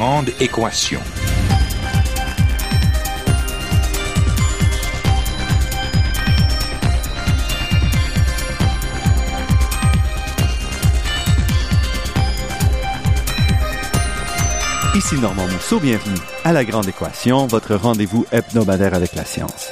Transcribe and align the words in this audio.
Grande 0.00 0.30
équation. 0.40 0.98
Ici 14.94 15.16
Normand 15.16 15.46
Mousseau, 15.48 15.78
bienvenue 15.78 16.16
à 16.44 16.54
La 16.54 16.64
Grande 16.64 16.88
Équation, 16.88 17.46
votre 17.46 17.74
rendez-vous 17.74 18.24
hebdomadaire 18.32 18.94
avec 18.94 19.14
la 19.14 19.26
science. 19.26 19.68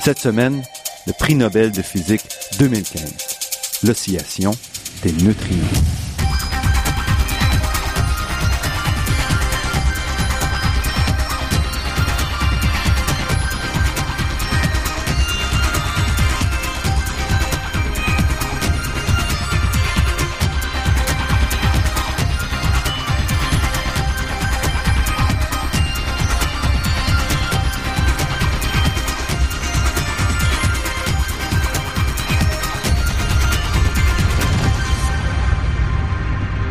Cette 0.00 0.18
semaine, 0.18 0.60
le 1.06 1.12
prix 1.12 1.36
Nobel 1.36 1.70
de 1.70 1.82
physique 1.82 2.24
2015, 2.58 3.84
l'oscillation 3.84 4.50
des 5.04 5.12
neutrinos. 5.12 6.07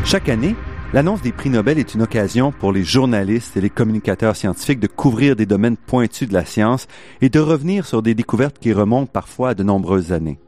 Chaque 0.09 0.30
année, 0.30 0.55
l'annonce 0.94 1.22
des 1.22 1.33
prix 1.33 1.50
Nobel 1.50 1.77
est 1.77 1.94
une 1.94 2.02
occasion 2.02 2.53
pour 2.53 2.72
les 2.72 2.86
journalistes 2.86 3.58
et 3.58 3.61
les 3.61 3.69
communicateurs 3.69 4.38
scientifiques 4.38 4.80
de 4.80 4.88
couvrir 4.88 5.36
des 5.36 5.45
domaines 5.45 5.75
pointus 5.75 6.30
de 6.30 6.33
la 6.33 6.45
science 6.45 6.88
et 7.19 7.27
de 7.27 7.41
revenir 7.41 7.86
sur 7.86 8.02
des 8.02 8.16
découvertes 8.16 8.58
qui 8.58 8.72
remontent 8.72 9.11
parfois 9.11 9.49
à 9.49 9.53
de 9.53 9.64
nombreuses 9.64 10.14
années. 10.14 10.39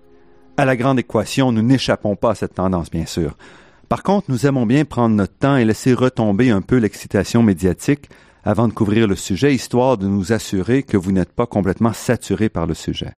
À 0.56 0.64
la 0.64 0.78
grande 0.78 1.00
équation, 1.00 1.52
nous 1.52 1.62
n'échappons 1.62 2.16
pas 2.16 2.32
à 2.32 2.36
cette 2.36 2.54
tendance, 2.54 2.90
bien 2.90 3.06
sûr. 3.06 3.36
Par 3.90 4.02
contre, 4.02 4.32
nous 4.32 4.48
aimons 4.48 4.66
bien 4.66 4.86
prendre 4.86 5.14
notre 5.14 5.36
temps 5.36 5.58
et 5.58 5.66
laisser 5.66 5.92
retomber 5.92 6.52
un 6.52 6.62
peu 6.62 6.78
l'excitation 6.78 7.44
médiatique 7.44 8.10
avant 8.46 8.70
de 8.70 8.74
couvrir 8.74 9.08
le 9.08 9.18
sujet, 9.18 9.54
histoire 9.54 9.98
de 9.98 10.08
nous 10.08 10.32
assurer 10.32 10.84
que 10.84 10.96
vous 10.96 11.12
n'êtes 11.12 11.34
pas 11.34 11.48
complètement 11.48 11.92
saturé 11.92 12.48
par 12.48 12.66
le 12.66 12.76
sujet. 12.76 13.12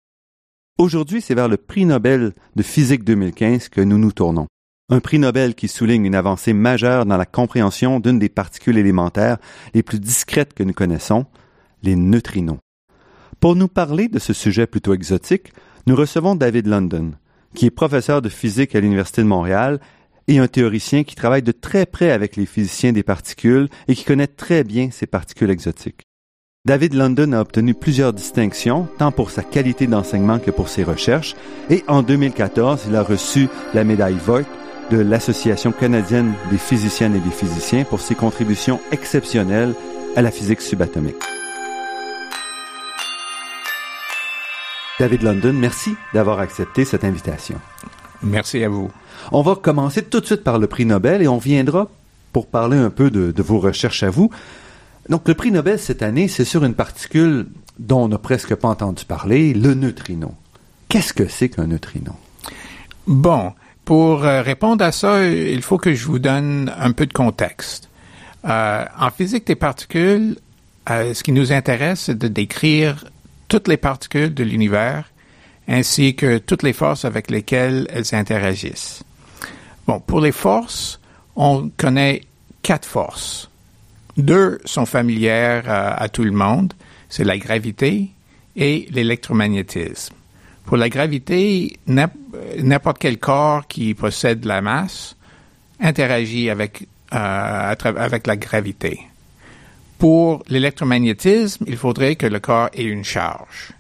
Aujourd'hui, 0.80 1.22
c'est 1.22 1.36
vers 1.36 1.48
le 1.48 1.58
prix 1.58 1.86
Nobel 1.86 2.33
de 2.55 2.64
physique 2.64 3.03
2015 3.03 3.70
que 3.70 3.81
nous 3.81 4.00
nous 4.00 4.11
tournons 4.11 4.48
un 4.92 5.00
prix 5.00 5.20
Nobel 5.20 5.56
qui 5.56 5.70
souligne 5.70 6.06
une 6.06 6.16
avancée 6.16 6.52
majeure 6.52 7.06
dans 7.06 7.16
la 7.16 7.25
compréhension 7.25 8.02
d'une 8.02 8.20
des 8.20 8.30
particules 8.30 8.78
élémentaires 8.78 9.38
les 9.73 9.83
plus 9.83 10.02
discrètes 10.02 10.53
que 10.53 10.64
nous 10.64 10.73
connaissons, 10.73 11.25
les 11.81 11.95
neutrinos. 11.95 12.59
Pour 13.39 13.56
nous 13.56 13.70
parler 13.70 14.09
de 14.09 14.20
ce 14.20 14.33
sujet 14.33 14.67
plutôt 14.67 14.94
exotique, 14.94 15.53
nous 15.88 15.95
recevons 15.95 16.36
David 16.36 16.67
London, 16.67 17.14
qui 17.56 17.66
est 17.66 17.72
professeur 17.72 18.22
de 18.22 18.28
physique 18.28 18.75
à 18.75 18.81
l'Université 18.81 19.22
de 19.22 19.28
Montréal 19.28 19.80
et 20.28 20.39
un 20.39 20.48
théoricien 20.48 21.03
qui 21.05 21.16
travaille 21.16 21.42
de 21.42 21.53
très 21.53 21.86
près 21.86 22.11
avec 22.11 22.36
les 22.36 22.45
physiciens 22.45 22.92
des 22.92 23.02
particules 23.02 23.70
et 23.88 23.95
qui 23.95 24.03
connaît 24.03 24.28
très 24.28 24.66
bien 24.66 24.89
ces 24.92 25.08
particules 25.08 25.50
exotiques. 25.50 26.03
David 26.66 26.94
London 26.94 27.31
a 27.31 27.39
obtenu 27.39 27.73
plusieurs 27.73 28.14
distinctions, 28.14 28.88
tant 29.00 29.11
pour 29.11 29.31
sa 29.31 29.42
qualité 29.42 29.88
d'enseignement 29.88 30.38
que 30.38 30.52
pour 30.52 30.70
ses 30.70 30.83
recherches, 30.83 31.33
et 31.71 31.83
en 31.87 32.04
2014, 32.04 32.83
il 32.87 32.95
a 32.95 33.02
reçu 33.02 33.48
la 33.73 33.83
médaille 33.83 34.20
Voigt 34.23 34.45
de 34.92 35.00
l'Association 35.00 35.72
canadienne 35.72 36.34
des 36.52 36.58
physiciennes 36.58 37.16
et 37.16 37.20
des 37.20 37.32
physiciens 37.32 37.86
pour 37.86 38.02
ses 38.02 38.14
contributions 38.14 38.82
exceptionnelles 38.92 39.74
à 40.18 40.22
la 40.22 40.32
physique 40.32 40.60
subatomique. 40.60 41.16
David 45.00 45.24
London, 45.24 45.54
merci 45.54 45.96
d'avoir 46.14 46.40
accepté 46.40 46.84
cette 46.84 47.06
invitation. 47.06 47.56
Merci 48.22 48.64
à 48.64 48.70
vous. 48.70 48.92
On 49.32 49.42
va 49.42 49.56
commencer 49.56 50.04
tout 50.04 50.20
de 50.20 50.26
suite 50.26 50.44
par 50.44 50.60
le 50.60 50.68
prix 50.68 50.86
Nobel 50.86 51.22
et 51.22 51.28
on 51.28 51.38
viendra 51.38 51.90
pour 52.34 52.48
parler 52.48 52.78
un 52.78 52.90
peu 52.90 53.10
de, 53.10 53.32
de 53.32 53.42
vos 53.42 53.60
recherches 53.60 54.04
à 54.04 54.10
vous. 54.10 54.30
Donc, 55.10 55.28
le 55.28 55.34
prix 55.34 55.52
Nobel 55.52 55.80
cette 55.80 56.04
année, 56.04 56.28
c'est 56.28 56.46
sur 56.46 56.66
une 56.66 56.76
particule 56.76 57.48
dont 57.80 58.04
on 58.04 58.08
n'a 58.10 58.18
presque 58.18 58.56
pas 58.56 58.68
entendu 58.68 59.06
parler, 59.06 59.54
le 59.54 59.73
neutrino. 59.73 60.36
Qu'est-ce 60.90 61.14
que 61.14 61.28
c'est 61.28 61.50
qu'un 61.50 61.68
neutrino? 61.68 62.12
Bon, 63.08 63.54
pour 63.86 64.23
euh, 64.23 64.42
répondre 64.42 64.83
à 64.83 64.92
ça, 64.92 65.25
il 65.27 65.61
faut 65.61 65.77
que 65.77 65.93
je 65.93 66.05
vous 66.05 66.19
donne 66.19 66.73
un 66.77 66.92
peu 66.92 67.05
de 67.05 67.14
contexte. 67.14 67.89
Euh, 68.45 68.86
en 68.99 69.11
physique 69.11 69.47
des 69.47 69.55
particules, 69.55 70.37
euh, 70.89 71.14
ce 71.14 71.23
qui 71.23 71.31
nous 71.31 71.52
intéresse, 71.52 72.02
c'est 72.02 72.17
de 72.17 72.27
décrire 72.27 73.05
toutes 73.47 73.67
les 73.67 73.77
particules 73.77 74.33
de 74.33 74.43
l'univers 74.43 75.05
ainsi 75.67 76.15
que 76.15 76.37
toutes 76.37 76.64
les 76.64 76.73
forces 76.73 77.05
avec 77.05 77.30
lesquelles 77.30 77.87
elles 77.92 78.15
interagissent. 78.15 79.03
Bon, 79.87 79.99
pour 79.99 80.19
les 80.19 80.31
forces, 80.31 80.99
on 81.36 81.69
connaît 81.77 82.21
quatre 82.61 82.87
forces. 82.87 83.49
Deux 84.17 84.59
sont 84.65 84.86
familières 84.86 85.63
à 85.69 86.09
tout 86.09 86.23
le 86.23 86.31
monde, 86.31 86.73
c'est 87.09 87.23
la 87.23 87.37
gravité 87.37 88.09
et 88.55 88.87
l'électromagnétisme. 88.92 90.15
Pour 90.71 90.77
la 90.77 90.87
gravité, 90.87 91.77
n'importe 91.86 92.98
quel 92.98 93.17
corps 93.17 93.67
qui 93.67 93.93
possède 93.93 94.45
la 94.45 94.61
masse 94.61 95.17
interagit 95.82 96.49
avec, 96.49 96.87
euh, 97.14 97.76
avec 97.83 98.26
la 98.26 98.37
gravité. 98.37 99.02
Pour 99.98 100.43
l'électromagnétisme, 100.48 101.65
il 101.67 101.76
faudrait 101.76 102.15
que 102.15 102.26
le 102.26 102.39
corps 102.39 102.70
ait 102.73 102.86
une 102.86 103.04
charge. 103.04 103.73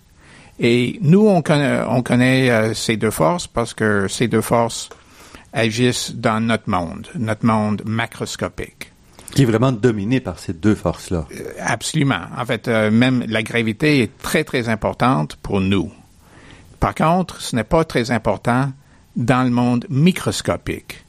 Et 0.59 0.99
nous, 1.01 1.29
on 1.29 1.41
connaît, 1.41 1.79
on 1.87 2.03
connaît 2.03 2.49
euh, 2.51 2.73
ces 2.73 2.97
deux 2.97 3.09
forces 3.09 3.47
parce 3.47 3.73
que 3.73 4.09
ces 4.09 4.27
deux 4.27 4.41
forces 4.41 4.89
agissent 5.53 6.13
dans 6.13 6.41
notre 6.41 6.69
monde, 6.69 7.07
notre 7.15 7.45
monde 7.45 7.83
macroscopique. 7.85 8.91
Qui 9.33 9.43
est 9.43 9.45
vraiment 9.45 9.71
dominé 9.71 10.19
par 10.19 10.39
ces 10.39 10.51
deux 10.51 10.75
forces-là. 10.75 11.25
Euh, 11.31 11.53
absolument. 11.61 12.23
En 12.37 12.45
fait, 12.45 12.67
même 12.67 13.23
la 13.29 13.43
gravité 13.43 14.01
est 14.01 14.17
très, 14.17 14.43
très 14.43 14.67
importante 14.67 15.37
pour 15.41 15.61
nous. 15.61 15.89
Par 16.81 16.95
contre, 16.95 17.39
ce 17.39 17.55
n'est 17.55 17.63
pas 17.63 17.85
très 17.85 18.09
important 18.09 18.71
dans 19.15 19.43
le 19.43 19.51
monde 19.51 19.85
microscopique. 19.89 21.05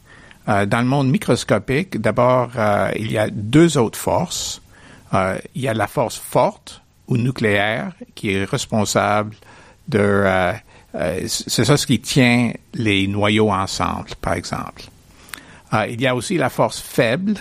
Euh, 0.46 0.66
dans 0.66 0.80
le 0.80 0.86
monde 0.86 1.08
microscopique, 1.08 1.98
d'abord, 1.98 2.50
euh, 2.56 2.90
il 2.96 3.10
y 3.10 3.16
a 3.16 3.30
deux 3.30 3.78
autres 3.78 3.98
forces. 3.98 4.60
Euh, 5.14 5.38
il 5.54 5.62
y 5.62 5.68
a 5.68 5.72
la 5.72 5.86
force 5.86 6.18
forte 6.18 6.82
ou 7.08 7.16
nucléaire 7.16 7.92
qui 8.14 8.34
est 8.34 8.44
responsable 8.44 9.34
de... 9.88 10.52
c'est 11.26 11.64
ça 11.64 11.76
ce 11.76 11.86
qui 11.86 12.00
tient 12.00 12.52
les 12.74 13.06
noyaux 13.08 13.50
ensemble, 13.50 14.10
par 14.20 14.34
exemple. 14.34 14.84
il 15.88 16.00
y 16.00 16.06
a 16.06 16.14
aussi 16.14 16.36
la 16.36 16.48
force 16.48 16.80
faible 16.80 17.34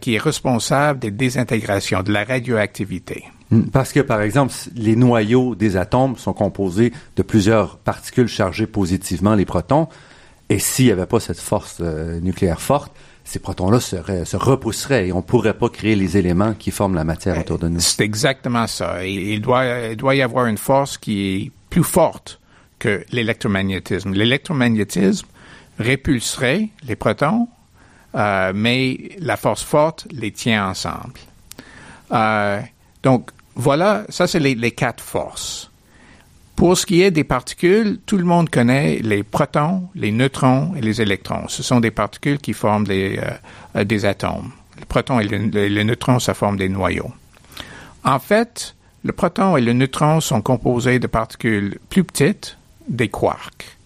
qui 0.00 0.14
est 0.14 0.18
responsable 0.18 1.00
des 1.00 1.10
désintégrations, 1.10 2.02
de 2.02 2.12
la 2.12 2.24
radioactivité. 2.24 3.24
Parce 3.72 3.92
que, 3.92 4.00
par 4.00 4.22
exemple, 4.22 4.52
les 4.76 4.94
noyaux 4.94 5.54
des 5.54 5.76
atomes 5.76 6.16
sont 6.16 6.32
composés 6.32 6.92
de 7.16 7.22
plusieurs 7.22 7.78
particules 7.78 8.28
chargées 8.28 8.66
positivement, 8.66 9.34
les 9.34 9.44
protons, 9.44 9.88
et 10.48 10.58
s'il 10.58 10.86
n'y 10.86 10.92
avait 10.92 11.06
pas 11.06 11.20
cette 11.20 11.40
force 11.40 11.78
euh, 11.80 12.20
nucléaire 12.20 12.60
forte, 12.60 12.92
ces 13.24 13.38
protons-là 13.38 13.78
se 13.80 14.36
repousseraient 14.36 15.08
et 15.08 15.12
on 15.12 15.18
ne 15.18 15.22
pourrait 15.22 15.54
pas 15.54 15.68
créer 15.68 15.94
les 15.94 16.16
éléments 16.16 16.54
qui 16.54 16.72
forment 16.72 16.96
la 16.96 17.04
matière 17.04 17.38
autour 17.38 17.58
de 17.58 17.68
nous. 17.68 17.78
C'est 17.78 18.02
exactement 18.02 18.66
ça. 18.66 19.06
Il, 19.06 19.40
doit, 19.40 19.64
il 19.90 19.96
doit 19.96 20.16
y 20.16 20.22
avoir 20.22 20.46
une 20.46 20.58
force 20.58 20.98
qui 20.98 21.36
est 21.36 21.52
plus 21.70 21.84
forte 21.84 22.40
que 22.80 23.04
l'électromagnétisme. 23.12 24.12
L'électromagnétisme 24.14 25.28
répulserait 25.78 26.70
les 26.82 26.96
protons, 26.96 27.46
euh, 28.16 28.52
mais 28.54 29.10
la 29.20 29.36
force 29.36 29.62
forte 29.62 30.08
les 30.10 30.32
tient 30.32 30.68
ensemble. 30.68 31.20
Euh, 32.10 32.60
donc, 33.04 33.30
voilà, 33.60 34.04
ça 34.08 34.26
c'est 34.26 34.40
les, 34.40 34.70
quatre 34.70 35.02
forces. 35.04 35.70
Pour 36.56 36.78
ce 36.78 36.86
qui 36.86 37.02
est 37.02 37.10
des 37.10 37.24
particules, 37.24 37.98
tout 38.06 38.16
le 38.16 38.24
monde 38.24 38.48
connaît 38.48 39.00
les 39.02 39.22
protons, 39.22 39.88
les 39.94 40.12
neutrons 40.12 40.72
et 40.76 40.80
les 40.80 41.02
électrons. 41.02 41.46
Ce 41.48 41.62
sont 41.62 41.78
des 41.80 41.90
particules 41.90 42.38
qui 42.38 42.54
forment 42.54 42.86
des, 42.86 43.20
euh, 43.76 43.84
des 43.84 44.06
atomes. 44.06 44.50
Les 44.78 44.86
protons 44.86 45.20
et 45.20 45.28
les, 45.28 45.84
neutrons, 45.84 46.18
ça 46.18 46.32
forme 46.32 46.56
des 46.56 46.70
noyaux. 46.70 47.12
En 48.02 48.18
fait, 48.18 48.74
le 49.04 49.12
proton 49.12 49.58
et 49.58 49.60
le 49.60 49.74
neutron 49.74 50.20
sont 50.20 50.40
composés 50.40 50.98
de 50.98 51.06
particules 51.06 51.78
plus 51.90 52.04
petites, 52.04 52.56
des 52.88 53.08
quarks. 53.08 53.76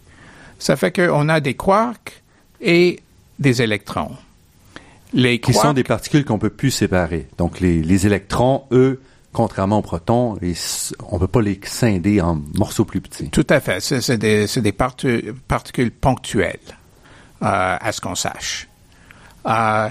Ça 0.61 0.77
fait 0.77 0.94
qu'on 0.94 1.29
a 1.29 1.41
des 1.41 1.55
quarks 1.55 2.23
et 2.61 3.00
des 3.41 3.61
électrons. 3.61 4.12
Les 5.12 5.41
qui 5.41 5.53
sont 5.53 5.73
des 5.73 5.85
particules 5.85 6.25
qu'on 6.25 6.38
peut 6.38 6.50
plus 6.50 6.70
séparer. 6.70 7.27
Donc 7.38 7.59
les, 7.59 7.82
les 7.82 8.06
électrons, 8.06 8.65
eux, 8.70 9.00
contrairement 9.35 9.79
aux 9.79 9.83
protons, 9.83 10.39
on 10.39 11.15
ne 11.15 11.19
peut 11.19 11.29
pas 11.29 11.43
les 11.43 11.61
scinder 11.65 12.23
en 12.23 12.41
morceaux 12.55 12.87
plus 12.87 13.03
petits. 13.03 13.29
Tout 13.29 13.47
à 13.51 13.61
fait. 13.61 13.81
C'est 13.81 14.17
des, 14.17 14.73
particules 14.73 15.91
ponctuelles, 15.91 16.59
euh, 17.43 17.77
à 17.79 17.93
ce 17.93 18.01
qu'on 18.01 18.15
sache. 18.15 18.69
Euh, 19.47 19.89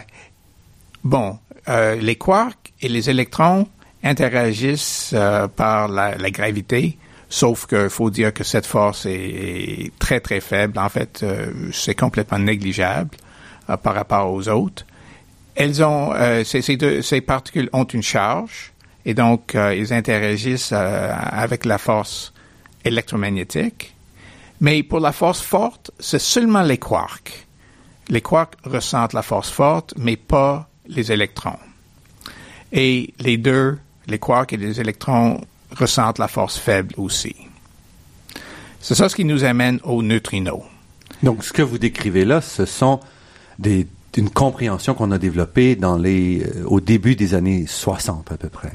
bon, 1.03 1.37
euh, 1.67 1.95
les 1.95 2.15
quarks 2.15 2.73
et 2.81 2.87
les 2.87 3.09
électrons 3.09 3.67
interagissent 4.01 5.13
par 5.55 5.87
la, 5.89 6.31
gravité, 6.31 6.97
sauf 7.29 7.67
qu'il 7.67 7.89
faut 7.89 8.09
dire 8.09 8.33
que 8.33 8.43
cette 8.43 8.65
force 8.65 9.05
est, 9.05 9.91
très 9.99 10.19
très 10.21 10.39
faible. 10.39 10.79
En 10.79 10.89
fait, 10.89 11.23
c'est 11.71 11.95
complètement 11.95 12.39
négligeable 12.39 13.11
par 13.67 13.93
rapport 13.93 14.31
aux 14.31 14.47
autres. 14.49 14.85
Elles 15.55 15.83
ont 15.83 16.13
ces 16.43 17.21
particules 17.21 17.69
ont 17.71 17.85
une 17.85 18.03
charge 18.03 18.72
et 19.05 19.13
donc 19.13 19.55
ils 19.55 19.93
interagissent 19.93 20.71
avec 20.71 21.65
la 21.65 21.77
force 21.77 22.33
électromagnétique. 22.85 23.93
Mais 24.61 24.81
pour 24.83 24.99
la 24.99 25.11
force 25.11 25.41
forte, 25.41 25.91
c'est 25.99 26.21
seulement 26.21 26.61
les 26.61 26.77
quarks. 26.77 27.45
Les 28.09 28.21
quarks 28.21 28.55
ressentent 28.63 29.13
la 29.13 29.21
force 29.21 29.49
forte, 29.49 29.93
mais 29.97 30.15
pas 30.15 30.69
les 30.87 31.11
électrons. 31.11 31.59
Et 32.71 33.13
les 33.19 33.37
deux, 33.37 33.77
les 34.07 34.19
quarks 34.19 34.53
et 34.53 34.57
les 34.57 34.79
électrons, 34.79 35.41
ressentent 35.77 36.19
la 36.19 36.27
force 36.27 36.57
faible 36.57 36.93
aussi. 36.97 37.35
C'est 38.79 38.95
ça 38.95 39.09
ce 39.09 39.15
qui 39.15 39.25
nous 39.25 39.43
amène 39.43 39.79
aux 39.83 40.03
neutrinos. 40.03 40.63
Donc, 41.23 41.43
ce 41.43 41.53
que 41.53 41.61
vous 41.61 41.77
décrivez 41.77 42.25
là, 42.25 42.41
ce 42.41 42.65
sont 42.65 42.99
des, 43.57 43.87
une 44.17 44.29
compréhension 44.29 44.93
qu'on 44.93 45.11
a 45.11 45.17
développée 45.17 45.77
euh, 45.81 46.63
au 46.65 46.81
début 46.81 47.15
des 47.15 47.33
années 47.33 47.65
60 47.65 48.31
à 48.31 48.37
peu 48.37 48.49
près. 48.49 48.73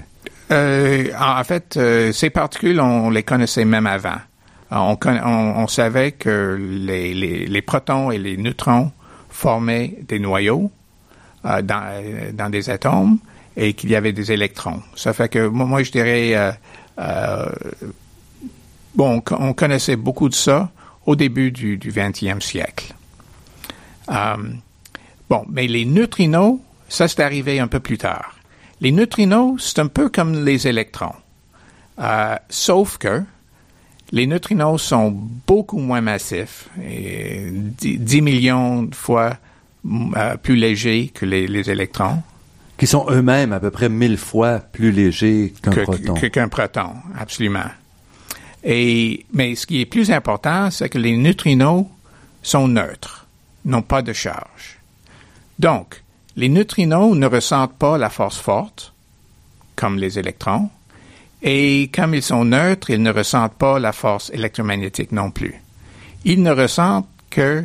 Euh, 0.50 1.10
en 1.18 1.44
fait, 1.44 1.76
euh, 1.76 2.12
ces 2.12 2.30
particules, 2.30 2.80
on 2.80 3.10
les 3.10 3.22
connaissait 3.22 3.64
même 3.64 3.86
avant. 3.86 4.16
On, 4.70 4.96
on, 5.02 5.26
on 5.26 5.66
savait 5.66 6.12
que 6.12 6.58
les, 6.58 7.14
les, 7.14 7.46
les, 7.46 7.62
protons 7.62 8.10
et 8.10 8.18
les 8.18 8.36
neutrons 8.36 8.92
formaient 9.30 9.96
des 10.06 10.18
noyaux 10.18 10.70
euh, 11.44 11.62
dans, 11.62 12.02
dans, 12.32 12.50
des 12.50 12.70
atomes 12.70 13.18
et 13.56 13.72
qu'il 13.74 13.90
y 13.90 13.96
avait 13.96 14.12
des 14.12 14.32
électrons. 14.32 14.82
Ça 14.94 15.12
fait 15.12 15.28
que 15.28 15.46
moi, 15.48 15.82
je 15.82 15.90
dirais, 15.90 16.34
euh, 16.34 16.52
euh, 16.98 17.46
bon, 18.94 19.22
on 19.30 19.52
connaissait 19.52 19.96
beaucoup 19.96 20.28
de 20.28 20.34
ça 20.34 20.70
au 21.06 21.16
début 21.16 21.50
du, 21.50 21.76
du 21.76 21.90
20e 21.90 22.40
siècle. 22.40 22.94
Euh, 24.10 24.36
bon, 25.28 25.44
mais 25.50 25.66
les 25.66 25.84
neutrinos, 25.84 26.58
ça 26.88 27.08
c'est 27.08 27.20
arrivé 27.22 27.60
un 27.60 27.68
peu 27.68 27.80
plus 27.80 27.98
tard. 27.98 28.37
Les 28.80 28.92
neutrinos, 28.92 29.56
c'est 29.58 29.80
un 29.80 29.88
peu 29.88 30.08
comme 30.08 30.44
les 30.44 30.68
électrons, 30.68 31.14
euh, 31.98 32.36
sauf 32.48 32.98
que 32.98 33.22
les 34.12 34.26
neutrinos 34.26 34.80
sont 34.80 35.10
beaucoup 35.46 35.78
moins 35.78 36.00
massifs, 36.00 36.68
et 36.82 37.50
10, 37.50 38.22
millions 38.22 38.84
de 38.84 38.94
fois 38.94 39.36
euh, 39.86 40.36
plus 40.36 40.56
légers 40.56 41.10
que 41.12 41.26
les, 41.26 41.46
les, 41.46 41.70
électrons. 41.70 42.22
Qui 42.78 42.86
sont 42.86 43.06
eux-mêmes 43.10 43.52
à 43.52 43.60
peu 43.60 43.70
près 43.70 43.88
mille 43.88 44.16
fois 44.16 44.60
plus 44.60 44.92
légers 44.92 45.52
qu'un 45.60 45.72
que, 45.72 45.80
proton. 45.80 46.14
Qu'un 46.14 46.48
proton, 46.48 46.90
absolument. 47.18 47.70
Et, 48.64 49.26
mais 49.32 49.56
ce 49.56 49.66
qui 49.66 49.80
est 49.80 49.86
plus 49.86 50.10
important, 50.10 50.70
c'est 50.70 50.88
que 50.88 50.98
les 50.98 51.16
neutrinos 51.16 51.86
sont 52.42 52.68
neutres, 52.68 53.26
n'ont 53.64 53.82
pas 53.82 54.02
de 54.02 54.12
charge. 54.12 54.78
Donc, 55.58 56.02
les 56.38 56.48
neutrinos 56.48 57.16
ne 57.16 57.26
ressentent 57.26 57.76
pas 57.76 57.98
la 57.98 58.10
force 58.10 58.38
forte, 58.38 58.92
comme 59.74 59.98
les 59.98 60.20
électrons, 60.20 60.70
et 61.42 61.90
comme 61.92 62.14
ils 62.14 62.22
sont 62.22 62.44
neutres, 62.44 62.90
ils 62.90 63.02
ne 63.02 63.10
ressentent 63.10 63.58
pas 63.58 63.80
la 63.80 63.90
force 63.90 64.30
électromagnétique 64.30 65.10
non 65.10 65.32
plus. 65.32 65.60
Ils 66.24 66.40
ne 66.40 66.52
ressentent 66.52 67.08
que 67.28 67.64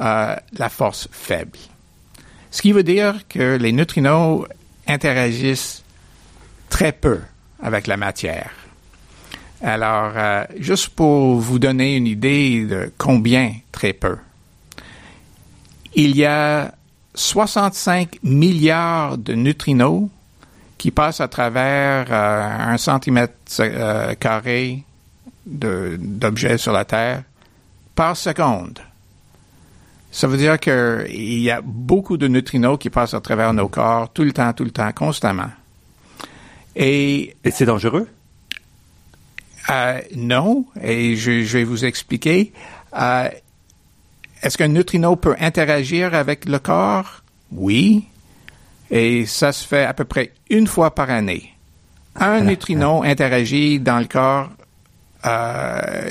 euh, 0.00 0.36
la 0.52 0.68
force 0.68 1.08
faible. 1.12 1.58
Ce 2.50 2.60
qui 2.60 2.72
veut 2.72 2.82
dire 2.82 3.28
que 3.28 3.56
les 3.56 3.70
neutrinos 3.70 4.48
interagissent 4.88 5.84
très 6.70 6.90
peu 6.90 7.20
avec 7.62 7.86
la 7.86 7.96
matière. 7.96 8.50
Alors, 9.62 10.12
euh, 10.16 10.44
juste 10.58 10.88
pour 10.88 11.36
vous 11.36 11.60
donner 11.60 11.94
une 11.94 12.08
idée 12.08 12.64
de 12.64 12.92
combien 12.98 13.52
très 13.70 13.92
peu, 13.92 14.16
il 15.94 16.16
y 16.16 16.24
a 16.24 16.74
65 17.18 18.20
milliards 18.22 19.18
de 19.18 19.34
neutrinos 19.34 20.08
qui 20.78 20.92
passent 20.92 21.20
à 21.20 21.26
travers 21.26 22.06
euh, 22.10 22.72
un 22.72 22.78
centimètre 22.78 23.34
euh, 23.58 24.14
carré 24.14 24.84
d'objets 25.44 26.58
sur 26.58 26.72
la 26.72 26.84
Terre 26.84 27.24
par 27.96 28.16
seconde. 28.16 28.78
Ça 30.12 30.28
veut 30.28 30.36
dire 30.36 30.60
qu'il 30.60 31.40
y 31.40 31.50
a 31.50 31.60
beaucoup 31.60 32.16
de 32.16 32.28
neutrinos 32.28 32.78
qui 32.78 32.88
passent 32.88 33.14
à 33.14 33.20
travers 33.20 33.52
nos 33.52 33.68
corps 33.68 34.12
tout 34.12 34.22
le 34.22 34.32
temps, 34.32 34.52
tout 34.52 34.64
le 34.64 34.70
temps, 34.70 34.92
constamment. 34.92 35.50
Et, 36.76 37.34
et 37.42 37.50
c'est 37.50 37.66
dangereux? 37.66 38.08
Euh, 39.70 40.00
non, 40.14 40.64
et 40.80 41.16
je, 41.16 41.42
je, 41.42 41.58
vais 41.58 41.64
vous 41.64 41.84
expliquer. 41.84 42.52
Est-ce 44.42 44.56
qu'un 44.58 44.68
neutrino 44.68 45.16
peut 45.16 45.36
interagir 45.38 46.14
avec 46.14 46.44
le 46.44 46.58
corps? 46.58 47.22
Oui. 47.52 48.04
Et 48.90 49.26
ça 49.26 49.52
se 49.52 49.66
fait 49.66 49.84
à 49.84 49.94
peu 49.94 50.04
près 50.04 50.32
une 50.50 50.66
fois 50.66 50.94
par 50.94 51.10
année. 51.10 51.54
Un 52.16 52.40
neutrino 52.40 53.02
interagit 53.02 53.78
dans 53.80 53.98
le 53.98 54.06
corps 54.06 54.48
euh, 55.26 56.10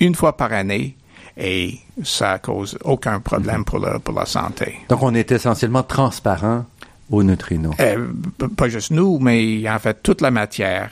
une 0.00 0.14
fois 0.14 0.36
par 0.36 0.52
année 0.52 0.96
et 1.36 1.78
ça 2.02 2.38
cause 2.38 2.76
aucun 2.84 3.20
problème 3.20 3.64
pour, 3.64 3.78
le, 3.78 3.98
pour 3.98 4.14
la 4.14 4.26
santé. 4.26 4.80
Donc, 4.88 5.02
on 5.02 5.14
est 5.14 5.30
essentiellement 5.30 5.82
transparent 5.84 6.66
aux 7.10 7.22
neutrinos. 7.22 7.74
Euh, 7.80 8.08
pas 8.56 8.68
juste 8.68 8.90
nous, 8.90 9.18
mais 9.18 9.68
en 9.68 9.78
fait, 9.78 10.02
toute 10.02 10.20
la 10.20 10.30
matière 10.30 10.90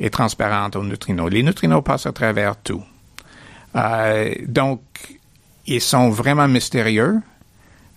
est 0.00 0.10
transparente 0.10 0.76
aux 0.76 0.82
neutrinos. 0.82 1.30
Les 1.30 1.42
neutrinos 1.42 1.82
passent 1.82 2.06
à 2.06 2.12
travers 2.12 2.56
tout. 2.56 2.82
Euh, 3.76 4.34
donc, 4.46 4.80
ils 5.66 5.80
sont 5.80 6.10
vraiment 6.10 6.48
mystérieux 6.48 7.20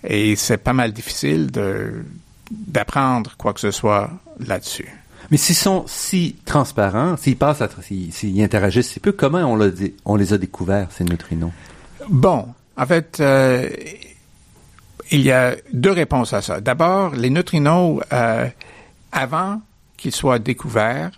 et 0.04 0.36
c'est 0.36 0.58
pas 0.58 0.74
mal 0.74 0.92
difficile 0.94 1.52
de 1.52 2.04
d'apprendre 2.50 3.36
quoi 3.38 3.54
que 3.54 3.60
ce 3.60 3.72
soit 3.72 4.10
là-dessus. 4.40 4.88
Mais 5.30 5.38
s'ils 5.38 5.56
sont 5.56 5.84
si 5.88 6.38
transparents, 6.46 7.18
s'ils 7.18 7.36
passent, 7.36 7.62
s'ils 7.82 8.42
interagissent 8.42 8.92
si 8.92 9.00
peu, 9.02 9.12
comment 9.12 9.40
on 10.06 10.16
les 10.16 10.34
a 10.34 10.38
découverts 10.38 10.88
ces 10.92 11.04
neutrinos 11.04 11.52
Bon, 12.10 12.48
en 12.78 12.86
fait, 12.86 13.20
euh, 13.20 13.70
il 15.12 15.22
y 15.22 15.32
a 15.32 15.56
deux 15.74 15.92
réponses 15.92 16.34
à 16.34 16.42
ça. 16.42 16.62
D'abord, 16.62 17.16
les 17.16 17.30
neutrinos, 17.30 18.02
euh, 18.14 18.48
avant 19.12 19.62
qu'ils 19.98 20.14
soient 20.14 20.40
découverts, 20.40 21.12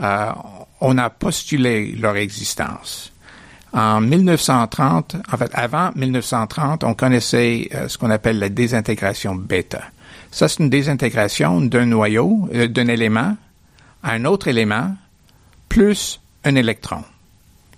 euh, 0.00 0.32
on 0.80 0.98
a 0.98 1.10
postulé 1.10 1.92
leur 1.92 2.16
existence. 2.16 3.12
En 3.76 4.00
1930, 4.00 5.16
en 5.30 5.36
fait, 5.36 5.50
avant 5.52 5.90
1930, 5.94 6.82
on 6.82 6.94
connaissait 6.94 7.68
euh, 7.74 7.88
ce 7.88 7.98
qu'on 7.98 8.08
appelle 8.08 8.38
la 8.38 8.48
désintégration 8.48 9.34
bêta. 9.34 9.82
Ça, 10.30 10.48
c'est 10.48 10.62
une 10.62 10.70
désintégration 10.70 11.60
d'un 11.60 11.84
noyau, 11.84 12.48
euh, 12.54 12.68
d'un 12.68 12.88
élément 12.88 13.36
à 14.02 14.12
un 14.12 14.24
autre 14.24 14.48
élément, 14.48 14.96
plus 15.68 16.22
un 16.44 16.54
électron. 16.54 17.04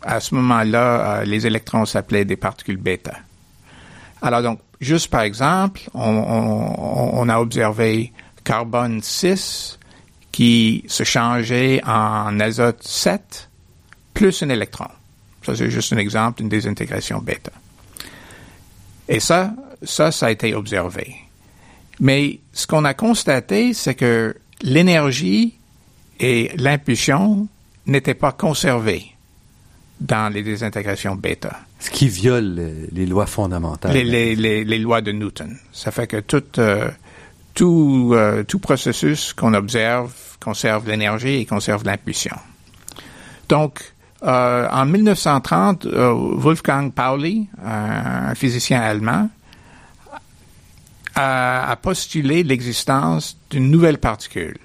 À 0.03 0.21
ce 0.21 0.37
moment-là, 0.37 0.79
euh, 1.21 1.25
les 1.25 1.49
électrons 1.49 1.85
s'appelaient 1.85 2.25
des 2.25 2.37
particules 2.37 2.77
bêta. 2.77 3.15
Alors 4.23 4.43
donc, 4.43 4.61
juste 4.81 5.11
par 5.11 5.23
exemple, 5.23 5.81
on, 5.95 6.01
on, 6.01 7.11
on 7.23 7.29
a 7.29 7.41
observé 7.41 8.13
carbone 8.45 9.03
6 9.03 9.81
qui 10.31 10.85
se 10.87 11.03
changeait 11.03 11.83
en 11.85 12.39
azote 12.39 12.85
7 12.85 13.51
plus 14.15 14.45
un 14.45 14.49
électron. 14.51 14.87
Ça, 15.49 15.57
c'est 15.57 15.71
juste 15.71 15.95
un 15.95 15.97
exemple 15.97 16.39
d'une 16.39 16.51
désintégration 16.51 17.21
bêta. 17.21 17.53
Et 19.09 19.19
ça, 19.19 19.55
ça, 19.83 20.13
ça 20.13 20.27
a 20.27 20.31
été 20.31 20.55
observé. 20.55 21.15
Mais 22.01 22.41
ce 22.53 22.67
qu'on 22.67 22.85
a 22.85 22.93
constaté, 22.93 23.73
c'est 23.73 23.95
que 23.95 24.37
l'énergie 24.61 25.55
et 26.21 26.51
l'impulsion 26.57 27.49
n'étaient 27.87 28.13
pas 28.13 28.33
conservées 28.33 29.07
dans 30.01 30.31
les 30.31 30.43
désintégrations 30.43 31.17
bêta. 31.17 31.59
Ce 31.81 31.89
qui 31.91 32.09
viole 32.09 32.75
les, 32.93 33.07
lois 33.07 33.27
fondamentales. 33.27 33.95
Les, 33.95 34.05
les, 34.05 34.37
les, 34.37 34.65
les, 34.65 34.79
lois 34.79 35.01
de 35.01 35.13
Newton. 35.13 35.57
Ça 35.73 35.91
fait 35.91 36.07
que 36.07 36.19
tout, 36.19 36.45
euh, 36.59 36.91
tout, 37.55 38.11
euh, 38.13 38.43
tout 38.45 38.59
processus 38.59 39.33
qu'on 39.33 39.55
observe 39.55 40.13
conserve 40.41 40.87
l'énergie 40.87 41.37
et 41.37 41.47
conserve 41.47 41.85
l'impulsion. 41.85 42.37
Donc, 43.49 43.95
euh, 44.23 44.69
en 44.69 44.85
1930, 44.87 45.87
euh, 45.87 46.13
Wolfgang 46.13 46.93
Pauli, 46.93 47.49
un, 47.65 48.35
physicien 48.35 48.81
allemand, 48.81 49.31
a, 51.15 51.71
a 51.71 51.77
postulé 51.77 52.43
l'existence 52.43 53.37
d'une 53.51 53.71
nouvelle 53.71 53.99
particule, 53.99 54.59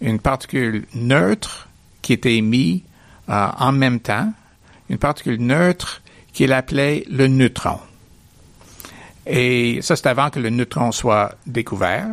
une 0.00 0.18
particule 0.18 0.86
neutre 0.94 1.68
qui 2.02 2.12
était 2.12 2.36
émise 2.36 2.82
euh, 3.28 3.46
en 3.56 3.72
même 3.72 4.00
temps, 4.00 4.32
une 4.90 4.98
particule 4.98 5.40
neutre 5.40 6.02
qu'il 6.32 6.52
appelait 6.52 7.04
le 7.08 7.28
neutron. 7.28 7.78
Et 9.26 9.78
ça, 9.82 9.94
c'est 9.94 10.08
avant 10.08 10.30
que 10.30 10.40
le 10.40 10.50
neutron 10.50 10.90
soit 10.90 11.36
découvert. 11.46 12.08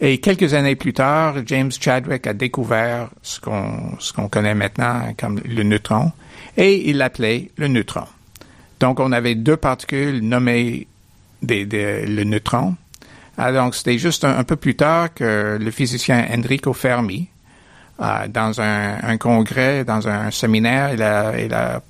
Et 0.00 0.18
quelques 0.18 0.54
années 0.54 0.76
plus 0.76 0.92
tard, 0.92 1.36
James 1.46 1.70
Chadwick 1.70 2.26
a 2.26 2.32
découvert 2.32 3.10
ce 3.22 3.40
qu'on 3.40 4.28
connaît 4.28 4.54
maintenant 4.54 5.14
comme 5.18 5.40
le 5.44 5.62
neutron 5.62 6.12
et 6.56 6.90
il 6.90 6.98
l'appelait 6.98 7.50
le 7.56 7.68
neutron. 7.68 8.06
Donc 8.80 9.00
on 9.00 9.12
avait 9.12 9.34
deux 9.34 9.56
particules 9.56 10.20
nommées 10.20 10.86
le 11.48 12.24
neutron. 12.24 12.76
Alors, 13.36 13.64
donc 13.64 13.74
c'était 13.74 13.98
juste 13.98 14.24
un, 14.24 14.44
peu 14.44 14.56
plus 14.56 14.76
tard 14.76 15.12
que 15.12 15.58
le 15.60 15.70
physicien 15.70 16.26
Enrico 16.30 16.72
Fermi, 16.72 17.28
euh, 18.00 18.28
dans 18.28 18.60
un, 18.60 18.98
un, 19.02 19.16
congrès, 19.18 19.84
dans 19.84 20.06
un 20.08 20.30
séminaire, 20.30 20.94
il 20.94 21.02
a, 21.02 21.38
il 21.40 21.52
a 21.52 21.82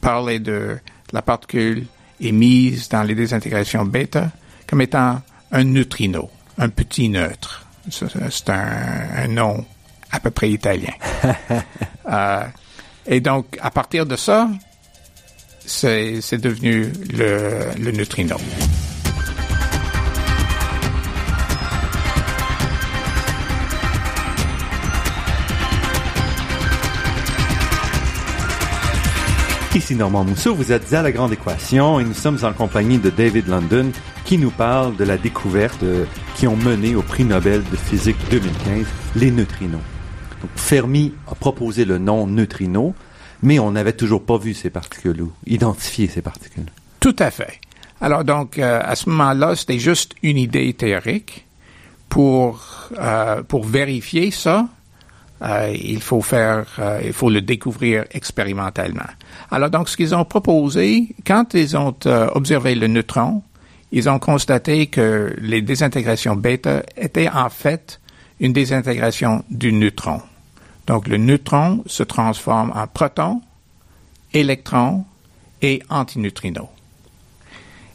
parlé 0.00 0.38
de 0.38 0.78
la 1.12 1.22
particule 1.22 1.86
émise 2.20 2.88
dans 2.88 3.02
les 3.02 3.14
désintégrations 3.14 3.84
bêta 3.84 4.30
comme 4.68 4.80
étant 4.80 5.20
un 5.52 5.64
neutrino, 5.64 6.30
un 6.58 6.68
petit 6.68 7.08
neutre. 7.08 7.66
C'est 7.90 8.48
un, 8.48 9.08
un, 9.16 9.28
nom 9.28 9.64
à 10.10 10.20
peu 10.20 10.30
près 10.30 10.50
italien. 10.50 10.92
euh, 12.10 12.44
et 13.06 13.20
donc, 13.20 13.58
à 13.60 13.70
partir 13.70 14.06
de 14.06 14.16
ça, 14.16 14.48
c'est 15.66 16.38
devenu 16.38 16.92
le, 17.12 17.68
le 17.78 17.92
neutrino. 17.92 18.36
Ici 29.74 29.96
Normand 29.96 30.22
Mousseau, 30.22 30.54
vous 30.54 30.70
êtes 30.70 30.92
à 30.92 31.02
La 31.02 31.10
Grande 31.10 31.32
Équation 31.32 31.98
et 31.98 32.04
nous 32.04 32.14
sommes 32.14 32.38
en 32.44 32.52
compagnie 32.52 32.98
de 32.98 33.10
David 33.10 33.48
London 33.48 33.90
qui 34.24 34.38
nous 34.38 34.52
parle 34.52 34.94
de 34.94 35.02
la 35.02 35.18
découverte 35.18 35.82
euh, 35.82 36.04
qui 36.36 36.46
ont 36.46 36.54
mené 36.54 36.94
au 36.94 37.02
prix 37.02 37.24
Nobel 37.24 37.60
de 37.68 37.76
physique 37.76 38.16
2015, 38.30 38.86
les 39.16 39.32
neutrinos. 39.32 39.80
Fermi 40.54 41.12
a 41.26 41.34
proposé 41.34 41.84
le 41.84 41.98
nom 41.98 42.28
neutrino, 42.28 42.94
mais 43.42 43.58
on 43.58 43.72
n'avait 43.72 43.94
toujours 43.94 44.24
pas 44.24 44.38
vu 44.38 44.54
ces 44.54 44.70
particules 44.70 45.20
ou 45.20 45.32
identifié 45.44 46.06
ces 46.06 46.22
particules. 46.22 46.70
Tout 47.00 47.16
à 47.18 47.32
fait. 47.32 47.60
Alors 48.00 48.22
donc, 48.22 48.60
euh, 48.60 48.80
à 48.80 48.94
ce 48.94 49.10
moment-là, 49.10 49.56
c'était 49.56 49.80
juste 49.80 50.14
une 50.22 50.38
idée 50.38 50.72
théorique. 50.74 51.46
Pour, 52.08 52.90
euh, 52.96 53.42
pour 53.42 53.64
vérifier 53.64 54.30
ça, 54.30 54.68
euh, 55.42 55.74
il 55.76 56.00
faut 56.00 56.22
faire, 56.22 56.66
euh, 56.78 57.02
il 57.04 57.12
faut 57.12 57.28
le 57.28 57.40
découvrir 57.40 58.04
expérimentalement. 58.12 59.02
Alors 59.50 59.70
donc, 59.70 59.88
ce 59.88 59.96
qu'ils 59.96 60.14
ont 60.14 60.24
proposé, 60.24 61.08
quand 61.26 61.54
ils 61.54 61.76
ont 61.76 61.94
euh, 62.06 62.28
observé 62.34 62.74
le 62.74 62.86
neutron, 62.86 63.42
ils 63.90 64.08
ont 64.08 64.18
constaté 64.18 64.86
que 64.86 65.34
les 65.40 65.60
désintégrations 65.60 66.36
bêta 66.36 66.82
étaient 66.96 67.28
en 67.28 67.50
fait 67.50 68.00
une 68.40 68.52
désintégration 68.52 69.44
du 69.50 69.72
neutron. 69.72 70.20
Donc, 70.86 71.08
le 71.08 71.16
neutron 71.16 71.82
se 71.86 72.02
transforme 72.02 72.72
en 72.74 72.86
proton, 72.86 73.40
électron 74.32 75.04
et 75.62 75.82
antineutrino. 75.88 76.68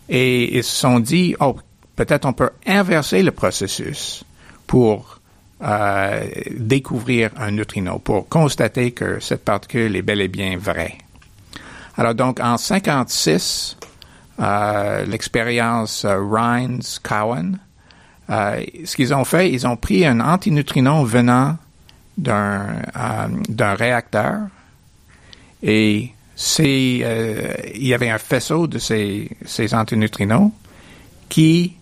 Et 0.07 0.57
ils 0.57 0.63
se 0.63 0.75
sont 0.75 0.99
dit, 0.99 1.35
oh, 1.39 1.55
peut-être 1.95 2.25
on 2.25 2.33
peut 2.33 2.49
inverser 2.65 3.21
le 3.21 3.31
processus 3.31 4.23
pour 4.65 5.18
euh, 5.61 6.27
découvrir 6.51 7.31
un 7.37 7.51
neutrino, 7.51 7.99
pour 7.99 8.27
constater 8.29 8.91
que 8.91 9.19
cette 9.19 9.43
particule 9.43 9.95
est 9.95 10.01
bel 10.01 10.21
et 10.21 10.27
bien 10.27 10.57
vraie. 10.57 10.97
Alors 11.97 12.15
donc, 12.15 12.39
en 12.39 12.57
56, 12.57 13.77
euh, 14.39 15.05
l'expérience 15.05 16.05
euh, 16.05 16.17
Rhines-Cowan, 16.17 17.59
euh, 18.29 18.63
ce 18.85 18.95
qu'ils 18.95 19.13
ont 19.13 19.25
fait, 19.25 19.51
ils 19.51 19.65
ont 19.65 19.75
pris 19.75 20.05
un 20.05 20.19
antineutrino 20.19 21.03
venant 21.03 21.57
d'un 22.17 22.67
euh, 22.95 23.27
d'un 23.47 23.73
réacteur 23.73 24.41
et 25.63 26.11
c'est 26.35 26.99
euh, 27.03 27.53
il 27.73 27.87
y 27.87 27.93
avait 27.93 28.09
un 28.09 28.17
faisceau 28.19 28.67
de 28.67 28.77
ces, 28.77 29.29
ces 29.45 29.73
antineutrinos 29.73 30.51
qui 31.27 31.75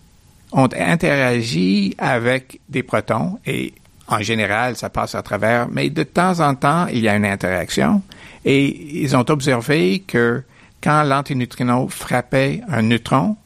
ont 0.52 0.68
interagi 0.76 1.94
avec 1.98 2.60
des 2.68 2.82
protons 2.82 3.38
et 3.46 3.74
en 4.08 4.20
général, 4.20 4.76
ça 4.76 4.88
passe 4.88 5.14
à 5.14 5.22
travers, 5.22 5.68
mais 5.68 5.90
de 5.90 6.02
temps 6.02 6.40
en 6.40 6.54
temps, 6.54 6.86
il 6.86 7.00
y 7.00 7.08
a 7.08 7.16
une 7.16 7.26
interaction 7.26 8.02
et 8.44 9.02
ils 9.02 9.14
ont 9.14 9.28
observé 9.28 10.00
que 10.00 10.42
quand 10.82 11.02
l'antineutrino 11.02 11.88
frappait 11.88 12.62
un 12.68 12.82
neutron, 12.82 13.36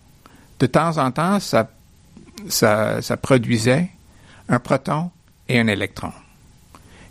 de 0.60 0.66
temps 0.66 0.98
en 0.98 1.10
temps, 1.10 1.40
ça, 1.40 1.68
ça, 2.48 3.16
produisait 3.20 3.88
un 4.48 4.60
proton 4.60 5.10
et 5.48 5.58
un 5.58 5.66
électron. 5.66 6.12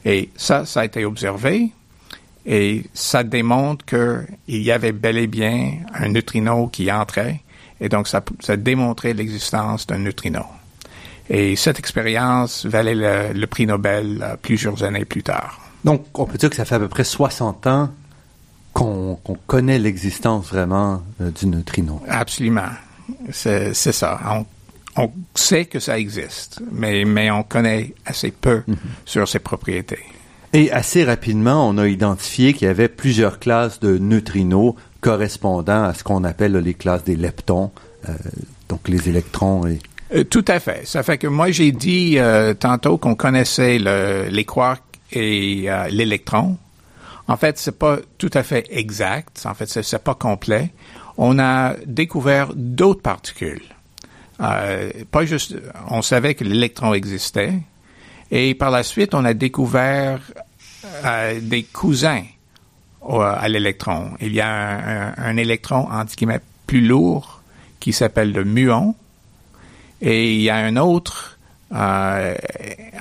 Et 0.05 0.29
ça, 0.37 0.65
ça 0.65 0.81
a 0.81 0.85
été 0.85 1.03
observé 1.03 1.71
et 2.45 2.83
ça 2.93 3.23
démontre 3.23 3.85
qu'il 3.85 4.61
y 4.61 4.71
avait 4.71 4.93
bel 4.93 5.17
et 5.17 5.27
bien 5.27 5.73
un 5.93 6.07
neutrino 6.09 6.67
qui 6.67 6.89
entrait 6.91 7.41
et 7.81 7.89
donc 7.89 8.07
ça, 8.07 8.23
ça 8.39 8.55
démontrait 8.55 9.13
l'existence 9.13 9.87
d'un 9.87 9.97
neutrino. 9.97 10.45
Et 11.29 11.55
cette 11.55 11.79
expérience 11.79 12.65
valait 12.65 12.95
le, 12.95 13.33
le 13.33 13.47
prix 13.47 13.65
Nobel 13.65 14.19
euh, 14.21 14.35
plusieurs 14.41 14.83
années 14.83 15.05
plus 15.05 15.23
tard. 15.23 15.59
Donc, 15.83 16.05
on 16.19 16.25
peut 16.25 16.37
dire 16.37 16.49
que 16.49 16.55
ça 16.55 16.65
fait 16.65 16.75
à 16.75 16.79
peu 16.79 16.87
près 16.87 17.03
60 17.03 17.67
ans 17.67 17.89
qu'on 18.73 19.15
qu 19.25 19.33
connaît 19.47 19.79
l'existence 19.79 20.47
vraiment 20.47 21.01
euh, 21.19 21.31
du 21.31 21.47
neutrino. 21.47 22.01
Absolument. 22.07 22.69
C'est 23.31 23.73
ça. 23.73 24.19
On, 24.29 24.45
on, 25.03 25.11
sait 25.35 25.65
que 25.65 25.79
ça 25.79 25.97
existe, 25.97 26.61
mais, 26.71 27.03
mais 27.03 27.31
on 27.31 27.43
connaît 27.43 27.93
assez 28.05 28.31
peu 28.31 28.63
mm 28.67 28.73
-hmm. 28.73 28.77
sur 29.05 29.27
ses 29.27 29.39
propriétés. 29.39 30.03
Et 30.53 30.71
assez 30.71 31.03
rapidement, 31.05 31.67
on 31.67 31.77
a 31.77 31.87
identifié 31.87 32.53
qu'il 32.53 32.67
y 32.67 32.71
avait 32.71 32.89
plusieurs 32.89 33.39
classes 33.39 33.79
de 33.79 33.97
neutrinos 33.97 34.75
correspondant 35.01 35.83
à 35.83 35.93
ce 35.93 36.03
qu'on 36.03 36.23
appelle 36.23 36.53
les 36.53 36.75
classes 36.75 37.03
des 37.03 37.15
leptons, 37.15 37.71
euh, 38.07 38.13
donc 38.69 38.87
les 38.87 39.09
électrons 39.09 39.67
et 39.67 39.79
euh, 40.13 40.23
tout 40.23 40.45
à 40.47 40.59
fait. 40.59 40.85
Ça 40.85 41.03
fait 41.03 41.17
que 41.17 41.27
moi 41.27 41.51
j'ai 41.51 41.71
dit 41.71 42.17
euh, 42.17 42.53
tantôt 42.53 42.97
qu'on 42.97 43.15
connaissait 43.15 43.79
le, 43.79 44.27
les 44.29 44.45
quarks 44.45 44.83
et 45.11 45.67
l'électron. 45.89 46.57
En 47.27 47.37
fait, 47.37 47.57
c'est 47.57 47.77
pas 47.77 47.97
tout 48.17 48.29
à 48.33 48.43
fait 48.43 48.65
exact. 48.69 49.45
En 49.45 49.53
fait, 49.53 49.67
c'est 49.67 50.03
pas 50.03 50.15
complet. 50.15 50.71
On 51.17 51.37
a 51.37 51.75
découvert 51.85 52.53
d'autres 52.55 53.01
particules. 53.01 53.63
Pas 54.37 55.25
juste, 55.25 55.55
on 55.89 56.01
savait 56.01 56.33
que 56.33 56.43
l'électron 56.45 56.93
existait, 56.93 57.53
et 58.31 58.55
par 58.55 58.71
la 58.71 58.83
suite, 58.83 59.13
on 59.13 59.23
a 59.25 59.33
découvert 59.33 60.19
des 61.41 61.63
cousins 61.63 62.23
à 63.07 63.47
l'électron. 63.47 64.11
Il 64.19 64.33
y 64.33 64.41
a 64.41 65.13
un, 65.17 65.37
électron 65.37 65.87
guillemets 66.15 66.41
plus 66.67 66.81
lourd 66.81 67.41
qui 67.79 67.93
s'appelle 67.93 68.31
le 68.31 68.43
muon, 68.43 68.95
et 70.01 70.33
il 70.33 70.41
y 70.41 70.49
a 70.49 70.57
un 70.57 70.77
autre 70.77 71.37
euh, 71.73 72.35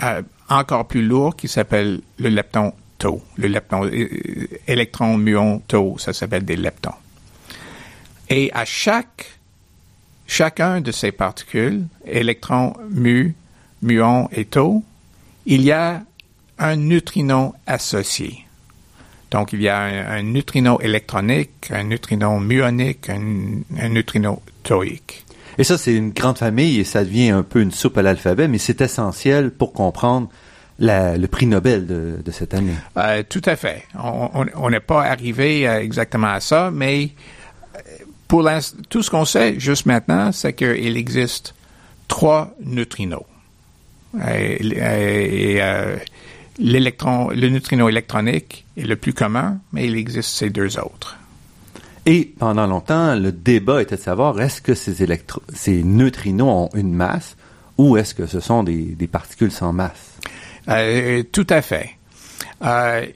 euh, 0.02 0.23
encore 0.49 0.87
plus 0.87 1.02
lourd 1.02 1.35
qui 1.37 1.49
s'appelle 1.49 2.00
le 2.19 2.28
lepton 2.28 2.73
tau. 2.99 3.23
Le 3.37 3.49
lepton, 3.49 3.85
euh, 3.87 4.09
électron, 4.69 5.16
muon, 5.16 5.61
tau, 5.66 5.97
ça 5.99 6.12
s'appelle 6.12 6.45
des 6.45 6.57
leptons. 6.57 6.95
Et 8.28 8.50
à 8.52 8.64
chaque, 8.64 9.38
chacun 10.26 10.80
de 10.80 10.92
ces 10.92 11.11
particules, 11.11 11.85
électron, 12.07 12.75
mu, 12.90 13.35
muon 13.83 14.28
et 14.30 14.45
tau, 14.45 14.85
il 15.47 15.62
y 15.62 15.73
a 15.73 16.02
un 16.59 16.76
neutrino 16.76 17.54
associé. 17.66 18.47
Donc, 19.31 19.53
il 19.53 19.63
y 19.63 19.69
a 19.69 19.79
un, 19.79 20.19
un 20.19 20.23
neutrino 20.23 20.81
électronique, 20.81 21.71
un 21.71 21.85
neutrino 21.85 22.39
muonique, 22.39 23.09
un, 23.09 23.63
un 23.79 23.89
neutrino 23.89 24.43
tauique. 24.63 25.25
Et 25.59 25.65
ça, 25.65 25.79
c'est 25.79 25.95
une 25.95 26.11
grande 26.11 26.39
famille 26.39 26.81
et 26.81 26.85
ça 26.85 27.05
devient 27.05 27.31
un 27.31 27.43
peu 27.43 27.61
une 27.61 27.71
soupe 27.71 27.99
à 27.99 28.03
l'alphabet, 28.03 28.49
mais 28.49 28.59
c'est 28.59 28.81
essentiel 28.81 29.51
pour 29.51 29.73
comprendre 29.73 30.29
la, 30.79 31.17
le 31.17 31.29
prix 31.29 31.47
Nobel 31.47 31.87
de, 31.87 32.17
de 32.25 32.31
cette 32.31 32.55
année. 32.55 32.75
Euh, 32.97 33.23
tout 33.29 33.43
à 33.45 33.57
fait. 33.57 33.85
On 33.95 34.71
n'est 34.71 34.81
pas 34.81 35.05
arrivé 35.05 35.69
euh, 35.69 35.81
exactement 35.81 36.29
à 36.29 36.41
ça, 36.41 36.71
mais 36.73 37.11
pour 38.27 38.49
tout 38.89 39.03
ce 39.03 39.11
qu'on 39.11 39.25
sait 39.25 39.59
juste 39.59 39.87
maintenant, 39.87 40.33
c'est 40.33 40.55
qu'il 40.55 40.97
existe 40.97 41.55
trois 42.09 42.55
neutrinos. 42.65 43.25
Et, 44.29 44.65
et, 44.65 45.53
et 45.57 45.63
euh, 45.63 45.97
l'électron, 46.61 47.31
le 47.31 47.49
neutrino 47.49 47.88
électronique 47.88 48.64
est 48.76 48.87
le 48.87 48.97
plus 48.97 49.12
commun, 49.12 49.59
mais 49.73 49.87
il 49.87 49.97
existe 49.97 50.31
ces 50.31 50.50
deux 50.50 50.79
autres. 50.79 51.17
Et 52.07 52.33
pendant 52.38 52.67
longtemps, 52.67 53.14
le 53.17 53.33
débat 53.33 53.83
était 53.83 53.97
de 53.97 54.00
savoir 54.00 54.40
est-ce 54.40 54.61
que 54.62 54.75
ces, 54.75 55.02
électro 55.02 55.43
ces 55.52 55.83
neutrinos 55.83 56.49
ont 56.49 56.71
une 56.75 56.95
masse 56.95 57.37
ou 57.76 57.97
est-ce 57.97 58.14
que 58.14 58.26
ce 58.26 58.40
sont 58.40 58.62
des, 58.62 58.83
des 58.95 59.07
particules 59.07 59.52
sans 59.52 59.73
masse? 59.73 60.12
Euh, 60.69 61.23
tout 61.33 61.47
à 61.50 61.62
fait. 61.62 61.90
Euh, 62.62 63.07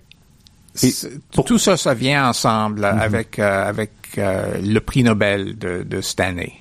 pour... 1.32 1.44
Tout 1.44 1.58
ça, 1.58 1.76
ça 1.76 1.94
vient 1.94 2.28
ensemble 2.28 2.80
mm 2.80 2.84
-hmm. 2.84 3.00
avec, 3.00 3.38
euh, 3.38 3.68
avec 3.68 3.90
euh, 4.18 4.58
le 4.60 4.80
prix 4.80 5.02
Nobel 5.02 5.56
de, 5.58 5.82
de 5.82 6.00
cette 6.00 6.20
année. 6.20 6.54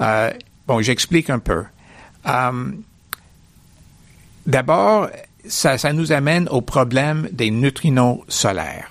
Euh, 0.00 0.30
bon, 0.66 0.80
j'explique 0.82 1.30
un 1.30 1.38
peu. 1.38 1.64
D'abord, 4.46 5.08
ça, 5.46 5.78
ça, 5.78 5.92
nous 5.92 6.12
amène 6.12 6.48
au 6.48 6.60
problème 6.60 7.28
des 7.32 7.50
neutrinos 7.50 8.20
solaires. 8.28 8.90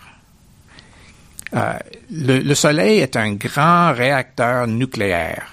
Euh, 1.55 1.73
le, 2.11 2.39
le, 2.39 2.55
Soleil 2.55 2.99
est 2.99 3.15
un 3.15 3.33
grand 3.33 3.91
réacteur 3.93 4.67
nucléaire 4.67 5.47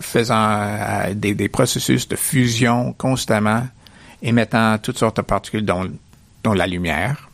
faisant 0.00 0.60
euh, 0.60 1.14
des, 1.14 1.34
des, 1.34 1.48
processus 1.48 2.08
de 2.08 2.16
fusion 2.16 2.92
constamment, 2.92 3.66
émettant 4.22 4.78
toutes 4.78 4.98
sortes 4.98 5.18
de 5.18 5.22
particules, 5.22 5.64
dont, 5.64 5.90
dont 6.42 6.52
la 6.52 6.66
lumière. 6.66 7.28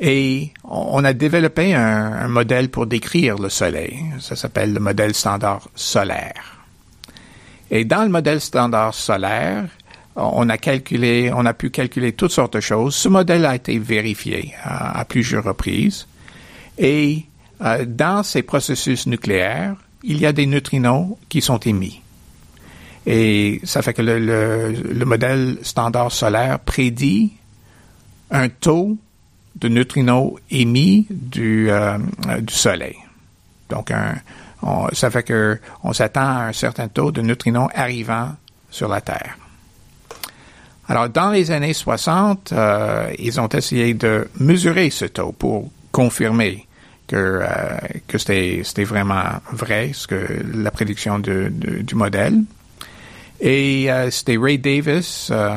Et 0.00 0.52
on 0.64 1.04
a 1.04 1.12
développé 1.12 1.74
un, 1.74 2.12
un, 2.12 2.28
modèle 2.28 2.70
pour 2.70 2.86
décrire 2.86 3.36
le 3.36 3.48
Soleil. 3.48 4.04
Ça 4.20 4.34
s'appelle 4.34 4.72
le 4.72 4.80
modèle 4.80 5.14
standard 5.14 5.68
solaire. 5.74 6.58
Et 7.70 7.84
dans 7.84 8.02
le 8.02 8.08
modèle 8.08 8.40
standard 8.40 8.94
solaire, 8.94 9.64
on 10.16 10.48
a 10.48 10.58
calculé, 10.58 11.30
on 11.34 11.46
a 11.46 11.54
pu 11.54 11.70
calculer 11.70 12.12
toutes 12.12 12.32
sortes 12.32 12.54
de 12.54 12.60
choses. 12.60 12.94
Ce 12.94 13.08
modèle 13.08 13.46
a 13.46 13.54
été 13.54 13.78
vérifié 13.78 14.54
à, 14.62 15.04
plusieurs 15.04 15.44
reprises. 15.44 16.06
Et 16.78 17.24
euh, 17.62 17.84
dans 17.86 18.22
ces 18.22 18.42
processus 18.42 19.06
nucléaires, 19.06 19.76
il 20.02 20.18
y 20.18 20.26
a 20.26 20.32
des 20.32 20.46
neutrinos 20.46 21.16
qui 21.28 21.40
sont 21.40 21.58
émis. 21.58 22.00
Et 23.06 23.60
ça 23.64 23.82
fait 23.82 23.94
que 23.94 24.02
le, 24.02 24.18
le, 24.18 24.72
le 24.72 25.04
modèle 25.04 25.58
standard 25.62 26.12
solaire 26.12 26.58
prédit 26.60 27.32
un 28.30 28.48
taux 28.48 28.96
de 29.56 29.68
neutrinos 29.68 30.34
émis 30.50 31.06
du, 31.10 31.70
euh, 31.70 31.98
du 32.40 32.54
Soleil. 32.54 32.96
Donc, 33.68 33.90
un, 33.90 34.16
on, 34.62 34.88
ça 34.92 35.10
fait 35.10 35.22
que 35.22 35.58
on 35.82 35.92
s'attend 35.92 36.20
à 36.20 36.46
un 36.48 36.52
certain 36.52 36.88
taux 36.88 37.12
de 37.12 37.20
neutrinos 37.22 37.68
arrivant 37.74 38.34
sur 38.70 38.88
la 38.88 39.00
Terre. 39.00 39.36
Alors, 40.92 41.08
dans 41.08 41.30
les 41.30 41.50
années 41.50 41.72
60, 41.72 42.52
euh, 42.52 43.10
ils 43.18 43.40
ont 43.40 43.48
essayé 43.48 43.94
de 43.94 44.28
mesurer 44.38 44.90
ce 44.90 45.06
taux 45.06 45.32
pour 45.32 45.70
confirmer 45.90 46.66
que, 47.06 47.16
euh, 47.16 47.46
que 48.06 48.18
c'était, 48.18 48.84
vraiment 48.84 49.40
vrai, 49.52 49.92
ce 49.94 50.06
que 50.06 50.44
la 50.52 50.70
prédiction 50.70 51.18
de, 51.18 51.50
du 51.50 51.94
modèle. 51.94 52.42
Et 53.40 53.90
euh, 53.90 54.10
c'était 54.10 54.36
Ray 54.36 54.58
Davis 54.58 55.30
euh, 55.32 55.54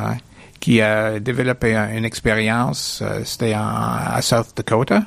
qui 0.58 0.80
a 0.80 1.20
développé 1.20 1.74
une 1.74 2.06
expérience, 2.06 3.00
euh, 3.02 3.20
c'était 3.26 3.52
à 3.54 4.18
South 4.22 4.56
Dakota. 4.56 5.02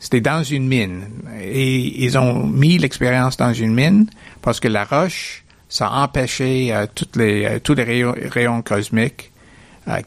C'était 0.00 0.20
dans 0.20 0.42
une 0.42 0.66
mine. 0.66 1.04
Et 1.40 2.02
ils 2.04 2.18
ont 2.18 2.44
mis 2.44 2.76
l'expérience 2.76 3.36
dans 3.36 3.52
une 3.52 3.72
mine 3.72 4.10
parce 4.42 4.58
que 4.58 4.66
la 4.66 4.82
roche, 4.82 5.44
ça 5.68 5.92
empêchait 5.92 6.74
toutes 6.96 7.14
les, 7.14 7.60
tous 7.62 7.74
les 7.74 7.84
rayons, 7.84 8.14
rayons 8.32 8.60
cosmiques 8.60 9.30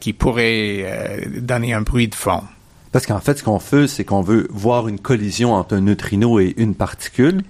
qui 0.00 0.12
pourraient 0.12 1.28
donner 1.40 1.72
un 1.72 1.82
bruit 1.82 2.08
de 2.08 2.14
fond. 2.14 2.42
Parce 2.92 3.06
qu'en 3.06 3.20
fait, 3.20 3.38
ce 3.38 3.44
qu'on 3.44 3.58
fait, 3.58 3.86
c'est 3.86 4.04
qu'on 4.04 4.22
veut 4.22 4.48
voir 4.50 4.88
une 4.88 4.98
collision 4.98 5.52
entre 5.54 5.76
un 5.76 5.80
neutrino 5.80 6.40
et 6.40 6.54
une 6.56 6.74
particule. 6.74 7.42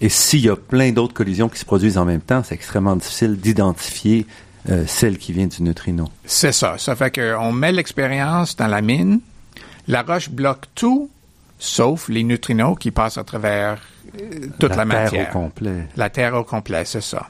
Et 0.00 0.08
s'il 0.08 0.40
y 0.40 0.48
a 0.48 0.56
plein 0.56 0.90
d'autres 0.92 1.14
collisions 1.14 1.48
qui 1.48 1.58
se 1.58 1.64
produisent 1.64 1.98
en 1.98 2.04
même 2.04 2.20
temps, 2.20 2.42
c'est 2.44 2.54
extrêmement 2.54 2.96
difficile 2.96 3.36
d'identifier 3.36 4.26
euh, 4.68 4.84
celle 4.86 5.16
qui 5.18 5.32
vient 5.32 5.46
du 5.46 5.62
neutrino. 5.62 6.08
C'est 6.24 6.52
ça. 6.52 6.76
Ça 6.78 6.94
fait 6.94 7.14
qu'on 7.14 7.52
met 7.52 7.72
l'expérience 7.72 8.56
dans 8.56 8.66
la 8.66 8.82
mine, 8.82 9.20
la 9.88 10.02
roche 10.02 10.28
bloque 10.28 10.66
tout, 10.74 11.08
sauf 11.58 12.08
les 12.08 12.24
neutrinos 12.24 12.76
qui 12.78 12.90
passent 12.90 13.18
à 13.18 13.24
travers 13.24 13.78
euh, 14.20 14.46
toute 14.58 14.70
la, 14.70 14.76
la 14.76 14.84
matière. 14.84 15.10
Terre 15.10 15.36
au 15.36 15.38
complet. 15.38 15.88
La 15.96 16.10
Terre 16.10 16.34
au 16.34 16.44
complet, 16.44 16.84
c'est 16.84 17.00
ça. 17.00 17.28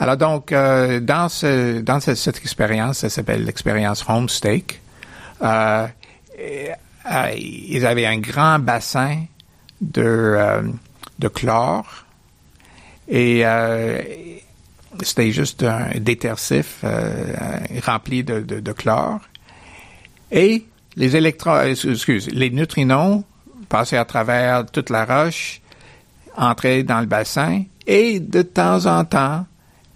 Alors 0.00 0.16
donc, 0.16 0.50
euh, 0.50 0.98
dans, 0.98 1.28
ce, 1.28 1.80
dans 1.82 2.00
cette, 2.00 2.38
expérience, 2.38 3.00
ça 3.00 3.10
s'appelle 3.10 3.44
l'expérience 3.44 4.02
Homestake, 4.08 4.80
euh, 5.42 5.86
euh, 6.40 7.30
ils 7.36 7.84
avaient 7.84 8.06
un 8.06 8.18
grand 8.18 8.58
bassin 8.58 9.24
de, 9.82 10.02
euh, 10.02 10.62
de 11.18 11.28
chlore 11.28 12.06
et 13.08 13.42
euh, 13.44 14.00
c'était 15.02 15.32
juste 15.32 15.64
un 15.64 15.90
détersif 15.98 16.82
rempli 17.84 18.24
de, 18.24 18.40
de, 18.40 18.60
de, 18.60 18.72
chlore. 18.72 19.20
Et 20.32 20.64
les 20.96 21.14
électrons, 21.14 21.60
excuse, 21.60 22.30
les 22.32 22.48
neutrinos 22.48 23.22
passaient 23.68 23.98
à 23.98 24.06
travers 24.06 24.64
toute 24.64 24.88
la 24.88 25.04
roche, 25.04 25.60
entraient 26.36 26.84
dans 26.84 27.00
le 27.00 27.06
bassin 27.06 27.64
et 27.86 28.18
de 28.18 28.40
temps 28.40 28.86
en 28.86 29.04
temps 29.04 29.44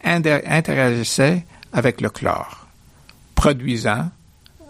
interagissaient 0.04 1.44
avec 1.72 2.00
le 2.00 2.10
chlore, 2.10 2.66
produisant 3.34 4.10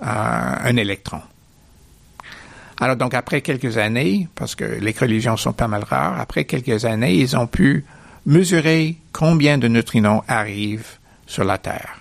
un 0.00 0.76
électron. 0.76 1.20
Alors 2.80 2.96
donc 2.96 3.14
après 3.14 3.40
quelques 3.40 3.78
années, 3.78 4.28
parce 4.34 4.54
que 4.54 4.64
les 4.64 4.92
collisions 4.92 5.36
sont 5.36 5.52
pas 5.52 5.68
mal 5.68 5.84
rares, 5.84 6.20
après 6.20 6.44
quelques 6.44 6.84
années, 6.84 7.14
ils 7.14 7.36
ont 7.36 7.46
pu 7.46 7.84
mesurer 8.26 8.96
combien 9.12 9.58
de 9.58 9.68
neutrinos 9.68 10.22
arrivent 10.28 10.98
sur 11.26 11.44
la 11.44 11.58
Terre. 11.58 12.00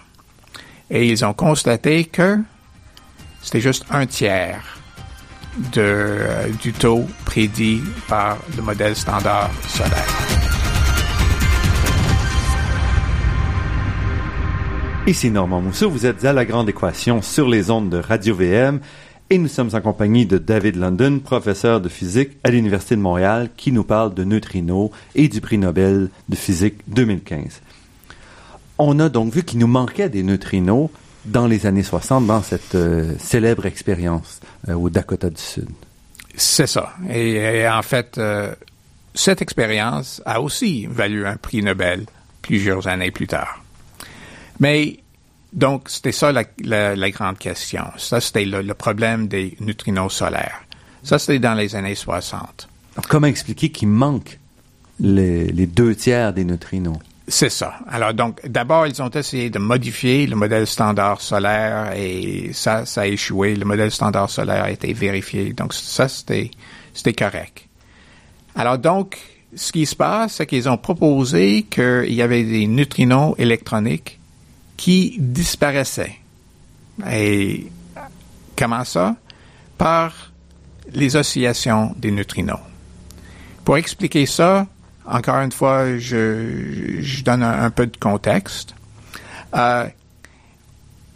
Et 0.90 1.08
ils 1.08 1.24
ont 1.26 1.34
constaté 1.34 2.06
que 2.06 2.40
c'était 3.42 3.62
juste 3.62 3.86
un 3.92 4.06
tiers 4.06 4.80
euh, 5.78 6.50
du 6.62 6.74
taux 6.74 7.06
prédit 7.26 7.82
par 8.08 8.38
le 8.56 8.64
modèle 8.64 8.96
standard 8.96 9.52
solaire. 9.68 10.53
Ici 15.06 15.30
Normand 15.32 15.60
Mousseau, 15.60 15.90
vous 15.90 16.06
êtes 16.06 16.24
à 16.24 16.32
la 16.32 16.46
grande 16.46 16.70
équation 16.70 17.22
sur 17.22 17.50
les 17.50 17.70
ondes 17.70 17.90
de 17.90 17.98
Radio 17.98 18.34
VM 18.36 18.80
et 19.30 19.38
nous 19.38 19.50
sommes 19.50 19.72
en 19.74 19.82
compagnie 19.82 20.26
de 20.26 20.38
David 20.38 20.78
London, 20.78 21.20
professeur 21.20 21.82
de 21.82 21.90
physique 21.90 22.38
à 22.46 22.52
l'Université 22.52 22.96
de 22.96 23.02
Montréal, 23.02 23.50
qui 23.58 23.74
nous 23.74 23.84
parle 23.84 24.14
de 24.14 24.24
neutrinos 24.24 24.92
et 25.14 25.28
du 25.28 25.42
prix 25.42 25.58
Nobel 25.58 26.10
de 26.30 26.36
physique 26.38 26.76
2015. 26.88 27.60
On 28.78 28.98
a 29.02 29.10
donc 29.10 29.34
vu 29.34 29.44
qu'il 29.44 29.60
nous 29.60 29.68
manquait 29.68 30.08
des 30.08 30.24
neutrinos 30.24 30.90
dans 31.26 31.48
les 31.48 31.66
années 31.66 31.84
60 31.84 32.26
dans 32.26 32.42
cette 32.42 32.76
euh, 32.76 33.14
célèbre 33.20 33.66
expérience 33.66 34.40
euh, 34.70 34.74
au 34.74 34.90
Dakota 34.90 35.30
du 35.30 35.42
Sud. 35.42 35.68
C'est 36.36 36.68
ça. 36.68 36.94
Et, 37.10 37.34
et, 37.34 37.68
en 37.68 37.82
fait, 37.82 38.18
euh, 38.18 38.56
cette 39.14 39.42
expérience 39.42 40.22
a 40.26 40.40
aussi 40.40 40.88
valu 40.90 41.26
un 41.26 41.36
prix 41.36 41.62
Nobel 41.62 42.06
plusieurs 42.42 42.88
années 42.88 43.12
plus 43.12 43.28
tard. 43.28 43.63
Mais 44.60 45.00
donc, 45.54 45.90
c'était 45.90 46.12
ça 46.12 46.32
la, 46.32 46.44
la, 46.64 46.96
la, 46.96 47.12
grande 47.12 47.38
question. 47.38 47.84
Ça, 47.98 48.20
c'était 48.20 48.46
le, 48.46 48.62
le, 48.62 48.74
problème 48.74 49.28
des 49.28 49.56
neutrinos 49.60 50.12
solaires. 50.12 50.64
Ça, 51.04 51.20
c'était 51.20 51.40
dans 51.40 51.54
les 51.54 51.76
années 51.76 51.96
60. 51.96 52.68
Alors, 52.96 53.08
comment 53.08 53.28
expliquer 53.28 53.70
qu'il 53.70 53.90
manque 53.90 54.40
les, 55.00 55.46
les, 55.48 55.68
deux 55.68 55.96
tiers 55.96 56.34
des 56.34 56.44
neutrinos? 56.44 56.98
C'est 57.28 57.50
ça. 57.50 57.76
Alors, 57.88 58.14
donc, 58.14 58.40
d'abord, 58.48 58.88
ils 58.88 59.02
ont 59.02 59.10
essayé 59.10 59.50
de 59.50 59.60
modifier 59.60 60.26
le 60.26 60.36
modèle 60.36 60.66
standard 60.66 61.22
solaire 61.22 61.94
et 61.96 62.52
ça, 62.54 62.86
ça 62.86 63.02
a 63.02 63.08
échoué. 63.08 63.56
Le 63.56 63.66
modèle 63.66 63.92
standard 63.92 64.30
solaire 64.30 64.64
a 64.64 64.72
été 64.72 64.92
vérifié. 64.94 65.54
Donc, 65.54 65.74
ça, 65.74 66.08
c'était, 66.08 66.50
c'était 66.94 67.14
correct. 67.14 67.68
Alors, 68.56 68.78
donc, 68.80 69.18
ce 69.56 69.72
qui 69.72 69.86
se 69.86 69.96
passe, 69.96 70.34
c'est 70.36 70.48
qu'ils 70.48 70.68
ont 70.68 70.78
proposé 70.78 71.64
qu'il 71.64 72.14
y 72.14 72.22
avait 72.24 72.44
des 72.44 72.66
neutrinos 72.66 73.36
électroniques 73.38 74.20
qui 74.78 75.16
disparaissaient. 75.20 76.18
Et 77.10 77.68
comment 78.58 78.84
ça? 78.84 79.16
Par 79.78 80.32
les 80.94 81.16
oscillations 81.16 81.94
des 81.98 82.12
neutrinos. 82.12 82.60
Pour 83.66 83.78
expliquer 83.78 84.26
ça, 84.26 84.68
encore 85.06 85.38
une 85.38 85.52
fois, 85.52 85.98
je, 85.98 87.24
donne 87.24 87.44
un, 87.44 87.70
peu 87.70 87.88
de 87.88 87.98
contexte. 87.98 88.76
Euh, 89.56 89.88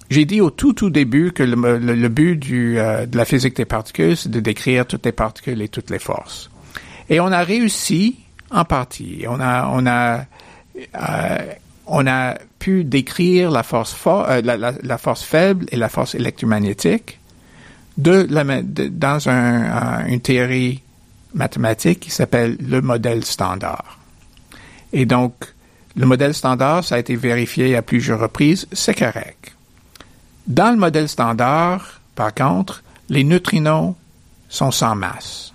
j'ai 0.10 0.26
dit 0.26 0.40
au 0.40 0.50
tout 0.50 0.74
tout 0.74 0.90
début 0.90 1.32
que 1.34 1.44
le, 1.44 2.08
but 2.08 2.42
euh, 2.52 3.06
de 3.06 3.18
la 3.18 3.26
physique 3.26 3.56
des 3.56 3.66
particules, 3.66 4.16
c'est 4.16 4.32
de 4.32 4.40
décrire 4.40 4.86
toutes 4.86 5.06
les 5.06 5.12
particules 5.12 5.62
et 5.62 5.68
toutes 5.68 5.90
les 5.90 6.00
forces. 6.00 6.50
Et 7.10 7.20
on 7.20 7.32
a 7.32 7.44
réussi 7.44 8.18
en 8.52 8.64
partie. 8.64 9.26
On 9.28 9.40
a, 9.40 9.68
on 9.72 9.86
a, 9.86 10.26
euh, 10.96 11.38
on 11.88 12.06
a 12.08 12.36
pu 12.60 12.84
décrire 12.84 13.50
la 13.50 13.64
force, 13.64 13.94
for 13.94 14.26
euh, 14.30 14.42
la, 14.42 14.98
force 14.98 15.24
faible 15.24 15.66
et 15.72 15.78
la 15.78 15.90
force 15.90 16.16
électromagnétique 16.16 17.20
dans 17.98 19.30
un, 19.30 20.06
une 20.06 20.22
théorie 20.22 20.82
mathématique 21.34 22.02
qui 22.02 22.12
s'appelle 22.12 22.58
le 22.60 22.82
modèle 22.82 23.26
standard. 23.26 23.98
Et 24.94 25.06
donc, 25.06 25.34
le 25.96 26.06
modèle 26.06 26.34
standard, 26.34 26.84
ça 26.84 26.96
a 26.96 27.00
été 27.00 27.16
vérifié 27.16 27.76
à 27.76 27.82
plusieurs 27.82 28.20
reprises, 28.20 28.68
c'est 28.72 28.94
correct. 28.94 29.56
Dans 30.46 30.72
le 30.72 30.78
modèle 30.78 31.10
standard, 31.10 32.00
par 32.16 32.34
contre, 32.34 32.84
les 33.10 33.24
neutrinos 33.24 33.96
sont 34.48 34.72
sans 34.72 34.96
masse. 34.96 35.54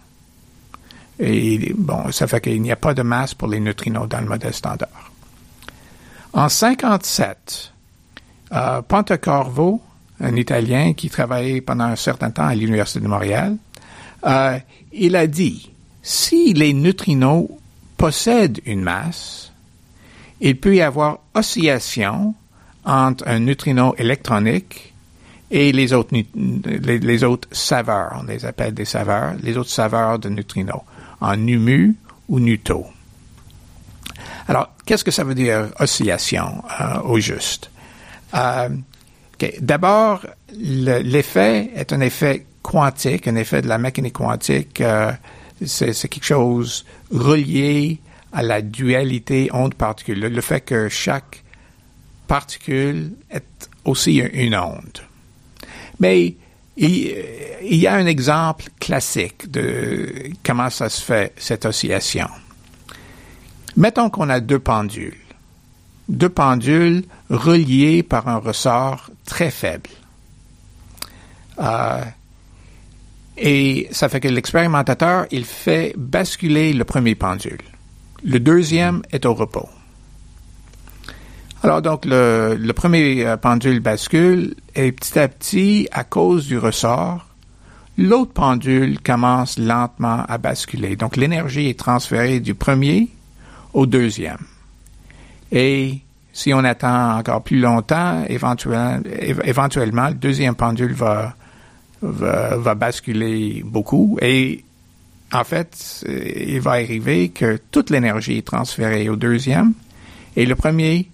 Et 1.18 1.72
bon, 1.76 2.10
ça 2.10 2.26
fait 2.26 2.40
qu'il 2.40 2.60
n'y 2.60 2.72
a 2.72 2.76
pas 2.76 2.94
de 2.94 3.02
masse 3.02 3.34
pour 3.34 3.48
les 3.48 3.60
neutrinos 3.60 4.08
dans 4.08 4.20
le 4.20 4.26
modèle 4.26 4.52
standard. 4.52 5.01
En 6.32 6.48
57, 6.48 7.72
euh, 8.52 8.82
Pontecorvo, 8.82 9.82
un 10.20 10.36
Italien 10.36 10.94
qui 10.94 11.10
travaillait 11.10 11.60
pendant 11.60 11.84
un 11.84 11.96
certain 11.96 12.30
temps 12.30 12.46
à 12.46 12.54
l'Université 12.54 13.00
de 13.00 13.08
Montréal. 13.08 13.56
Euh, 14.24 14.58
il 14.92 15.16
a 15.16 15.26
dit, 15.26 15.70
si 16.02 16.54
les 16.54 16.72
neutrinos 16.72 17.48
possèdent 17.96 18.60
une 18.64 18.82
masse, 18.82 19.52
il 20.40 20.58
peut 20.58 20.74
y 20.76 20.80
avoir 20.80 21.18
oscillation 21.34 22.34
entre 22.84 23.28
un 23.28 23.38
neutrino 23.40 23.94
électronique 23.98 24.92
et 25.50 25.70
les 25.70 25.92
autres, 25.92 26.16
les, 26.34 27.24
autres 27.24 27.48
saveurs, 27.52 28.18
on 28.20 28.24
les 28.24 28.44
appelle 28.46 28.72
des 28.72 28.86
saveurs, 28.86 29.34
les 29.42 29.56
autres 29.56 29.70
saveurs 29.70 30.18
de 30.18 30.30
neutrinos, 30.30 30.82
en 31.20 31.36
nu 31.36 31.58
mu 31.58 31.94
ou 32.28 32.40
nu 32.40 32.58
tau. 32.58 32.86
Alors, 34.48 34.70
qu'est-ce 34.86 35.04
que 35.04 35.10
ça 35.10 35.24
veut 35.24 35.34
dire 35.34 35.68
oscillation 35.78 36.62
euh, 36.80 37.00
au 37.02 37.18
juste? 37.18 37.70
Euh, 38.34 38.68
D'abord, 39.60 40.24
l'effet 40.54 41.70
est 41.74 41.92
un 41.92 42.00
effet 42.00 42.46
quantique, 42.62 43.26
un 43.26 43.36
effet 43.36 43.62
de 43.62 43.68
la 43.68 43.78
mécanique 43.78 44.14
quantique. 44.14 44.80
Euh, 44.80 45.12
c'est 45.64 46.08
quelque 46.08 46.24
chose 46.24 46.84
relié 47.12 47.98
à 48.32 48.42
la 48.42 48.62
dualité 48.62 49.50
onde-particule. 49.52 50.20
Le, 50.20 50.40
fait 50.40 50.60
que 50.60 50.88
chaque 50.88 51.42
particule 52.26 53.12
est 53.30 53.68
aussi 53.84 54.18
une 54.18 54.56
onde. 54.56 55.00
Mais 56.00 56.34
il, 56.76 57.14
il, 57.62 57.76
y 57.76 57.86
a 57.86 57.94
un 57.94 58.06
exemple 58.06 58.64
classique 58.80 59.50
de 59.50 60.30
comment 60.44 60.70
ça 60.70 60.88
se 60.88 61.02
fait, 61.02 61.32
cette 61.36 61.66
oscillation. 61.66 62.28
Mettons 63.76 64.10
qu'on 64.10 64.28
a 64.28 64.40
deux 64.40 64.58
pendules. 64.58 65.16
Deux 66.08 66.28
pendules 66.28 67.04
reliées 67.30 68.02
par 68.02 68.28
un 68.28 68.36
ressort 68.36 69.10
très 69.24 69.50
faible. 69.50 69.88
Euh, 71.58 72.02
et 73.38 73.88
ça 73.92 74.08
fait 74.08 74.20
que 74.20 74.28
l'expérimentateur, 74.28 75.26
il 75.30 75.44
fait 75.44 75.94
basculer 75.96 76.72
le 76.72 76.84
premier 76.84 77.14
pendule. 77.14 77.62
Le 78.24 78.38
deuxième 78.38 79.02
est 79.10 79.24
au 79.26 79.34
repos. 79.34 79.68
Alors 81.62 81.80
donc 81.80 82.04
le, 82.04 82.72
premier 82.72 83.24
euh, 83.24 83.36
pendule 83.36 83.80
bascule 83.80 84.56
et 84.74 84.90
petit 84.90 85.18
à 85.18 85.28
petit, 85.28 85.88
à 85.92 86.02
cause 86.02 86.46
du 86.46 86.58
ressort, 86.58 87.26
l'autre 87.96 88.32
pendule 88.32 89.00
commence 89.00 89.58
lentement 89.58 90.24
à 90.28 90.38
basculer. 90.38 90.96
Donc 90.96 91.16
l'énergie 91.16 91.68
est 91.68 91.78
transférée 91.78 92.40
du 92.40 92.54
premier 92.54 93.08
au 93.72 93.86
deuxième. 93.86 94.38
Et 95.50 96.00
si 96.32 96.52
on 96.54 96.64
attend 96.64 97.18
encore 97.18 97.42
plus 97.42 97.60
longtemps, 97.60 98.24
éventuellement, 98.28 99.00
éventuellement 99.44 100.08
le 100.08 100.14
deuxième 100.14 100.54
pendule 100.54 100.94
va, 100.94 101.34
va, 102.00 102.56
va, 102.56 102.74
basculer 102.74 103.62
beaucoup. 103.64 104.18
Et 104.22 104.64
en 105.32 105.44
fait, 105.44 106.04
il 106.08 106.60
va 106.60 106.72
arriver 106.72 107.28
que 107.28 107.58
toute 107.70 107.90
l'énergie 107.90 108.38
est 108.38 108.46
transférée 108.46 109.08
au 109.08 109.16
deuxième. 109.16 109.72
Et 110.36 110.46
le 110.46 110.54
premier 110.54 111.08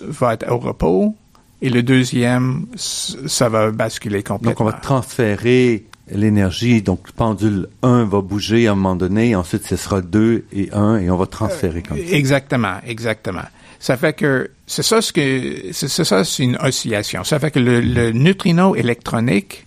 va 0.00 0.34
être 0.34 0.50
au 0.50 0.58
repos. 0.58 1.14
Et 1.62 1.70
le 1.70 1.82
deuxième, 1.82 2.66
ça 2.76 3.48
va 3.48 3.70
basculer 3.70 4.22
complètement. 4.22 4.50
Donc, 4.50 4.60
on 4.60 4.64
va 4.64 4.78
transférer 4.78 5.86
l'énergie. 6.10 6.82
Donc, 6.82 7.00
le 7.06 7.12
pendule 7.12 7.68
1 7.82 8.04
va 8.04 8.20
bouger 8.20 8.68
à 8.68 8.72
un 8.72 8.74
moment 8.74 8.96
donné, 8.96 9.34
ensuite 9.34 9.64
ce 9.66 9.76
sera 9.76 10.00
2 10.00 10.44
et 10.52 10.68
1 10.72 10.98
et 10.98 11.10
on 11.10 11.16
va 11.16 11.26
transférer 11.26 11.82
comme 11.82 11.98
ça. 11.98 12.14
Exactement, 12.14 12.76
exactement. 12.86 13.44
Ça 13.78 13.96
fait 13.96 14.14
que 14.14 14.50
c'est 14.66 14.82
ça 14.82 15.02
ce 15.02 15.12
que 15.12 15.72
c'est 15.72 15.88
ça 15.88 16.24
c'est 16.24 16.42
une 16.42 16.56
oscillation. 16.56 17.24
Ça 17.24 17.38
fait 17.38 17.50
que 17.50 17.58
le, 17.58 18.12
neutrino 18.12 18.74
électronique 18.74 19.66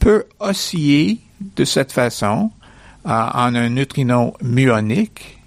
peut 0.00 0.24
osciller 0.40 1.20
de 1.56 1.64
cette 1.64 1.92
façon 1.92 2.50
euh, 3.06 3.10
en 3.10 3.54
un 3.54 3.68
neutrino 3.68 4.34
muonique 4.42 5.38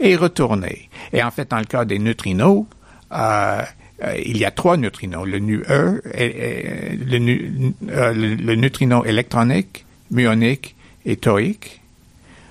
et 0.00 0.16
retourner. 0.16 0.88
Et 1.12 1.22
en 1.22 1.30
fait, 1.30 1.50
dans 1.50 1.58
le 1.58 1.64
cas 1.64 1.84
des 1.84 1.98
neutrinos, 1.98 2.66
euh, 3.12 3.62
euh, 4.02 4.16
il 4.24 4.38
y 4.38 4.44
a 4.44 4.50
trois 4.50 4.76
neutrinos, 4.76 5.26
le 5.26 5.38
nu 5.38 5.62
E, 5.68 6.00
le, 6.04 7.62
euh, 7.90 8.12
le, 8.14 8.54
neutrino 8.54 9.04
électronique, 9.04 9.84
muonique 10.10 10.74
et 11.04 11.16
toïque. 11.16 11.82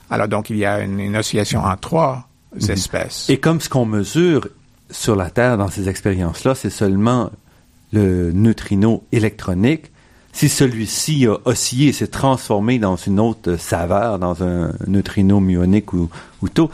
Alors 0.09 0.27
donc 0.27 0.49
il 0.49 0.57
y 0.57 0.65
a 0.65 0.81
une, 0.81 1.15
oscillation 1.17 1.62
en 1.62 1.75
trois 1.77 2.27
mhm. 2.55 2.71
espèces. 2.71 3.29
Et 3.29 3.38
comme 3.38 3.62
ce 3.62 3.69
qu'on 3.69 3.85
mesure 3.85 4.47
sur 4.91 5.15
la 5.15 5.29
Terre 5.29 5.57
dans 5.57 5.69
ces 5.69 5.89
expériences-là, 5.89 6.55
c'est 6.55 6.69
seulement 6.69 7.31
le 7.91 8.31
neutrino 8.31 9.03
électronique, 9.12 9.91
si 10.31 10.47
celui-ci 10.47 11.25
a 11.25 11.38
oscillé, 11.45 11.91
s'est 11.91 12.07
transformé 12.07 12.77
dans 12.77 12.95
une 12.95 13.19
autre 13.19 13.55
saveur, 13.57 14.19
dans 14.19 14.43
un 14.43 14.73
neutrino 14.88 15.39
muonique 15.39 15.93
ou, 15.93 16.09
ou 16.43 16.49
tau, 16.49 16.69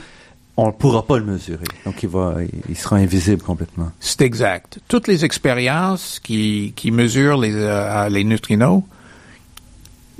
on 0.57 0.67
ne 0.67 0.71
pourra 0.71 1.05
pas 1.05 1.17
le 1.17 1.25
mesurer. 1.25 1.65
Donc, 1.85 2.01
il, 2.03 2.09
va, 2.09 2.35
il 2.69 2.77
sera 2.77 2.97
invisible 2.97 3.41
complètement. 3.41 3.91
C'est 3.99 4.21
exact. 4.21 4.79
Toutes 4.87 5.07
les 5.07 5.25
expériences 5.25 6.19
qui, 6.19 6.73
qui 6.75 6.91
mesurent 6.91 7.37
les, 7.37 7.53
euh, 7.53 8.09
les 8.09 8.23
neutrinos 8.23 8.83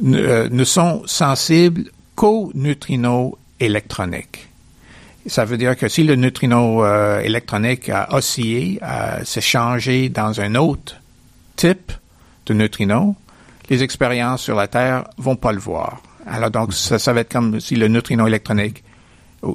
ne, 0.02 0.18
euh, 0.18 0.50
ne, 0.52 0.64
sont 0.66 1.04
sensibles 1.06 1.86
qu'aux 2.16 2.52
neutrinos 2.54 3.34
électroniques. 3.60 4.50
Ça 5.28 5.46
veut 5.46 5.58
dire 5.58 5.76
que 5.78 5.88
si 5.88 6.04
le 6.04 6.16
neutrino 6.16 6.84
euh, 6.84 7.22
électronique 7.22 7.90
a 7.90 8.14
oscillé, 8.14 8.80
s'est 9.24 9.42
changé 9.42 10.10
dans 10.10 10.40
un 10.40 10.54
autre 10.56 10.98
type 11.56 11.92
de 12.46 12.54
neutrino, 12.54 13.16
les 13.70 13.82
expériences 13.82 14.44
sur 14.44 14.56
la 14.56 14.68
Terre 14.68 15.06
vont 15.18 15.36
pas 15.36 15.52
le 15.52 15.60
voir. 15.60 16.02
Alors 16.28 16.52
donc, 16.52 16.74
ça, 16.74 17.00
ça 17.00 17.14
va 17.14 17.22
être 17.22 17.32
comme 17.32 17.60
si 17.60 17.76
le 17.76 17.88
neutrino 17.88 18.28
électronique 18.28 18.84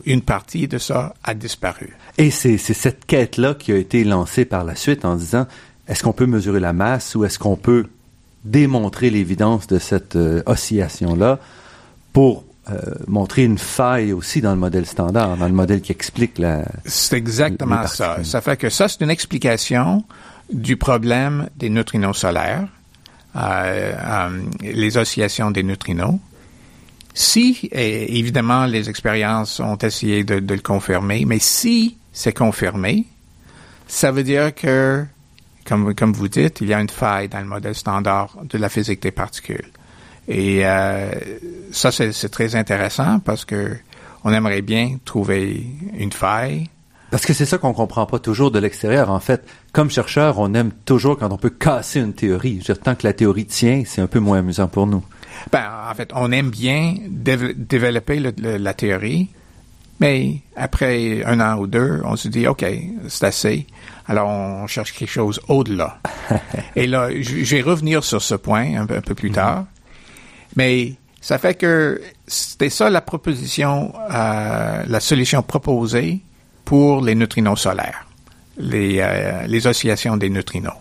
une 0.04 0.22
partie 0.22 0.68
de 0.68 0.78
ça 0.78 1.14
a 1.22 1.34
disparu. 1.34 1.96
Et 2.18 2.30
c'est 2.30 2.58
cette 2.58 3.04
quête-là 3.06 3.54
qui 3.54 3.72
a 3.72 3.76
été 3.76 4.04
lancée 4.04 4.44
par 4.44 4.64
la 4.64 4.76
suite 4.76 5.04
en 5.04 5.16
disant, 5.16 5.46
est-ce 5.88 6.02
qu'on 6.02 6.12
peut 6.12 6.26
mesurer 6.26 6.60
la 6.60 6.72
masse 6.72 7.14
ou 7.14 7.24
est-ce 7.24 7.38
qu'on 7.38 7.56
peut 7.56 7.86
démontrer 8.44 9.10
l'évidence 9.10 9.66
de 9.66 9.78
cette 9.78 10.16
euh, 10.16 10.42
oscillation-là 10.46 11.38
pour 12.12 12.44
euh, 12.70 12.78
montrer 13.06 13.44
une 13.44 13.58
faille 13.58 14.12
aussi 14.12 14.40
dans 14.40 14.52
le 14.52 14.58
modèle 14.58 14.86
standard, 14.86 15.36
dans 15.36 15.46
le 15.48 15.54
modèle 15.54 15.80
qui 15.80 15.92
explique 15.92 16.38
la... 16.38 16.64
C'est 16.84 17.16
exactement 17.16 17.86
ça. 17.86 18.22
Ça 18.22 18.40
fait 18.40 18.56
que 18.56 18.70
ça, 18.70 18.88
c'est 18.88 19.02
une 19.02 19.10
explication 19.10 20.04
du 20.52 20.76
problème 20.76 21.48
des 21.56 21.70
neutrinos 21.70 22.16
solaires, 22.16 22.66
euh, 23.36 24.30
les 24.60 24.96
oscillations 24.96 25.50
des 25.50 25.62
neutrinos. 25.62 26.18
Si, 27.14 27.68
et 27.72 28.18
évidemment, 28.18 28.66
les 28.66 28.88
expériences 28.88 29.60
ont 29.60 29.76
essayé 29.76 30.24
de, 30.24 30.34
le 30.36 30.60
confirmer, 30.60 31.24
mais 31.26 31.38
si 31.38 31.96
c'est 32.12 32.32
confirmé, 32.32 33.04
ça 33.88 34.12
veut 34.12 34.22
dire 34.22 34.54
que, 34.54 35.04
comme, 35.64 36.12
vous 36.12 36.28
dites, 36.28 36.60
il 36.60 36.68
y 36.68 36.74
a 36.74 36.80
une 36.80 36.88
faille 36.88 37.28
dans 37.28 37.40
le 37.40 37.46
modèle 37.46 37.74
standard 37.74 38.36
de 38.44 38.58
la 38.58 38.68
physique 38.68 39.02
des 39.02 39.10
particules. 39.10 39.70
Et 40.28 40.60
euh, 40.64 41.10
ça, 41.72 41.90
c'est 41.90 42.28
très 42.28 42.54
intéressant 42.54 43.18
parce 43.20 43.44
que 43.44 43.76
on 44.24 44.32
aimerait 44.32 44.62
bien 44.62 44.98
trouver 45.04 45.66
une 45.96 46.12
faille. 46.12 46.68
Parce 47.10 47.26
que 47.26 47.32
c'est 47.32 47.46
ça 47.46 47.58
qu'on 47.58 47.72
comprend 47.72 48.06
pas 48.06 48.20
toujours 48.20 48.50
de 48.50 48.58
l'extérieur. 48.58 49.10
En 49.10 49.18
fait, 49.18 49.44
comme 49.72 49.90
chercheur, 49.90 50.38
on 50.38 50.54
aime 50.54 50.70
toujours 50.84 51.18
quand 51.18 51.32
on 51.32 51.38
peut 51.38 51.50
casser 51.50 52.00
une 52.00 52.12
théorie. 52.12 52.62
Tant 52.84 52.94
que 52.94 53.06
la 53.06 53.12
théorie 53.12 53.46
tient, 53.46 53.82
c'est 53.84 54.00
un 54.00 54.06
peu 54.06 54.20
moins 54.20 54.38
amusant 54.38 54.68
pour 54.68 54.86
nous. 54.86 55.02
Ben, 55.52 55.64
en 55.90 55.94
fait, 55.94 56.10
on 56.14 56.32
aime 56.32 56.50
bien 56.50 56.94
développer 57.08 58.20
la 58.38 58.74
théorie, 58.74 59.28
mais 60.00 60.40
après 60.56 61.22
un 61.24 61.40
an 61.40 61.58
ou 61.58 61.66
deux, 61.66 62.00
on 62.04 62.16
se 62.16 62.28
dit, 62.28 62.46
OK, 62.46 62.64
c'est 63.08 63.24
assez. 63.24 63.66
Alors, 64.08 64.28
on 64.28 64.66
cherche 64.66 64.92
quelque 64.92 65.10
chose 65.10 65.40
au-delà. 65.48 65.98
Et 66.76 66.86
là, 66.86 67.08
je 67.10 67.56
vais 67.56 67.62
revenir 67.62 68.02
sur 68.02 68.22
ce 68.22 68.34
point 68.34 68.76
un 68.76 68.86
peu, 68.86 69.14
plus 69.14 69.30
tard. 69.30 69.66
Mais 70.56 70.94
ça 71.20 71.38
fait 71.38 71.54
que 71.54 72.00
c'était 72.26 72.70
ça 72.70 72.90
la 72.90 73.00
proposition, 73.00 73.92
euh, 74.10 74.82
la 74.86 75.00
solution 75.00 75.42
proposée 75.42 76.20
pour 76.64 77.02
les 77.02 77.14
neutrinos 77.14 77.60
solaires, 77.60 78.06
les, 78.56 79.00
euh, 79.00 79.46
les 79.46 79.66
oscillations 79.66 80.16
des 80.16 80.30
neutrinos 80.30 80.74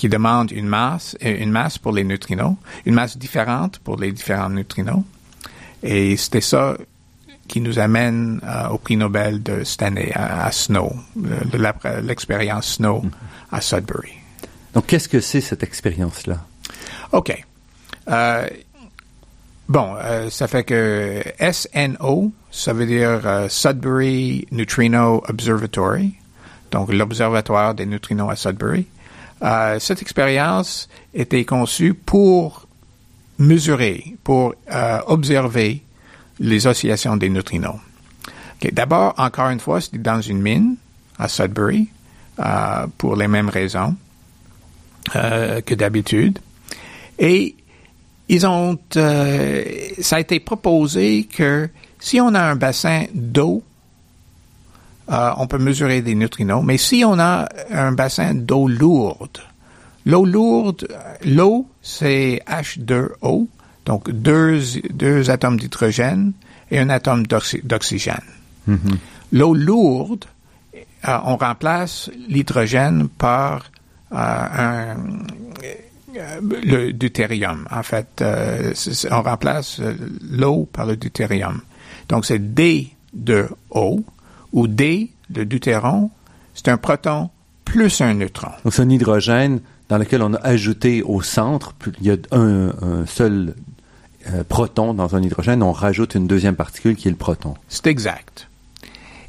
qui 0.00 0.08
demande 0.08 0.50
une 0.50 0.66
masse, 0.66 1.14
euh, 1.22 1.36
une 1.38 1.50
masse 1.50 1.76
pour 1.76 1.92
les 1.92 2.04
neutrinos, 2.04 2.54
une 2.86 2.94
masse 2.94 3.18
différente 3.18 3.80
pour 3.80 3.98
les 3.98 4.12
différents 4.12 4.48
neutrinos. 4.48 5.02
Et 5.82 6.16
c'était 6.16 6.40
ça 6.40 6.74
qui 7.46 7.60
nous 7.60 7.78
amène 7.78 8.40
euh, 8.42 8.68
au 8.68 8.78
prix 8.78 8.96
Nobel 8.96 9.42
de 9.42 9.62
cette 9.62 9.82
année 9.82 10.10
à, 10.14 10.50
Snow, 10.52 10.90
l'expérience 12.02 12.76
Snow 12.76 13.02
à 13.52 13.60
Sudbury. 13.60 14.12
Donc, 14.72 14.86
qu'est-ce 14.86 15.06
que 15.06 15.20
c'est 15.20 15.42
cette 15.42 15.62
expérience-là? 15.62 16.38
OK. 17.12 17.44
Euh, 18.08 18.48
bon, 19.68 19.96
ça 20.30 20.48
fait 20.48 20.64
que 20.64 21.22
SNO, 21.52 22.32
ça 22.50 22.72
veut 22.72 22.86
dire 22.86 23.46
Sudbury 23.50 24.46
Neutrino 24.50 25.22
Observatory, 25.28 26.14
donc 26.70 26.90
l'observatoire 26.90 27.74
des 27.74 27.84
neutrinos 27.84 28.30
à 28.30 28.36
Sudbury. 28.36 28.86
Euh, 29.42 29.78
cette 29.78 30.02
expérience 30.02 30.88
était 31.14 31.44
conçue 31.44 31.94
pour 31.94 32.66
mesurer, 33.38 34.16
pour 34.22 34.54
euh, 34.70 34.98
observer 35.06 35.82
les 36.38 36.66
oscillations 36.66 37.16
des 37.16 37.28
neutrinos. 37.28 37.80
D'abord, 38.72 39.14
encore 39.16 39.48
une 39.48 39.60
fois, 39.60 39.80
c'était 39.80 39.98
dans 39.98 40.20
une 40.20 40.42
mine 40.42 40.76
à 41.18 41.28
Sudbury, 41.28 41.88
euh, 42.38 42.86
pour 42.96 43.16
les 43.16 43.28
mêmes 43.28 43.50
raisons 43.50 43.94
euh, 45.14 45.60
que 45.60 45.74
d'habitude. 45.74 46.38
Et 47.18 47.54
ils 48.28 48.46
ont, 48.46 48.78
euh, 48.96 49.64
ça 50.00 50.16
a 50.16 50.20
été 50.20 50.40
proposé 50.40 51.24
que 51.24 51.68
si 51.98 52.18
on 52.20 52.34
a 52.34 52.40
un 52.40 52.56
bassin 52.56 53.04
d'eau, 53.12 53.62
euh, 55.10 55.30
on 55.36 55.46
peut 55.46 55.58
mesurer 55.58 56.02
des 56.02 56.14
neutrinos, 56.14 56.62
mais 56.64 56.78
si 56.78 57.04
on 57.04 57.18
a 57.18 57.48
un 57.70 57.92
bassin 57.92 58.34
d'eau 58.34 58.68
lourde, 58.68 59.38
l'eau 60.06 60.24
lourde, 60.24 60.88
l'eau, 61.24 61.66
c'est 61.82 62.42
H2O, 62.46 63.46
donc 63.86 64.10
deux, 64.10 64.60
deux 64.92 65.30
atomes 65.30 65.58
d'hydrogène 65.58 66.32
et 66.70 66.78
un 66.78 66.90
atome 66.90 67.24
d'oxygène. 67.26 68.20
L'eau 69.32 69.54
lourde, 69.54 70.24
euh, 71.08 71.18
on 71.24 71.36
remplace 71.36 72.10
l'hydrogène 72.28 73.08
par 73.08 73.70
euh, 74.12 74.16
un, 74.16 74.96
euh, 76.16 76.40
le 76.64 76.92
deutérium. 76.92 77.66
En 77.70 77.82
fait, 77.82 78.22
on 79.10 79.22
remplace 79.22 79.80
l'eau 80.30 80.68
par 80.70 80.86
le 80.86 80.96
deutérium. 80.96 81.62
Donc, 82.08 82.26
c'est 82.26 82.38
D2O, 82.38 84.02
ou 84.52 84.66
D, 84.66 85.10
le 85.34 85.44
deutéron, 85.44 86.10
c'est 86.54 86.68
un 86.68 86.76
proton 86.76 87.30
plus 87.64 88.00
un 88.00 88.14
neutron. 88.14 88.50
Donc, 88.64 88.74
c'est 88.74 88.82
un 88.82 88.90
hydrogène 88.90 89.60
dans 89.88 89.98
lequel 89.98 90.22
on 90.22 90.34
a 90.34 90.38
ajouté 90.38 91.02
au 91.02 91.20
centre, 91.22 91.74
il 92.00 92.06
y 92.06 92.10
a 92.10 92.16
un, 92.32 93.06
seul 93.06 93.54
proton 94.48 94.94
dans 94.94 95.16
un 95.16 95.22
hydrogène, 95.22 95.62
on 95.62 95.72
rajoute 95.72 96.14
une 96.14 96.26
deuxième 96.26 96.54
particule 96.54 96.94
qui 96.94 97.08
est 97.08 97.10
le 97.10 97.16
proton. 97.16 97.54
C'est 97.68 97.86
exact. 97.86 98.48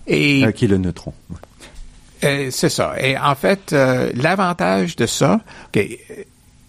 Et, 0.07 0.43
qui 0.55 0.65
est 0.65 0.67
le 0.67 0.77
neutron. 0.77 1.13
Euh, 2.23 2.49
c'est 2.51 2.69
ça. 2.69 2.93
Et 2.99 3.17
en 3.17 3.35
fait, 3.35 3.73
euh, 3.73 4.11
l'avantage 4.13 4.95
de 4.95 5.05
ça, 5.05 5.41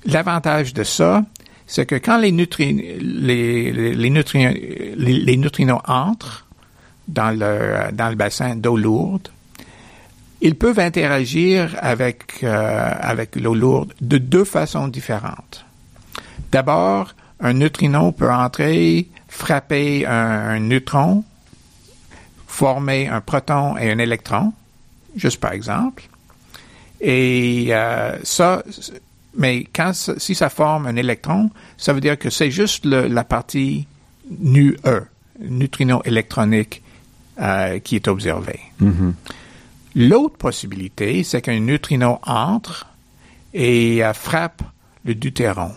l'avantage 0.07 0.73
de 0.73 0.85
ça, 0.85 1.25
c'est 1.67 1.87
que 1.87 1.95
quand 1.95 2.19
les, 2.19 2.31
les, 2.31 3.73
les, 3.73 4.11
neutrinos 5.37 5.81
entrent 5.87 6.47
dans 7.09 7.31
le, 7.31 7.93
dans 7.93 8.09
le 8.09 8.15
bassin 8.15 8.57
d'eau 8.57 8.77
lourde, 8.77 9.29
ils 10.41 10.57
peuvent 10.57 10.81
interagir 10.81 11.77
avec, 11.79 12.43
euh, 12.43 12.93
avec 13.01 13.37
l'eau 13.37 13.55
lourde 13.55 13.95
de 14.01 14.19
deux 14.19 14.45
façons 14.45 14.89
différentes. 14.89 15.65
D'abord, 16.51 17.15
un 17.41 17.53
neutrino 17.55 18.13
peut 18.13 18.31
entrer, 18.31 19.09
frapper 19.29 20.07
un 20.07 20.59
neutron, 20.59 21.25
former 22.47 23.09
un 23.09 23.21
proton 23.21 23.77
et 23.77 23.91
un 23.91 23.99
électron 23.99 24.53
juste 25.17 25.41
par 25.41 25.53
exemple. 25.53 26.05
Et 27.01 27.69
euh, 27.71 28.19
ça, 28.23 28.63
mais 29.37 29.67
quand 29.75 29.93
si 29.95 30.35
ça 30.35 30.49
forme 30.49 30.87
un 30.87 30.97
électron, 30.97 31.51
ça 31.77 31.93
veut 31.93 32.01
dire 32.01 32.19
que 32.19 32.31
c'est 32.31 32.51
juste 32.51 32.85
la 32.85 33.25
partie 33.25 33.87
nu 34.31 34.77
E, 34.85 35.03
neutrino 35.41 36.03
électronique, 36.05 36.82
euh, 37.41 37.79
qui 37.79 37.97
est 37.97 38.09
observée. 38.09 38.61
Mm-hmm. 38.81 39.13
L'autre 39.95 40.37
possibilité, 40.37 41.23
c'est 41.25 41.43
qu'un 41.43 41.61
neutrino 41.61 42.19
entre 42.25 42.87
et 43.55 44.05
euh, 44.05 44.13
frappe 44.13 44.63
le 45.05 45.15
deutéron 45.15 45.73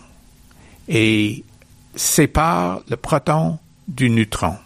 et 0.88 1.44
sépare 1.94 2.80
le 2.88 2.96
proton 2.96 3.58
du 3.88 4.10
neutron. 4.10 4.56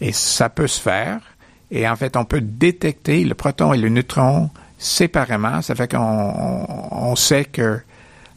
Et 0.00 0.12
ça 0.12 0.48
peut 0.48 0.66
se 0.66 0.80
faire 0.80 1.20
et 1.70 1.88
en 1.88 1.96
fait, 1.96 2.16
on 2.16 2.24
peut 2.24 2.40
détecter 2.40 3.24
le 3.24 3.34
proton 3.34 3.72
et 3.72 3.78
le 3.78 3.88
neutron 3.88 4.50
séparément. 4.78 5.60
Ça 5.62 5.74
fait 5.74 5.90
qu'on 5.90 7.14
sait 7.16 7.44
que 7.44 7.80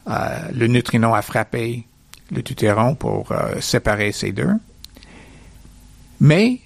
euh, 0.08 0.38
le 0.52 0.66
neutrino 0.66 1.14
a 1.14 1.22
frappé 1.22 1.86
le 2.30 2.42
deutéron 2.42 2.94
pour 2.94 3.32
euh, 3.32 3.60
séparer 3.60 4.12
ces 4.12 4.32
deux. 4.32 4.52
Mais 6.20 6.60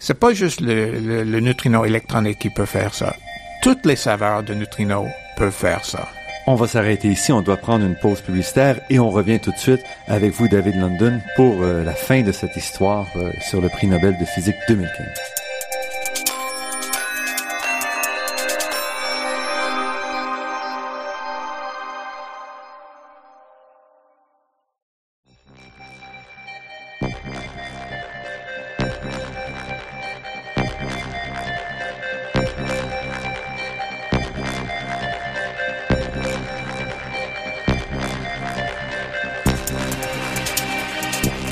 c'est 0.00 0.18
pas 0.18 0.32
juste 0.32 0.60
le, 0.60 1.40
neutrino 1.40 1.84
électronique 1.84 2.40
qui 2.40 2.50
peut 2.50 2.66
faire 2.66 2.94
ça. 2.94 3.14
Toutes 3.62 3.86
les 3.86 3.96
saveurs 3.96 4.42
de 4.42 4.54
neutrinos 4.54 5.06
peuvent 5.36 5.52
faire 5.52 5.84
ça. 5.84 6.08
On 6.46 6.54
va 6.54 6.66
s'arrêter 6.66 7.08
ici, 7.08 7.30
on 7.30 7.42
doit 7.42 7.58
prendre 7.58 7.84
une 7.84 7.96
pause 7.96 8.22
publicitaire 8.22 8.80
et 8.88 8.98
on 8.98 9.10
revient 9.10 9.38
tout 9.38 9.52
de 9.52 9.58
suite 9.58 9.82
avec 10.08 10.32
vous, 10.32 10.48
David 10.48 10.76
London, 10.76 11.20
pour 11.36 11.62
euh, 11.62 11.84
la 11.84 11.92
fin 11.92 12.22
de 12.22 12.32
cette 12.32 12.56
histoire 12.56 13.06
sur 13.48 13.60
le 13.60 13.68
prix 13.68 13.86
Nobel 13.86 14.16
de 14.18 14.24
physique 14.24 14.56
2015. 14.66 15.39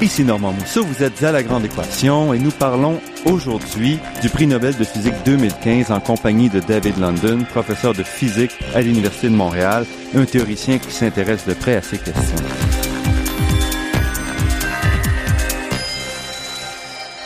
Ici 0.01 0.23
Normand 0.23 0.53
Mousseau, 0.53 0.85
vous 0.85 1.03
êtes 1.03 1.25
à 1.25 1.33
La 1.33 1.43
Grande 1.43 1.65
Équation 1.65 2.33
et 2.33 2.39
nous 2.39 2.53
parlons 2.53 3.01
aujourd'hui 3.25 3.99
du 4.23 4.29
prix 4.29 4.47
Nobel 4.47 4.77
de 4.77 4.85
physique 4.85 5.15
2015 5.25 5.91
en 5.91 5.99
compagnie 5.99 6.49
de 6.49 6.61
David 6.61 6.99
London, 6.99 7.45
professeur 7.51 7.95
de 7.95 8.05
physique 8.05 8.53
à 8.77 8.81
l'Université 8.81 9.29
de 9.29 9.35
Montréal, 9.35 9.85
un 10.15 10.25
théoricien 10.25 10.79
qui 10.79 10.93
s'intéresse 10.93 11.49
de 11.49 11.55
près 11.55 11.75
à 11.75 11.83
ces 11.83 11.99
questions. 11.99 12.37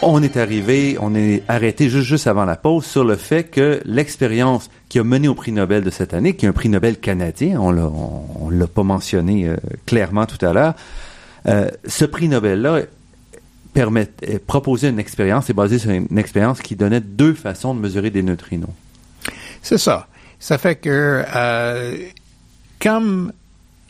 On 0.00 0.22
est 0.22 0.38
arrivé, 0.38 0.96
on 0.98 1.14
est 1.14 1.42
arrêté 1.48 1.90
juste, 1.90 2.26
avant 2.26 2.46
la 2.46 2.56
pause 2.56 2.86
sur 2.86 3.04
le 3.04 3.16
fait 3.16 3.44
que 3.44 3.82
l'expérience 3.84 4.70
qui 4.88 4.98
a 4.98 5.04
mené 5.04 5.28
au 5.28 5.34
prix 5.34 5.52
Nobel 5.52 5.84
de 5.84 5.90
cette 5.90 6.14
année, 6.14 6.36
qui 6.36 6.46
est 6.46 6.48
un 6.48 6.52
prix 6.52 6.70
Nobel 6.70 6.96
canadien, 6.96 7.60
on 7.60 7.70
l'a, 7.70 7.86
on, 7.86 8.48
l'a 8.48 8.66
pas 8.66 8.82
mentionné 8.82 9.46
euh, 9.46 9.56
clairement 9.84 10.24
tout 10.24 10.44
à 10.44 10.54
l'heure, 10.54 10.74
euh, 11.46 11.70
ce 11.86 12.04
prix 12.04 12.28
Nobel-là 12.28 12.82
permet, 13.72 14.08
proposait 14.46 14.90
une 14.90 14.98
expérience, 14.98 15.46
c'est 15.46 15.54
basé 15.54 15.78
sur 15.78 15.90
une 15.90 16.18
expérience 16.18 16.60
qui 16.60 16.76
donnait 16.76 17.00
deux 17.00 17.34
façons 17.34 17.74
de 17.74 17.80
mesurer 17.80 18.10
des 18.10 18.22
neutrinos. 18.22 18.70
C'est 19.62 19.78
ça. 19.78 20.08
Ça 20.38 20.58
fait 20.58 20.76
que, 20.76 21.24
euh, 21.34 21.96
comme 22.80 23.32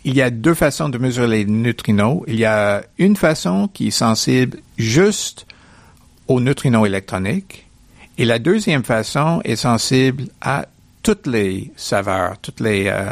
il 0.05 0.15
y 0.15 0.23
a 0.23 0.31
deux 0.31 0.55
façons 0.55 0.89
de 0.89 0.99
mesurer 0.99 1.29
les 1.29 1.45
neutrinos, 1.45 2.23
il 2.27 2.37
y 2.37 2.45
a 2.45 2.83
une 2.99 3.17
façon 3.17 3.69
qui 3.73 3.89
est 3.89 3.93
sensible 3.93 4.59
juste 4.77 5.47
aux 6.29 6.41
neutrinos 6.41 6.87
électroniques, 6.87 7.67
et 8.19 8.25
la 8.25 8.39
deuxième 8.39 8.85
façon 8.85 9.41
est 9.45 9.57
sensible 9.57 10.25
à 10.41 10.67
toutes 11.03 11.27
les 11.27 11.73
saveurs, 11.77 12.39
toutes 12.41 12.61
les 12.61 12.87
euh, 12.87 13.11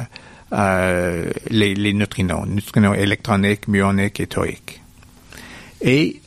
les, 0.53 1.75
les, 1.75 1.93
neutrinos, 1.93 2.47
neutrinos 2.47 2.97
électroniques, 2.97 3.69
muoniques 3.69 4.21
et 4.21 4.27
toïques. 4.27 4.81
Et 5.81 6.21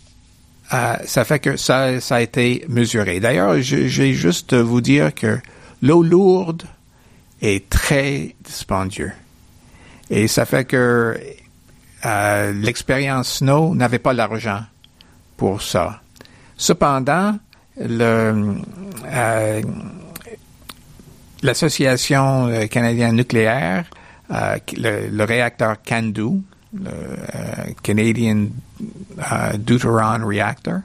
euh, 0.73 0.95
ça 1.05 1.25
fait 1.25 1.39
que 1.39 1.57
ça, 1.57 1.99
ça 1.99 2.15
a 2.15 2.21
été 2.21 2.65
mesuré. 2.67 3.19
D'ailleurs, 3.19 3.61
j'ai 3.61 4.13
juste 4.13 4.53
vous 4.53 4.81
dire 4.81 5.13
que 5.13 5.39
l'eau 5.81 6.01
lourde 6.01 6.63
est 7.41 7.69
très 7.69 8.35
dispendieux. 8.43 9.11
Et 10.09 10.27
ça 10.27 10.45
fait 10.45 10.65
que 10.65 11.19
euh, 12.05 12.53
l'expérience 12.53 13.37
Snow 13.37 13.75
n'avait 13.75 13.99
pas 13.99 14.13
l'argent 14.13 14.61
pour 15.37 15.61
ça. 15.61 16.01
Cependant, 16.57 17.37
euh, 17.79 18.53
l'Association 21.41 22.47
euh, 22.47 22.67
canadienne 22.67 23.15
nucléaire 23.15 23.85
euh, 24.33 24.57
le, 24.77 25.23
réacteur 25.25 25.81
CANDU, 25.83 26.41
le 26.73 26.87
euh, 26.87 26.91
Canadian 27.83 28.47
euh, 28.81 29.57
Deuteron 29.57 30.25
Reactor. 30.25 30.79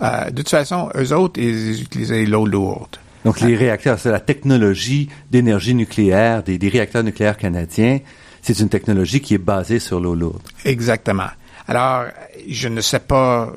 de 0.00 0.30
toute 0.36 0.48
façon, 0.48 0.90
eux 0.96 1.12
autres, 1.12 1.40
ils 1.40 1.82
utilisaient 1.82 2.24
l'eau 2.24 2.46
lourde. 2.46 2.96
Donc, 3.24 3.40
les 3.40 3.56
réacteurs, 3.56 3.98
c'est 3.98 4.10
la 4.10 4.20
technologie 4.20 5.08
d'énergie 5.30 5.74
nucléaire 5.74 6.42
des, 6.42 6.58
des, 6.58 6.68
réacteurs 6.68 7.04
nucléaires 7.04 7.36
canadiens. 7.36 7.98
C'est 8.42 8.58
une 8.60 8.68
technologie 8.68 9.20
qui 9.20 9.34
est 9.34 9.38
basée 9.38 9.78
sur 9.78 10.00
l'eau 10.00 10.14
lourde. 10.14 10.42
Exactement. 10.64 11.28
Alors, 11.66 12.04
je 12.48 12.68
ne 12.68 12.80
sais 12.80 13.00
pas, 13.00 13.52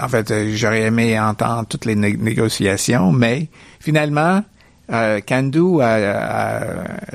en 0.00 0.08
fait, 0.08 0.52
j'aurais 0.54 0.82
aimé 0.82 1.18
entendre 1.18 1.66
toutes 1.66 1.86
les 1.86 1.96
négociations, 1.96 3.10
mais 3.12 3.48
finalement, 3.80 4.42
euh, 4.90 5.20
Candu 5.20 5.78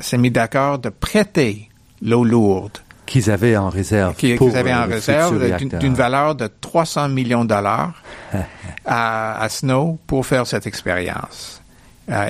s'est 0.00 0.18
mis 0.18 0.30
d'accord 0.30 0.78
de 0.78 0.88
prêter 0.88 1.68
l'eau 2.02 2.24
lourde 2.24 2.78
qu'ils 3.06 3.30
avaient 3.30 3.56
en 3.56 3.70
réserve. 3.70 4.14
Qu'ils 4.16 4.56
avaient 4.56 4.74
en 4.74 4.86
réserve 4.86 5.78
d'une 5.78 5.94
valeur 5.94 6.34
de 6.34 6.46
300 6.60 7.08
millions 7.08 7.44
de 7.44 7.48
dollars 7.48 8.02
à, 8.84 9.46
Snow 9.48 9.98
pour 10.06 10.26
faire 10.26 10.46
cette 10.46 10.66
expérience. 10.66 11.62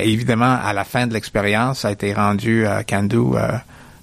évidemment, 0.00 0.56
à 0.62 0.72
la 0.72 0.84
fin 0.84 1.08
de 1.08 1.14
l'expérience, 1.14 1.80
ça 1.80 1.88
a 1.88 1.90
été 1.90 2.12
rendu 2.12 2.64
à 2.64 2.84
Candu 2.84 3.36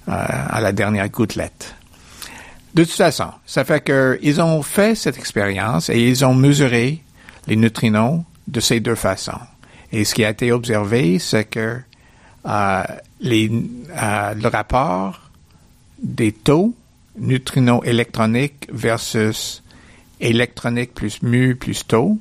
à 0.06 0.60
la 0.60 0.72
dernière 0.72 1.08
gouttelette. 1.08 1.74
De 2.76 2.84
toute 2.84 2.92
façon, 2.92 3.28
ça 3.46 3.64
fait 3.64 3.82
qu'ils 3.82 4.42
ont 4.42 4.60
fait 4.60 4.94
cette 4.94 5.16
expérience 5.16 5.88
et 5.88 5.98
ils 5.98 6.26
ont 6.26 6.34
mesuré 6.34 7.02
les 7.46 7.56
neutrinos 7.56 8.20
de 8.48 8.60
ces 8.60 8.80
deux 8.80 8.94
façons. 8.94 9.40
Et 9.96 10.04
ce 10.04 10.14
qui 10.14 10.26
a 10.26 10.28
été 10.28 10.52
observé, 10.52 11.18
c'est 11.18 11.46
que 11.46 11.80
euh, 12.46 12.82
euh, 12.84 12.84
le 13.24 14.48
rapport 14.48 15.30
des 16.02 16.32
taux 16.32 16.74
neutrinos 17.18 17.80
électroniques 17.82 18.68
versus 18.70 19.62
électronique 20.20 20.92
plus 20.92 21.22
mu 21.22 21.56
plus 21.56 21.86
taux 21.86 22.18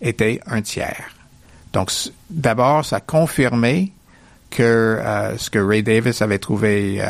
était 0.00 0.40
un 0.46 0.62
tiers. 0.62 1.10
Donc, 1.74 1.90
d'abord, 2.30 2.86
ça 2.86 2.96
a 2.96 3.00
confirmé 3.00 3.92
que 4.48 4.62
euh, 4.62 5.36
ce 5.36 5.50
que 5.50 5.58
Ray 5.58 5.82
Davis 5.82 6.22
avait 6.22 6.38
trouvé 6.38 7.04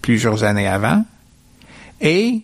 plusieurs 0.00 0.44
années 0.44 0.68
avant, 0.68 1.04
et 2.00 2.42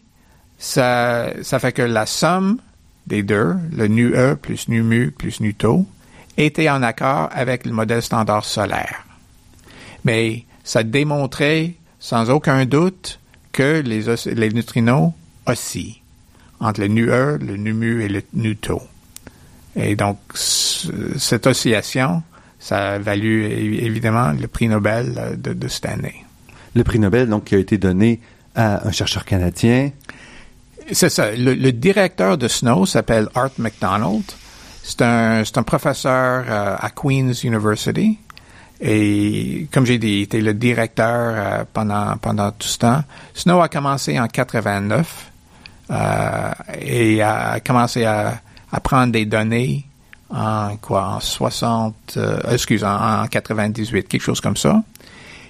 ça, 0.58 1.30
ça 1.42 1.60
fait 1.60 1.70
que 1.70 1.82
la 1.82 2.04
somme 2.04 2.58
des 3.06 3.22
deux, 3.22 3.54
le 3.72 3.86
nu 3.86 4.12
E 4.16 4.34
plus 4.34 4.66
nu 4.66 4.82
mu 4.82 5.12
plus 5.12 5.40
nu 5.40 5.54
tau, 5.54 5.86
était 6.36 6.68
en 6.68 6.82
accord 6.82 7.30
avec 7.32 7.64
le 7.66 7.72
modèle 7.72 8.02
standard 8.02 8.44
solaire. 8.44 9.04
Mais 10.04 10.44
ça 10.64 10.82
démontrait 10.82 11.74
sans 11.98 12.30
aucun 12.30 12.64
doute 12.64 13.18
que 13.52 13.80
les, 13.84 14.04
les 14.34 14.50
neutrinos 14.50 15.12
oscillent 15.46 16.00
entre 16.60 16.80
le 16.80 16.88
nu 16.88 17.10
E, 17.10 17.38
le 17.40 17.56
nu 17.56 17.72
mu 17.72 18.02
et 18.02 18.08
le 18.08 18.22
nu 18.34 18.56
tau. 18.56 18.82
Et 19.74 19.94
donc, 19.94 20.18
cette 20.34 21.46
oscillation, 21.46 22.22
ça 22.58 22.94
a 22.94 22.98
valu 22.98 23.44
évidemment 23.44 24.32
le 24.32 24.48
prix 24.48 24.68
Nobel 24.68 25.36
de, 25.38 25.52
de 25.52 25.68
cette 25.68 25.86
année. 25.86 26.24
Le 26.74 26.82
prix 26.82 26.98
Nobel, 26.98 27.28
donc, 27.28 27.44
qui 27.44 27.54
a 27.54 27.58
été 27.58 27.76
donné 27.76 28.20
à 28.54 28.86
un 28.86 28.90
chercheur 28.90 29.24
canadien. 29.24 29.90
C'est 30.92 31.10
ça. 31.10 31.30
Le, 31.36 31.70
directeur 31.72 32.38
de 32.38 32.48
SNOW 32.48 32.86
s'appelle 32.86 33.28
Art 33.34 33.50
McDonald. 33.58 34.24
C'est 34.88 35.02
un, 35.02 35.42
un 35.42 35.62
professeur 35.64 36.44
euh, 36.48 36.76
à 36.78 36.90
Queen's 36.90 37.42
University. 37.42 38.18
Et 38.80 39.66
comme 39.72 39.84
j'ai 39.84 39.98
dit, 39.98 40.18
il 40.18 40.22
était 40.22 40.40
le 40.40 40.54
directeur 40.54 41.34
euh, 41.34 41.64
pendant, 41.72 42.16
pendant 42.18 42.52
tout 42.52 42.68
ce 42.68 42.78
temps. 42.78 43.02
Snow 43.34 43.60
a 43.60 43.68
commencé 43.68 44.16
en 44.20 44.28
89 44.28 45.32
euh, 45.90 46.50
et 46.80 47.20
a 47.20 47.58
commencé 47.58 48.04
à, 48.04 48.40
à, 48.70 48.78
prendre 48.80 49.12
des 49.12 49.26
données 49.26 49.84
en 50.30 50.76
quoi, 50.76 51.16
en 51.16 51.20
60, 51.20 52.18
excuse, 52.52 52.84
en, 52.84 53.22
en 53.22 53.26
98, 53.26 54.06
quelque 54.06 54.22
chose 54.22 54.40
comme 54.40 54.56
ça. 54.56 54.84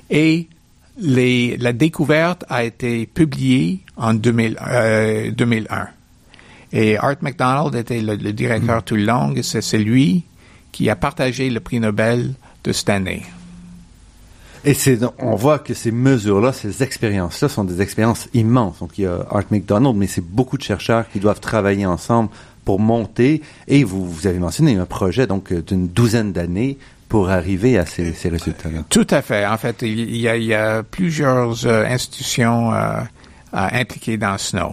Et 0.09 0.49
les, 0.97 1.59
la 1.59 1.75
découverte 1.75 2.45
a 2.49 2.65
été 2.65 3.05
publiée 3.05 3.81
en 3.99 4.15
2000, 4.15 4.59
euh, 4.67 5.31
2001. 5.31 5.89
Et 6.73 6.97
Art 6.97 7.17
McDonald 7.21 7.75
était 7.75 8.01
le, 8.01 8.17
directeur 8.17 8.83
tout 8.83 8.97
le 8.97 9.05
long 9.05 9.35
et 9.35 9.43
c'est 9.43 9.79
lui 9.79 10.25
qui 10.73 10.91
a 10.91 10.97
partagé 10.97 11.49
le 11.49 11.61
prix 11.61 11.81
Nobel 11.81 12.35
de 12.65 12.73
cette 12.73 12.91
année. 12.91 13.23
Et 14.65 14.75
c'est, 14.75 14.99
on 15.21 15.37
voit 15.37 15.61
que 15.61 15.75
ces 15.75 15.93
mesures-là, 15.93 16.53
ces 16.53 16.83
expériences-là 16.83 17.49
sont 17.49 17.63
des 17.63 17.81
expériences 17.81 18.29
immenses. 18.35 18.81
Donc, 18.81 18.99
il 18.99 19.03
y 19.03 19.07
a 19.07 19.25
Art 19.31 19.45
McDonald, 19.51 19.95
mais 19.97 20.09
c'est 20.09 20.25
beaucoup 20.25 20.59
de 20.59 20.63
chercheurs 20.63 21.09
qui 21.09 21.21
doivent 21.21 21.39
travailler 21.39 21.87
ensemble 21.87 22.31
pour 22.65 22.81
monter. 22.81 23.43
Et 23.69 23.85
vous, 23.85 24.05
vous 24.05 24.27
avez 24.27 24.41
mentionné 24.41 24.75
un 24.77 24.85
projet 24.85 25.29
donc 25.29 25.53
d'une 25.53 25.87
douzaine 25.87 26.33
d'années 26.33 26.79
pour 27.09 27.31
arriver 27.31 27.79
à 27.79 27.87
ces, 27.87 28.13
résultats-là. 28.25 28.81
Tout 28.91 29.07
à 29.11 29.23
fait. 29.23 29.47
En 29.47 29.57
fait, 29.57 29.83
il 29.83 30.17
y 30.17 30.55
a, 30.55 30.83
plusieurs 30.83 31.65
euh, 31.65 31.87
institutions 31.87 32.75
euh, 32.75 33.01
impliquées 33.53 34.17
dans 34.17 34.37
Snow. 34.37 34.73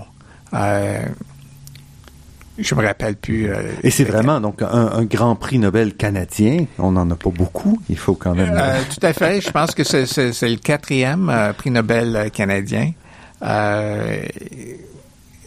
Euh, 2.60 2.64
je 2.64 2.76
me 2.76 2.86
rappelle 2.86 3.16
plus. 3.16 3.50
Euh, 3.50 3.62
Et 3.84 3.92
c'est 3.92 4.04
vraiment 4.04 4.40
donc 4.40 4.62
un, 4.62 5.04
grand 5.04 5.36
prix 5.36 5.60
Nobel 5.60 5.94
canadien. 5.94 6.66
On 6.78 6.92
n'en 6.92 7.10
a 7.10 7.16
pas 7.16 7.30
beaucoup. 7.30 7.80
Il 7.90 7.98
faut 7.98 8.16
quand 8.16 8.36
même. 8.36 8.60
tout 8.90 9.06
à 9.06 9.14
fait. 9.14 9.42
Je 9.42 9.52
pense 9.52 9.74
que 9.76 9.84
c'est 9.84 10.50
le 10.50 10.58
quatrième 10.58 11.54
prix 11.58 11.72
Nobel 11.72 12.30
canadien. 12.32 12.92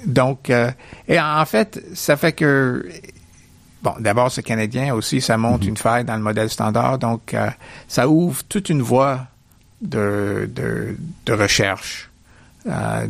donc, 0.04 0.50
et 1.08 1.20
en 1.20 1.44
fait, 1.46 1.82
ça 1.94 2.16
fait 2.16 2.32
que 2.32 2.84
Bon, 3.86 3.94
d'abord, 4.00 4.32
c'est 4.32 4.42
canadien 4.42 4.92
aussi, 4.94 5.20
ça 5.20 5.36
montre 5.36 5.62
mhm. 5.62 5.70
une 5.70 5.76
faille 5.76 6.04
dans 6.04 6.16
le 6.16 6.22
modèle 6.22 6.50
standard, 6.50 6.98
donc 6.98 7.34
euh, 7.34 7.48
ça 7.86 8.08
ouvre 8.08 8.42
toute 8.48 8.68
une 8.68 8.82
voie 8.82 9.28
de, 9.80 10.50
de, 10.52 11.32
recherche 11.32 12.10
euh, 12.66 13.06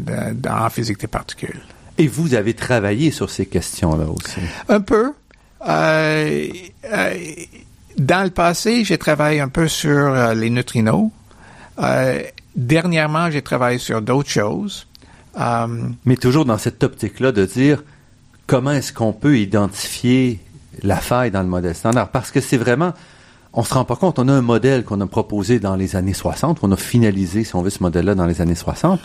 en 0.46 0.68
physique 0.68 1.00
des 1.00 1.06
particules. 1.06 1.62
Et 1.98 2.08
vous 2.08 2.34
avez 2.34 2.54
travaillé 2.54 3.10
sur 3.10 3.30
ces 3.30 3.46
questions-là 3.46 4.06
aussi? 4.06 4.40
Un 4.68 4.80
peu. 4.80 5.12
Euh, 5.68 6.48
dans 7.98 8.24
le 8.24 8.30
passé, 8.30 8.84
j'ai 8.84 8.98
travaillé 8.98 9.40
un 9.40 9.48
peu 9.48 9.68
sur 9.68 10.34
les 10.34 10.50
neutrinos. 10.50 11.10
dernièrement, 12.54 13.30
j'ai 13.30 13.42
travaillé 13.42 13.78
sur 13.78 14.02
d'autres 14.02 14.30
choses. 14.30 14.86
Mais 16.04 16.16
toujours 16.16 16.44
dans 16.44 16.58
cette 16.58 16.82
optique-là 16.82 17.32
de 17.32 17.44
dire 17.46 17.82
comment 18.46 18.72
est-ce 18.72 18.92
qu'on 18.92 19.12
peut 19.12 19.38
identifier 19.38 20.40
la 20.82 20.96
faille 20.96 21.30
dans 21.30 21.42
le 21.42 21.48
modèle 21.48 21.74
standard? 21.74 22.08
Parce 22.10 22.30
que 22.30 22.40
c'est 22.40 22.56
vraiment, 22.56 22.92
on 23.52 23.64
se 23.64 23.74
rend 23.74 23.84
pas 23.84 23.96
compte, 23.96 24.18
on 24.18 24.28
a 24.28 24.32
un 24.32 24.42
modèle 24.42 24.84
qu'on 24.84 25.00
a 25.00 25.06
proposé 25.06 25.58
dans 25.58 25.76
les 25.76 25.96
années 25.96 26.14
60, 26.14 26.58
on 26.62 26.72
a 26.72 26.76
finalisé, 26.76 27.44
si 27.44 27.54
on 27.56 27.62
veut, 27.62 27.70
ce 27.70 27.82
modèle-là 27.82 28.14
dans 28.14 28.26
les 28.26 28.40
années 28.40 28.54
60. 28.54 29.00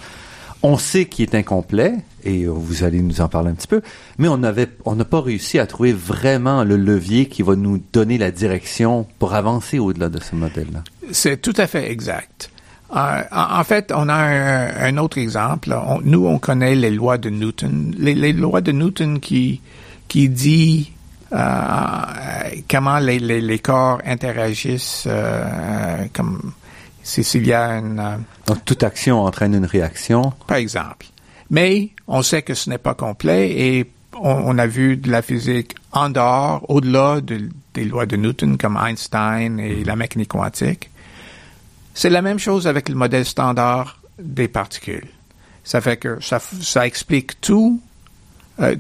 On 0.63 0.77
sait 0.77 1.05
qu'il 1.05 1.23
est 1.25 1.35
incomplet, 1.35 1.95
et 2.23 2.45
vous 2.45 2.83
allez 2.83 3.01
nous 3.01 3.21
en 3.21 3.27
parler 3.27 3.49
un 3.49 3.55
petit 3.55 3.67
peu, 3.67 3.81
mais 4.19 4.27
on 4.27 4.43
avait, 4.43 4.67
on 4.85 4.95
n'a 4.95 5.05
pas 5.05 5.21
réussi 5.21 5.57
à 5.57 5.65
trouver 5.65 5.91
vraiment 5.91 6.63
le 6.63 6.77
levier 6.77 7.25
qui 7.25 7.41
va 7.41 7.55
nous 7.55 7.81
donner 7.91 8.19
la 8.19 8.29
direction 8.29 9.07
pour 9.17 9.33
avancer 9.33 9.79
au-delà 9.79 10.09
de 10.09 10.21
ce 10.21 10.35
modèle-là. 10.35 10.83
C'est 11.11 11.41
tout 11.41 11.55
à 11.57 11.65
fait 11.65 11.91
exact. 11.91 12.51
Euh, 12.95 13.23
en, 13.31 13.63
fait, 13.63 13.91
on 13.95 14.09
a 14.09 14.15
un, 14.15 14.97
autre 14.97 15.17
exemple. 15.17 15.73
nous, 16.03 16.27
on 16.27 16.39
connaît 16.39 16.75
les 16.75 16.91
lois 16.91 17.17
de 17.17 17.29
Newton. 17.29 17.95
Les, 17.97 18.33
lois 18.33 18.61
de 18.61 18.71
Newton 18.71 19.19
qui, 19.19 19.61
qui 20.09 20.27
dit 20.27 20.91
euh, 21.31 21.37
comment 22.69 22.99
les, 22.99 23.59
corps 23.59 24.01
interagissent, 24.05 25.05
euh, 25.07 26.05
comme 26.13 26.51
s'il 27.03 27.47
y 27.47 27.53
a 27.53 27.77
une... 27.77 27.99
Euh, 27.99 28.17
Donc, 28.47 28.63
toute 28.65 28.83
action 28.83 29.23
entraîne 29.23 29.53
une 29.53 29.65
réaction. 29.65 30.33
Par 30.47 30.57
exemple. 30.57 31.07
Mais 31.49 31.89
on 32.07 32.21
sait 32.21 32.41
que 32.41 32.53
ce 32.53 32.69
n'est 32.69 32.77
pas 32.77 32.93
complet 32.93 33.51
et 33.51 33.91
on, 34.13 34.57
a 34.57 34.67
vu 34.67 34.97
de 34.97 35.09
la 35.09 35.21
physique 35.21 35.75
en 35.91 36.09
dehors, 36.09 36.69
au-delà 36.69 37.19
des 37.21 37.85
lois 37.85 38.05
de 38.05 38.15
Newton 38.15 38.57
comme 38.57 38.77
Einstein 38.77 39.59
et 39.59 39.83
la 39.83 39.95
mécanique 39.95 40.29
quantique. 40.29 40.89
C'est 41.93 42.09
la 42.09 42.21
même 42.21 42.39
chose 42.39 42.67
avec 42.67 42.87
le 42.87 42.95
modèle 42.95 43.25
standard 43.25 43.99
des 44.19 44.47
particules. 44.47 45.07
Ça 45.63 45.81
fait 45.81 45.97
que 45.97 46.19
ça, 46.21 46.39
ça 46.39 46.85
explique 46.85 47.39
tout, 47.41 47.81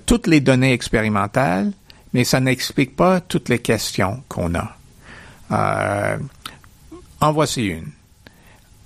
toutes 0.05 0.27
les 0.27 0.41
données 0.41 0.73
expérimentales, 0.73 1.71
mais 2.13 2.23
ça 2.23 2.39
n'explique 2.39 2.95
pas 2.95 3.19
toutes 3.21 3.49
les 3.49 3.59
questions 3.59 4.23
qu'on 4.27 4.53
a. 4.55 4.77
Euh, 5.51 6.17
en 7.19 7.31
voici 7.31 7.65
une. 7.65 7.91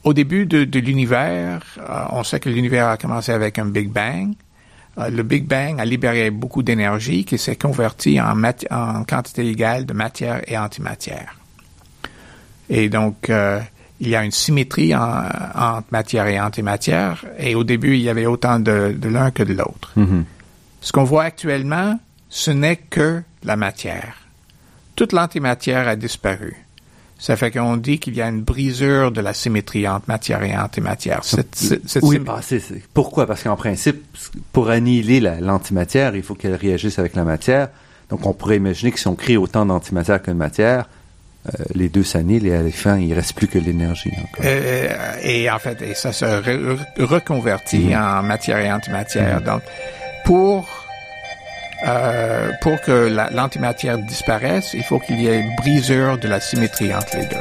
Au 0.06 0.14
début 0.14 0.46
de, 0.46 0.80
l'univers, 0.80 1.62
euh, 1.78 2.06
on 2.12 2.24
sait 2.24 2.40
que 2.40 2.48
l'univers 2.48 2.88
a 2.88 2.98
commencé 2.98 3.32
avec 3.32 3.60
un 3.60 3.66
Big 3.66 3.90
Bang. 3.90 4.34
Euh, 4.98 5.10
le 5.10 5.24
Big 5.24 5.46
Bang 5.46 5.80
a 5.80 5.86
libéré 5.86 6.30
beaucoup 6.30 6.64
d'énergie 6.64 7.26
qui 7.26 7.38
s'est 7.38 7.58
convertie 7.58 8.22
en, 8.22 8.42
en, 8.72 9.04
quantité 9.04 9.46
égale 9.48 9.86
de 9.86 9.94
matière 9.94 10.42
et 10.48 10.58
antimatière. 10.58 11.36
Et 12.70 12.88
donc, 12.88 13.30
il 14.00 14.10
y 14.10 14.16
a 14.16 14.24
une 14.24 14.32
symétrie 14.32 14.96
entre 14.96 15.88
matière 15.92 16.28
et 16.28 16.40
antimatière. 16.40 17.24
Et 17.38 17.56
au 17.56 17.64
début, 17.64 17.96
il 17.96 18.02
y 18.02 18.10
avait 18.10 18.26
autant 18.26 18.60
de, 18.60 18.96
l'un 19.04 19.32
que 19.32 19.44
de 19.44 19.54
l'autre. 19.54 19.92
Mm-hmm. 19.98 20.24
Ce 20.82 20.92
qu'on 20.92 21.04
voit 21.04 21.24
actuellement, 21.24 22.00
ce 22.30 22.52
n'est 22.52 22.76
que 22.78 23.22
la 23.44 23.56
matière. 23.56 24.18
Toute 24.96 25.14
l'antimatière 25.14 25.88
a 25.88 25.96
disparu. 25.96 26.65
Ça 27.18 27.38
fait 27.38 27.50
qu'on 27.50 27.78
dit 27.78 28.00
qu'il 28.00 28.16
y 28.16 28.22
a 28.22 28.28
une 28.28 28.42
brisure 28.42 29.12
de 29.12 29.22
la 29.22 29.34
symétrie 29.34 29.88
entre 29.88 30.10
matière 30.10 30.44
et 30.44 30.56
antimatière. 30.56 31.22
oui, 32.02 32.20
bah, 32.20 32.42
pourquoi? 32.94 33.26
Parce 33.26 33.44
qu'en 33.44 33.56
principe, 33.56 34.04
pour 34.52 34.70
annihiler 34.70 35.22
l'antimatière, 35.22 36.16
il 36.16 36.24
faut 36.24 36.36
qu'elle 36.36 36.56
réagisse 36.56 37.00
avec 37.00 37.16
la 37.16 37.24
matière. 37.24 37.70
Donc, 38.10 38.26
on 38.26 38.34
pourrait 38.34 38.58
imaginer 38.58 38.92
que 38.92 39.00
si 39.00 39.08
on 39.08 39.16
crée 39.16 39.38
autant 39.38 39.66
d'antimatière 39.66 40.22
que 40.22 40.30
de 40.30 40.36
matière, 40.36 40.88
euh, 41.48 41.64
les 41.74 41.90
deux 41.90 42.04
s'annulent 42.04 42.48
et 42.48 42.54
à 42.54 42.62
la 42.62 42.72
fin, 42.72 42.98
il 42.98 43.14
reste 43.14 43.34
plus 43.34 43.48
que 43.48 43.60
l'énergie. 43.60 44.12
Euh, 44.44 45.16
et 45.24 45.50
en 45.50 45.60
fait, 45.60 45.82
et 45.82 45.94
ça 45.94 46.12
se 46.12 46.26
reconvertit 47.02 47.86
mhm. 47.86 47.96
en 47.96 48.24
matière 48.24 48.60
et 48.60 48.72
antimatière. 48.72 49.40
Mhm. 49.40 49.46
Donc, 49.46 49.62
pour 50.26 50.85
euh, 51.86 52.52
pour 52.62 52.80
que 52.82 53.10
l'antimatière 53.34 53.98
disparaisse, 53.98 54.74
il 54.74 54.84
faut 54.84 55.00
qu'il 55.00 55.20
y 55.20 55.28
ait 55.28 55.40
une 55.40 55.56
brisure 55.56 56.18
de 56.18 56.28
la 56.28 56.40
symétrie 56.40 56.94
entre 56.94 57.18
les 57.18 57.26
deux. 57.26 57.36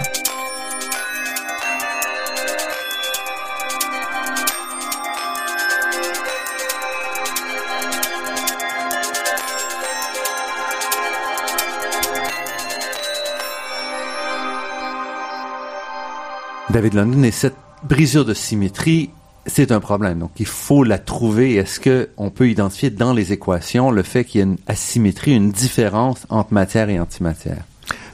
David 16.70 16.94
London, 16.94 17.22
et 17.22 17.30
cette 17.30 17.54
brisure 17.84 18.24
de 18.24 18.34
symétrie, 18.34 19.10
c'est 19.46 19.72
un 19.72 19.80
problème. 19.80 20.18
Donc, 20.18 20.32
il 20.38 20.46
faut 20.46 20.84
la 20.84 20.98
trouver. 20.98 21.54
Est-ce 21.54 21.80
que 21.80 22.08
on 22.16 22.30
peut 22.30 22.48
identifier 22.48 22.90
dans 22.90 23.12
les 23.12 23.32
équations 23.32 23.90
le 23.90 24.02
fait 24.02 24.24
qu'il 24.24 24.40
y 24.40 24.42
a 24.42 24.46
une 24.46 24.58
asymétrie, 24.66 25.34
une 25.34 25.52
différence 25.52 26.26
entre 26.28 26.52
matière 26.52 26.88
et 26.88 26.98
antimatière? 26.98 27.64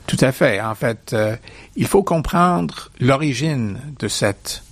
Tout 0.06 0.18
à 0.20 0.32
fait. 0.32 0.60
En 0.60 0.74
fait, 0.74 1.12
euh, 1.12 1.36
il 1.76 1.86
faut 1.86 2.02
comprendre 2.02 2.90
l'origine 3.00 3.78
de 3.98 4.08
cette 4.08 4.62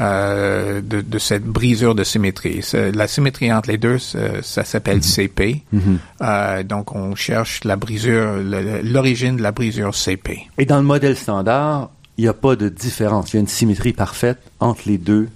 euh, 0.00 0.80
de, 0.80 1.18
cette 1.18 1.44
brisure 1.44 1.94
de 1.94 2.02
symétrie. 2.02 2.60
La 2.72 3.06
symétrie 3.06 3.52
entre 3.52 3.70
les 3.70 3.76
deux, 3.76 3.98
ça, 3.98 4.64
s'appelle 4.64 4.96
mhm. 4.96 5.02
CP. 5.02 5.62
Mhm. 5.70 5.98
Euh, 6.22 6.62
donc, 6.62 6.94
on 6.94 7.14
cherche 7.14 7.62
la 7.64 7.76
brisure, 7.76 8.36
l'origine 8.82 9.36
de 9.36 9.42
la 9.42 9.52
brisure 9.52 9.94
CP. 9.94 10.48
Et 10.56 10.64
dans 10.64 10.78
le 10.78 10.82
modèle 10.82 11.16
standard, 11.16 11.90
il 12.16 12.24
n'y 12.24 12.28
a 12.28 12.34
pas 12.34 12.56
de 12.56 12.70
différence. 12.70 13.32
Il 13.32 13.36
y 13.36 13.38
a 13.38 13.40
une 13.40 13.48
symétrie 13.48 13.92
parfaite 13.92 14.38
entre 14.60 14.82
les 14.86 14.98
deux 14.98 15.28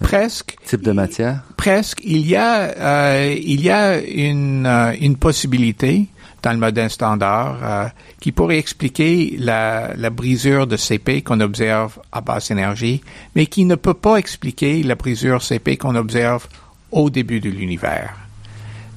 presque 0.00 0.56
types 0.64 0.82
de 0.82 0.92
matière? 0.92 1.42
Presque. 1.56 2.00
Il 2.04 2.26
y 2.26 2.36
a 2.36 2.62
euh, 2.76 3.34
il 3.38 3.60
y 3.60 3.70
a 3.70 3.98
une 4.00 4.66
euh, 4.66 4.94
une 5.00 5.16
possibilité 5.16 6.06
dans 6.42 6.52
le 6.52 6.58
modèle 6.58 6.90
standard 6.90 7.58
euh, 7.62 7.88
qui 8.20 8.30
pourrait 8.30 8.58
expliquer 8.58 9.36
la, 9.38 9.94
la 9.96 10.10
brisure 10.10 10.66
de 10.66 10.76
CP 10.76 11.22
qu'on 11.22 11.40
observe 11.40 11.98
à 12.12 12.20
basse 12.20 12.50
énergie, 12.50 13.00
mais 13.34 13.46
qui 13.46 13.64
ne 13.64 13.74
peut 13.74 13.94
pas 13.94 14.16
expliquer 14.16 14.82
la 14.84 14.94
brisure 14.94 15.42
CP 15.42 15.76
qu'on 15.76 15.96
observe 15.96 16.46
au 16.92 17.10
début 17.10 17.40
de 17.40 17.50
l'univers. 17.50 18.14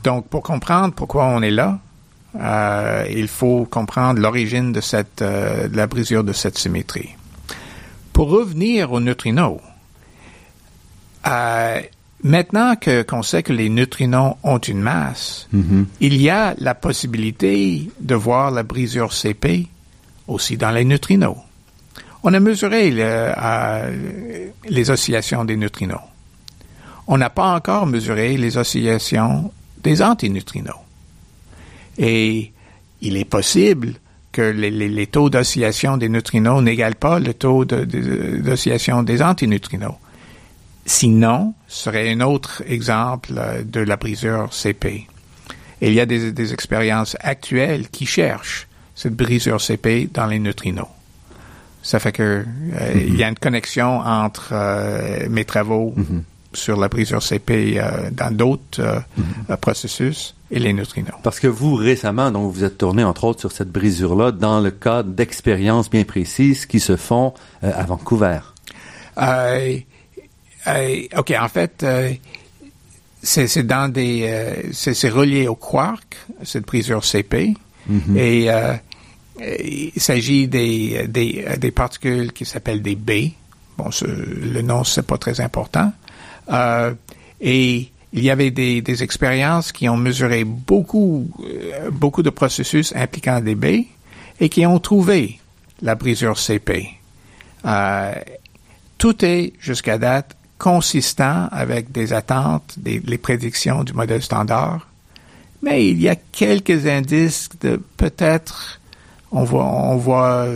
Donc, 0.04 0.28
pour 0.28 0.43
comprendre 0.43 0.93
pourquoi 0.93 1.26
on 1.26 1.41
est 1.41 1.52
là, 1.52 1.80
euh, 2.39 3.06
il 3.10 3.28
faut 3.28 3.66
comprendre 3.66 4.20
l'origine 4.20 4.72
de 4.72 4.82
cette 4.82 5.22
euh, 5.22 5.68
de 5.68 5.76
la 5.76 5.88
brisure 5.88 6.24
de 6.24 6.34
cette 6.34 6.58
symétrie. 6.58 7.10
Pour 8.14 8.30
revenir 8.30 8.91
aux 8.91 9.00
neutrinos, 9.00 9.60
euh, 11.30 11.82
maintenant 12.23 12.75
que 12.75 13.03
qu'on 13.03 13.23
sait 13.23 13.43
que 13.43 13.53
les 13.53 13.69
neutrinos 13.69 14.36
ont 14.43 14.57
une 14.57 14.82
masse, 14.82 15.47
mm-hmm. 15.53 15.86
il 15.99 16.21
y 16.21 16.30
a 16.30 16.55
la 16.57 16.75
possibilité 16.75 17.89
de 17.99 18.15
voir 18.15 18.51
la 18.51 18.63
brisure 18.63 19.13
CP 19.13 19.67
aussi 20.27 20.57
dans 20.57 20.71
les 20.71 20.86
neutrinos. 20.86 21.38
On 22.23 22.34
a 22.34 22.39
mesuré 22.39 22.91
les 22.91 24.89
oscillations 24.89 25.45
des 25.45 25.55
neutrinos. 25.55 26.01
On 27.07 27.17
n'a 27.17 27.30
pas 27.30 27.55
encore 27.55 27.88
mesuré 27.88 28.38
les 28.38 28.57
oscillations 28.57 29.51
des 29.82 30.01
antineutrinos. 30.01 30.75
Et 31.97 32.51
il 33.01 33.17
est 33.17 33.25
possible 33.25 33.93
que 34.32 34.41
les, 34.41 35.07
taux 35.07 35.30
d'oscillation 35.30 35.97
des 35.97 36.09
neutrinos 36.09 36.61
n'égalent 36.61 36.95
pas 36.99 37.19
le 37.19 37.34
taux 37.34 37.65
d'oscillation 37.65 39.03
des 39.03 39.21
antineutrinos. 39.21 39.95
Sinon, 40.89 41.53
ce 41.67 41.83
serait 41.83 42.11
un 42.11 42.19
autre 42.21 42.63
exemple 42.65 43.33
euh, 43.37 43.61
de 43.63 43.79
la 43.79 43.95
brisure 43.95 44.51
CP. 44.51 45.07
Et 45.81 45.87
il 45.87 45.93
y 45.93 45.99
a 45.99 46.07
des, 46.07 46.51
expériences 46.51 47.15
actuelles 47.19 47.89
qui 47.89 48.07
cherchent 48.07 48.67
cette 48.95 49.15
brisure 49.15 49.61
CP 49.61 50.09
dans 50.11 50.25
les 50.25 50.39
neutrinos. 50.39 50.87
Ça 51.83 51.99
fait 51.99 52.11
que 52.11 52.43
euh, 52.43 52.91
il 52.95 53.15
y 53.15 53.23
a 53.23 53.29
une 53.29 53.37
connexion 53.37 53.99
entre 53.99 54.49
euh, 54.51 55.29
mes 55.29 55.45
travaux 55.45 55.93
mm-hmm. 55.95 56.21
sur 56.53 56.75
la 56.75 56.87
brisure 56.87 57.21
CP 57.21 57.79
dans 58.11 58.35
d'autres 58.35 58.81
mm-hmm. 58.81 59.57
processus 59.57 60.33
et 60.49 60.57
les 60.57 60.73
neutrinos. 60.73 61.19
Parce 61.21 61.39
que 61.39 61.45
vous, 61.45 61.75
récemment, 61.75 62.31
donc, 62.31 62.51
vous 62.51 62.63
êtes 62.63 62.79
tourné, 62.79 63.03
entre 63.03 63.25
autres, 63.25 63.41
sur 63.41 63.51
cette 63.51 63.71
brisure-là 63.71 64.31
dans 64.31 64.59
le 64.59 64.71
cadre 64.71 65.11
d'expériences 65.11 65.87
bien 65.87 66.03
précises 66.03 66.65
qui 66.65 66.79
se 66.79 66.95
font 66.95 67.35
euh, 67.63 67.71
à 67.75 67.83
Vancouver. 67.83 68.39
Euh, 70.68 70.72
euh, 70.72 71.20
OK, 71.20 71.34
en 71.39 71.47
fait, 71.47 71.84
euh, 71.84 72.12
c'est 73.22 73.64
dans 73.66 73.91
des... 73.91 74.24
Euh, 74.24 74.53
c'est 74.72 75.10
relié 75.10 75.47
au 75.47 75.55
quark, 75.55 76.18
cette 76.43 76.66
brisure 76.66 77.03
CP, 77.03 77.53
mm-hmm. 77.89 78.18
et 78.18 78.49
il 79.95 80.01
s'agit 80.01 80.47
des, 80.47 81.07
des, 81.07 81.45
des, 81.57 81.72
particules 81.72 82.34
qui 82.34 82.45
s'appellent 82.45 82.82
des 82.82 82.95
B. 82.95 83.32
Bon, 83.78 83.89
le 84.01 84.62
nom, 84.62 84.84
c'est 84.84 85.07
pas 85.07 85.18
très 85.18 85.39
important. 85.39 85.93
et 87.39 87.89
il 88.14 88.24
y 88.24 88.30
avait 88.30 88.51
des, 88.51 88.82
des 88.82 89.03
expériences 89.03 89.72
qui 89.72 89.88
ont 89.88 89.97
mesuré 89.97 90.43
beaucoup, 90.43 91.30
euh, 91.41 91.91
beaucoup 91.91 92.24
de 92.24 92.30
processus 92.30 92.93
impliquant 92.95 93.39
des 93.39 93.55
baies 93.55 93.86
et 94.39 94.49
qui 94.49 94.66
ont 94.66 94.80
trouvé 94.80 95.39
la 95.82 95.95
brisure 95.95 96.38
CP. 96.38 96.89
Euh, 97.66 98.14
tout 98.97 99.24
est, 99.24 99.53
jusqu'à 99.60 99.97
date, 99.97 100.36
consistant 100.60 101.47
avec 101.51 101.91
des 101.91 102.14
attentes, 102.14 102.76
des, 102.78 102.99
les 102.99 103.18
prédictions 103.18 103.84
du 103.84 103.93
modèle 103.93 104.22
standard, 104.22 104.88
mais 105.64 105.88
il 105.88 105.99
y 105.99 106.07
a 106.07 106.16
quelques 106.16 106.86
indices 106.86 107.49
de 107.62 107.82
peut-être 107.97 108.80
on 109.32 109.43
voit, 109.43 109.66
on 109.66 109.97
voit 109.97 110.47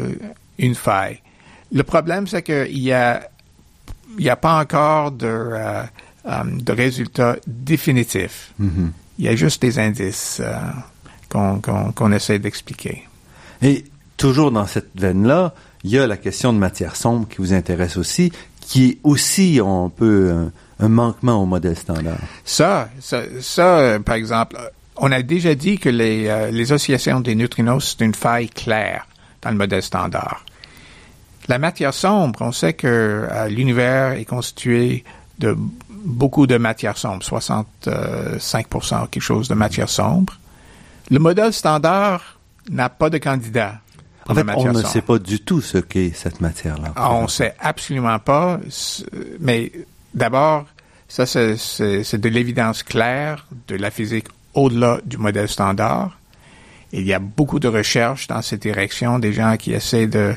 une 0.58 0.76
faille. 0.76 1.20
Le 1.72 1.84
problème, 1.84 2.28
c'est 2.28 2.43
qu'il 2.43 2.80
y 2.80 2.91
a, 2.91 3.28
il 4.18 4.24
n'y 4.24 4.30
a 4.30 4.36
pas 4.36 4.60
encore 4.60 5.12
de, 5.12 5.28
euh, 5.28 5.84
euh, 6.26 6.43
de 6.45 6.72
résultats 6.72 7.38
définitifs. 7.47 8.54
Mm-hmm. 8.62 8.89
Il 9.20 9.26
y 9.26 9.28
a 9.28 9.36
juste 9.36 9.62
des 9.62 9.80
indices 9.80 10.41
euh, 10.41 10.56
qu'on 11.30 12.12
essaie 12.12 12.39
d'expliquer. 12.39 13.04
Et 13.62 13.86
toujours 14.18 14.51
dans 14.51 14.68
cette 14.68 14.89
veine-là, 14.95 15.54
il 15.84 15.91
y 15.91 15.99
a 15.99 16.08
la 16.08 16.18
question 16.18 16.54
de 16.54 16.58
matière 16.58 16.95
sombre 16.95 17.28
qui 17.28 17.38
vous 17.38 17.54
intéresse 17.54 17.97
aussi, 17.97 18.32
qui 18.66 18.86
est 18.89 18.97
aussi 19.03 19.59
un 19.64 19.91
peu 19.95 20.49
un, 20.80 20.89
manquement 20.89 21.41
au 21.41 21.45
modèle 21.45 21.78
standard. 21.78 22.18
Ça, 22.43 22.89
ça, 22.99 23.22
ça 23.41 23.78
euh, 23.80 23.99
par 23.99 24.16
exemple, 24.16 24.57
on 24.97 25.11
a 25.11 25.22
déjà 25.22 25.55
dit 25.55 25.78
que 25.78 25.89
les, 25.89 26.51
les 26.51 26.72
oscillations 26.72 27.22
des 27.22 27.36
neutrinos, 27.36 27.95
c'est 27.97 28.03
une 28.03 28.14
faille 28.14 28.49
claire 28.49 29.07
dans 29.41 29.51
le 29.51 29.57
modèle 29.57 29.82
standard. 29.82 30.43
La 31.47 31.57
matière 31.57 31.93
sombre, 31.93 32.41
on 32.41 32.51
sait 32.51 32.74
que 32.74 33.28
l'univers 33.49 34.14
est 34.14 34.26
constitué 34.26 35.03
de 35.39 35.57
beaucoup 36.03 36.47
de 36.47 36.57
matière 36.57 36.97
sombre, 36.97 37.24
65 37.24 38.68
quelque 39.09 39.20
chose 39.22 39.47
de 39.47 39.55
matière 39.55 39.89
sombre. 39.89 40.38
Le 41.09 41.20
modèle 41.20 41.53
standard 41.53 42.39
n'a 42.70 42.89
pas 42.89 43.09
de 43.09 43.18
candidat. 43.18 43.76
En 44.28 44.36
fait, 44.36 44.45
on 44.55 44.71
ne 44.71 44.84
sait 44.84 45.01
pas 45.01 45.19
du 45.19 45.39
tout 45.39 45.61
ce 45.61 45.78
qu'est 45.78 46.11
cette 46.15 46.39
matière-là. 46.41 46.93
Ah, 46.95 47.13
on 47.13 47.24
ne 47.24 47.28
sait 47.28 47.55
absolument 47.59 48.19
pas, 48.19 48.59
mais 49.39 49.71
d'abord, 50.13 50.65
ça 51.07 51.26
c'est 51.26 52.17
de 52.17 52.30
l'évidence 52.30 52.84
claire 52.84 53.45
de 53.67 53.76
la 53.76 53.91
physique 53.91 54.28
au-delà 54.53 54.99
du 55.05 55.17
modèle 55.17 55.49
standard. 55.49 56.17
Il 56.91 57.05
y 57.05 57.13
a 57.13 57.19
beaucoup 57.19 57.59
de 57.59 57.67
recherches 57.67 58.28
dans 58.28 58.41
cette 58.41 58.61
direction, 58.61 59.17
des 59.17 59.34
gens 59.34 59.57
qui 59.57 59.74
essaient 59.74 60.07
de, 60.07 60.36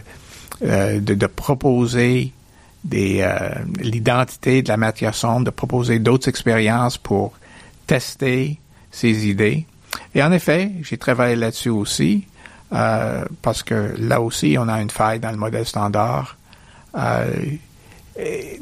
euh, 0.63 1.01
de, 1.01 1.15
de 1.15 1.27
proposer 1.27 2.33
des, 2.83 3.21
euh, 3.21 3.51
l'identité 3.81 4.63
de 4.63 4.69
la 4.69 4.79
matière 4.79 5.15
sombre, 5.15 5.45
de 5.45 5.51
proposer 5.51 5.99
d'autres 5.99 6.29
expériences 6.29 6.97
pour 6.97 7.35
tester 7.87 8.59
ces 8.91 9.29
idées. 9.29 9.67
Et 10.15 10.23
en 10.23 10.33
effet, 10.33 10.73
j'ai 10.83 10.97
travaillé 10.97 11.37
là-dessus 11.37 11.69
aussi, 11.69 12.27
euh, 12.73 13.25
parce 13.43 13.63
que 13.63 13.95
là 13.99 14.21
aussi, 14.21 14.57
on 14.59 14.69
a 14.69 14.81
une 14.81 14.91
faille 14.91 15.21
dans 15.21 15.31
le 15.31 15.37
modèle 15.37 15.67
standard. 15.67 16.37
Euh, 16.97 17.31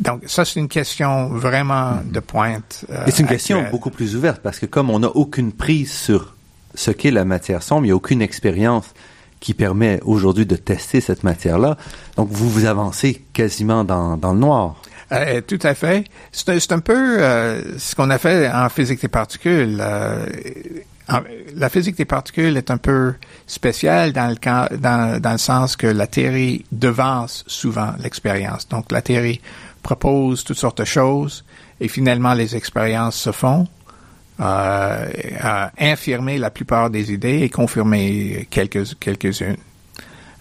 donc, 0.00 0.22
ça, 0.26 0.44
c'est 0.44 0.58
une 0.58 0.68
question 0.68 1.28
vraiment 1.28 1.92
mm-hmm. 1.92 2.10
de 2.10 2.20
pointe. 2.20 2.84
et 3.06 3.10
c'est 3.10 3.22
une 3.22 3.28
question 3.28 3.64
beaucoup 3.70 3.90
plus 3.90 4.16
ouverte, 4.16 4.40
parce 4.42 4.58
que 4.58 4.66
comme 4.66 4.90
on 4.90 4.98
n'a 4.98 5.08
aucune 5.08 5.52
prise 5.52 5.92
sur 5.92 6.34
ce 6.74 6.90
qu'est 6.90 7.12
la 7.12 7.24
matière 7.24 7.62
sombre, 7.62 7.82
il 7.82 7.88
n'y 7.88 7.92
a 7.92 7.96
aucune 7.96 8.20
expérience 8.20 8.86
qui 9.38 9.54
permet 9.54 10.00
aujourd'hui 10.04 10.46
de 10.46 10.56
tester 10.56 11.00
cette 11.00 11.22
matière-là. 11.22 11.76
Donc, 12.16 12.30
vous 12.30 12.48
vous 12.48 12.64
avancez 12.64 13.22
quasiment 13.32 13.84
dans, 13.84 14.16
dans 14.16 14.32
le 14.32 14.40
noir. 14.40 14.76
Euh, 15.12 15.40
tout 15.40 15.58
à 15.62 15.74
fait. 15.74 16.04
C'est 16.32 16.72
un 16.72 16.78
peu 16.80 17.22
euh, 17.22 17.78
ce 17.78 17.94
qu'on 17.94 18.10
a 18.10 18.18
fait 18.18 18.50
en 18.50 18.68
physique 18.68 19.00
des 19.00 19.08
particules. 19.08 19.82
Euh, 21.12 21.20
la 21.54 21.68
physique 21.68 21.96
des 21.96 22.04
particules 22.04 22.56
est 22.56 22.70
un 22.70 22.78
peu 22.78 23.14
spéciale 23.46 24.12
dans 24.12 25.32
le 25.32 25.38
sens 25.38 25.76
que 25.76 25.86
la 25.86 26.06
théorie 26.06 26.64
devance 26.72 27.44
souvent 27.46 27.92
l'expérience. 28.02 28.68
Donc 28.68 28.90
la 28.90 29.02
théorie 29.02 29.40
propose 29.82 30.44
toutes 30.44 30.58
sortes 30.58 30.78
de 30.78 30.84
choses 30.84 31.44
et 31.80 31.88
finalement 31.88 32.32
les 32.32 32.56
expériences 32.56 33.16
se 33.16 33.32
font, 33.32 33.66
euh, 34.40 35.06
infirmer 35.78 36.38
la 36.38 36.50
plupart 36.50 36.90
des 36.90 37.12
idées 37.12 37.40
et 37.42 37.50
confirmer 37.50 38.48
quelques, 38.50 38.98
quelques-unes. 38.98 39.58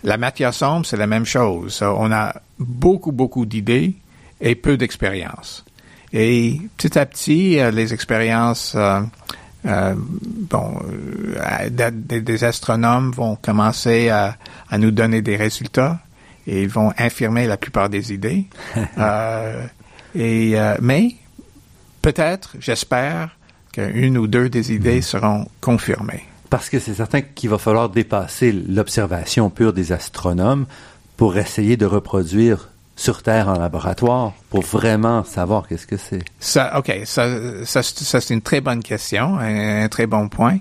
La 0.03 0.17
matière 0.17 0.53
sombre, 0.53 0.85
c'est 0.85 0.97
la 0.97 1.07
même 1.07 1.25
chose. 1.25 1.81
On 1.81 2.11
a 2.11 2.33
beaucoup, 2.59 3.11
beaucoup 3.11 3.45
d'idées 3.45 3.95
et 4.41 4.55
peu 4.55 4.77
d'expériences. 4.77 5.63
Et 6.11 6.59
petit 6.77 6.97
à 6.99 7.05
petit, 7.05 7.59
euh, 7.59 7.71
les 7.71 7.93
expériences, 7.93 8.73
euh, 8.75 9.01
euh, 9.65 9.95
bon, 9.97 10.79
des, 11.69 12.43
astronomes 12.43 13.11
vont 13.11 13.35
commencer 13.35 14.09
à, 14.09 14.37
nous 14.77 14.91
donner 14.91 15.21
des 15.21 15.35
résultats 15.35 15.99
et 16.47 16.63
ils 16.63 16.69
vont 16.69 16.91
infirmer 16.97 17.47
la 17.47 17.57
plupart 17.57 17.89
des 17.89 18.13
idées. 18.13 18.45
et 20.15 20.55
mais 20.81 21.15
peut-être, 22.01 22.55
j'espère, 22.59 23.29
qu'une 23.71 24.17
ou 24.17 24.27
deux 24.27 24.49
des 24.49 24.73
idées 24.73 24.99
mm-hmm. 24.99 25.01
seront 25.01 25.47
confirmées. 25.61 26.23
Parce 26.49 26.69
que 26.69 26.77
c'est 26.77 26.93
certain 26.93 27.21
qu'il 27.21 27.49
va 27.49 27.57
falloir 27.57 27.89
dépasser 27.89 28.51
l'observation 28.51 29.49
pure 29.49 29.73
des 29.73 29.91
astronomes 29.91 30.67
pour 31.17 31.37
essayer 31.37 31.77
de 31.77 31.85
reproduire 31.85 32.69
sur 32.95 33.23
Terre 33.23 33.49
en 33.49 33.57
laboratoire 33.57 34.33
pour 34.49 34.61
vraiment 34.61 35.23
savoir 35.23 35.67
qu'est-ce 35.67 35.87
que 35.87 35.97
c'est? 35.97 36.23
Ça, 36.39 36.77
OK, 36.77 36.91
ça, 37.05 37.27
ça, 37.65 37.81
c'est 37.83 38.33
une 38.33 38.41
très 38.41 38.61
bonne 38.61 38.83
question, 38.83 39.37
un, 39.39 39.87
très 39.89 40.05
bon 40.05 40.29
point. 40.29 40.59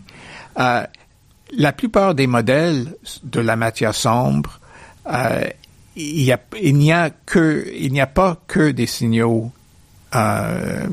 Euh, 0.59 0.85
la 1.57 1.73
plupart 1.73 2.15
des 2.15 2.27
modèles 2.27 2.97
de 3.25 3.41
la 3.41 3.57
matière 3.57 3.95
sombre, 3.95 4.61
euh, 5.13 5.45
il 5.95 6.25
n'y 6.25 6.33
a, 6.33 6.41
a 6.97 8.03
a 8.03 8.07
pas 8.07 8.37
que 8.47 8.71
des 8.71 8.87
signaux 8.87 9.53
euh, 10.15 10.87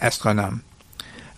astronomes. 0.00 0.60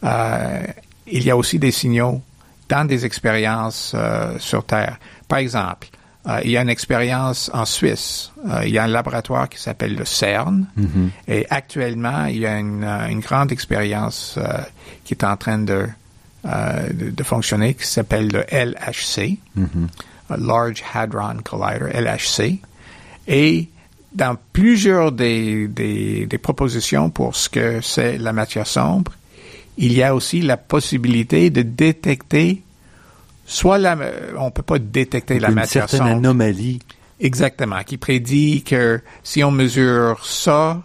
Il 0.02 1.24
y 1.24 1.30
a 1.30 1.36
aussi 1.36 1.58
des 1.58 1.70
signaux 1.70 2.20
dans 2.68 2.86
des 2.86 3.06
expériences 3.06 3.96
sur 4.38 4.66
Terre. 4.66 4.98
Par 5.26 5.38
exemple, 5.38 5.88
euh, 6.26 6.40
il 6.44 6.50
y 6.50 6.56
a 6.56 6.62
une 6.62 6.68
expérience 6.68 7.50
en 7.54 7.64
Suisse. 7.64 8.32
Euh, 8.48 8.62
il 8.64 8.70
y 8.70 8.78
a 8.78 8.84
un 8.84 8.88
laboratoire 8.88 9.48
qui 9.48 9.58
s'appelle 9.58 9.94
le 9.94 10.04
CERN. 10.04 10.66
Mm-hmm. 10.78 11.08
Et 11.28 11.46
actuellement, 11.48 12.26
il 12.26 12.38
y 12.38 12.46
a 12.46 12.58
une, 12.58 12.84
euh, 12.84 13.08
une 13.08 13.20
grande 13.20 13.52
expérience 13.52 14.38
qui 15.04 15.14
est 15.14 15.24
en 15.24 15.36
train 15.36 15.58
de, 15.58 15.86
de, 16.44 17.10
de, 17.10 17.22
fonctionner 17.22 17.74
qui 17.74 17.86
s'appelle 17.86 18.28
le 18.28 18.40
LHC, 18.50 19.38
mm-hmm. 19.56 20.36
Large 20.38 20.82
Hadron 20.92 21.38
Collider, 21.44 21.98
LHC. 21.98 22.58
Et 23.28 23.68
dans 24.12 24.36
plusieurs 24.52 25.12
des, 25.12 25.68
des, 25.68 26.26
des 26.26 26.38
propositions 26.38 27.10
pour 27.10 27.36
ce 27.36 27.48
que 27.48 27.80
c'est 27.80 28.18
la 28.18 28.32
matière 28.32 28.66
sombre, 28.66 29.12
il 29.76 29.92
y 29.92 30.02
a 30.02 30.14
aussi 30.14 30.42
la 30.42 30.56
possibilité 30.56 31.50
de 31.50 31.62
détecter 31.62 32.62
soit 33.48 33.78
la, 33.78 33.96
on 34.38 34.50
peut 34.50 34.62
pas 34.62 34.78
détecter 34.78 35.40
la 35.40 35.48
matière 35.50 35.84
Une 35.84 35.88
certaine 35.88 36.16
anomalie. 36.18 36.80
Exactement, 37.18 37.82
qui 37.82 37.96
prédit 37.96 38.62
que 38.62 39.00
si 39.24 39.42
on 39.42 39.50
mesure 39.50 40.24
ça, 40.24 40.82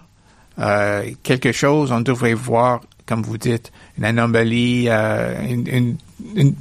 euh, 0.58 1.12
quelque 1.22 1.52
chose, 1.52 1.92
on 1.92 2.02
devrait 2.02 2.34
voir, 2.34 2.82
comme 3.06 3.22
vous 3.22 3.38
dites, 3.38 3.72
une 3.98 4.06
anomalie, 4.06 4.86
euh, 4.88 5.36
une, 5.48 5.98
une, 6.36 6.56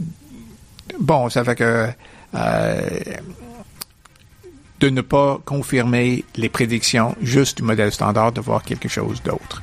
bon, 1.00 1.30
ça 1.30 1.44
fait 1.44 1.54
que 1.54 1.88
euh, 2.34 2.80
de 4.80 4.88
ne 4.90 5.00
pas 5.00 5.40
confirmer 5.44 6.24
les 6.36 6.48
prédictions 6.48 7.14
juste 7.22 7.58
du 7.58 7.62
modèle 7.62 7.92
standard, 7.92 8.32
de 8.32 8.40
voir 8.40 8.64
quelque 8.64 8.88
chose 8.88 9.22
d'autre. 9.22 9.62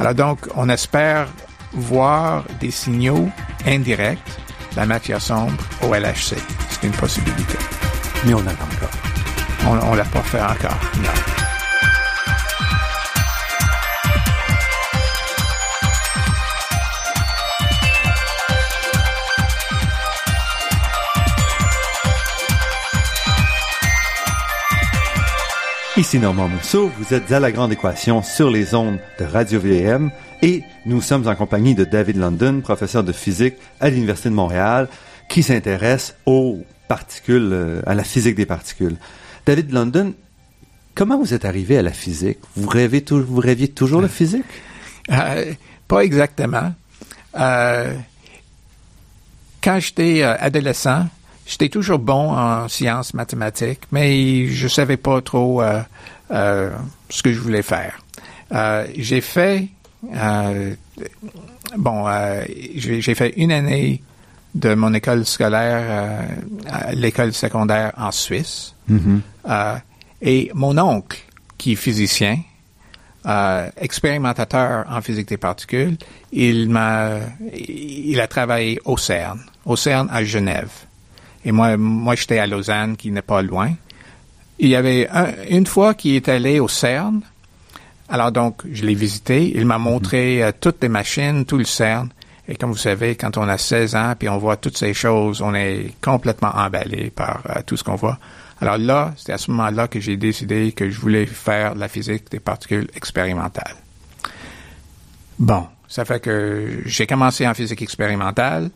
Alors 0.00 0.14
donc, 0.14 0.40
on 0.56 0.68
espère 0.68 1.28
voir 1.72 2.44
des 2.60 2.72
signaux 2.72 3.30
indirects 3.64 4.18
la 4.76 4.84
matière 4.84 5.20
sombre 5.20 5.54
au 5.82 5.94
LHC. 5.94 6.36
C'est 6.68 6.86
une 6.86 6.92
possibilité. 6.92 7.58
Mais 8.26 8.34
on 8.34 8.40
attend 8.40 8.64
encore. 8.64 9.80
On 9.82 9.92
ne 9.92 9.96
l'a 9.96 10.04
pas 10.04 10.22
fait 10.22 10.40
encore, 10.40 10.78
non. 11.02 11.10
Ici 25.96 26.18
Normand 26.18 26.48
Mousseau, 26.48 26.92
vous 26.98 27.14
êtes 27.14 27.32
à 27.32 27.40
la 27.40 27.50
grande 27.50 27.72
équation 27.72 28.22
sur 28.22 28.50
les 28.50 28.74
ondes 28.74 28.98
de 29.18 29.24
Radio 29.24 29.58
VM 29.58 30.10
et 30.42 30.62
nous 30.84 31.00
sommes 31.00 31.26
en 31.28 31.34
compagnie 31.34 31.74
de 31.74 31.84
David 31.84 32.16
London, 32.16 32.60
professeur 32.60 33.04
de 33.04 33.12
physique 33.12 33.54
à 33.80 33.90
l'Université 33.90 34.28
de 34.28 34.34
Montréal, 34.34 34.88
qui 35.28 35.42
s'intéresse 35.42 36.14
aux 36.26 36.62
particules, 36.88 37.50
euh, 37.52 37.82
à 37.86 37.94
la 37.94 38.04
physique 38.04 38.36
des 38.36 38.46
particules. 38.46 38.96
David 39.44 39.72
London, 39.72 40.14
comment 40.94 41.18
vous 41.18 41.34
êtes 41.34 41.44
arrivé 41.44 41.78
à 41.78 41.82
la 41.82 41.92
physique? 41.92 42.38
Vous, 42.54 42.68
rêvez 42.68 43.04
vous 43.10 43.40
rêviez 43.40 43.68
toujours 43.68 44.02
de 44.02 44.08
physique? 44.08 44.44
Euh, 45.10 45.52
pas 45.88 46.00
exactement. 46.00 46.74
Euh, 47.38 47.94
quand 49.62 49.78
j'étais 49.80 50.22
adolescent, 50.22 51.06
j'étais 51.46 51.68
toujours 51.68 51.98
bon 51.98 52.32
en 52.32 52.68
sciences 52.68 53.14
mathématiques, 53.14 53.82
mais 53.90 54.46
je 54.48 54.68
savais 54.68 54.96
pas 54.96 55.20
trop 55.22 55.62
ce 56.30 57.22
que 57.22 57.32
je 57.32 57.38
voulais 57.38 57.62
faire. 57.62 57.98
j'ai 58.96 59.20
fait 59.20 59.62
euh, 59.62 59.75
bon, 61.76 62.08
euh, 62.08 62.44
j'ai 62.74 63.14
fait 63.14 63.34
une 63.36 63.52
année 63.52 64.02
de 64.54 64.74
mon 64.74 64.94
école 64.94 65.26
scolaire 65.26 65.84
euh, 65.88 66.26
à 66.70 66.92
l'école 66.92 67.32
secondaire 67.32 67.92
en 67.96 68.10
Suisse. 68.10 68.74
Mm-hmm. 68.90 69.80
et 70.22 70.50
mon 70.54 70.78
oncle, 70.78 71.18
qui 71.58 71.72
est 71.72 71.76
physicien, 71.76 72.38
expérimentateur 73.76 74.86
en 74.88 75.00
physique 75.00 75.28
des 75.28 75.36
particules, 75.36 75.96
il 76.30 76.70
m'a, 76.70 77.18
il 77.52 78.20
a 78.20 78.28
travaillé 78.28 78.80
au 78.84 78.96
CERN, 78.96 79.40
au 79.64 79.74
CERN 79.74 80.08
à 80.12 80.22
Genève. 80.22 80.70
Et 81.44 81.52
moi, 81.52 81.76
moi, 81.76 82.14
j'étais 82.14 82.38
à 82.38 82.46
Lausanne, 82.46 82.96
qui 82.96 83.10
n'est 83.10 83.22
pas 83.22 83.42
loin. 83.42 83.72
Il 84.58 84.68
y 84.68 84.76
avait 84.76 85.08
une 85.48 85.66
fois 85.66 85.94
qu'il 85.94 86.14
est 86.14 86.28
allé 86.28 86.60
au 86.60 86.68
CERN, 86.68 87.20
alors 88.08 88.32
donc, 88.32 88.62
je 88.70 88.84
l'ai 88.84 88.94
visité. 88.94 89.52
Il 89.54 89.66
m'a 89.66 89.78
montré 89.78 90.42
euh, 90.42 90.52
toutes 90.58 90.82
les 90.82 90.88
machines, 90.88 91.44
tout 91.44 91.58
le 91.58 91.64
CERN. 91.64 92.08
Et 92.48 92.54
comme 92.54 92.70
vous 92.70 92.76
savez, 92.78 93.16
quand 93.16 93.36
on 93.38 93.48
a 93.48 93.58
16 93.58 93.96
ans, 93.96 94.14
puis 94.16 94.28
on 94.28 94.38
voit 94.38 94.56
toutes 94.56 94.78
ces 94.78 94.94
choses, 94.94 95.42
on 95.42 95.54
est 95.54 95.92
complètement 96.00 96.52
emballé 96.54 97.10
par 97.10 97.42
euh, 97.50 97.62
tout 97.66 97.76
ce 97.76 97.82
qu'on 97.82 97.96
voit. 97.96 98.18
Alors 98.60 98.78
là, 98.78 99.12
c'est 99.16 99.32
à 99.32 99.38
ce 99.38 99.50
moment-là 99.50 99.88
que 99.88 99.98
j'ai 99.98 100.16
décidé 100.16 100.72
que 100.72 100.88
je 100.88 101.00
voulais 101.00 101.26
faire 101.26 101.74
la 101.74 101.88
physique 101.88 102.30
des 102.30 102.38
particules 102.38 102.88
expérimentales. 102.94 103.74
Bon, 105.38 105.66
ça 105.88 106.04
fait 106.04 106.20
que 106.20 106.80
j'ai 106.86 107.06
commencé 107.06 107.46
en 107.46 107.52
physique 107.52 107.82
expérimentale, 107.82 108.70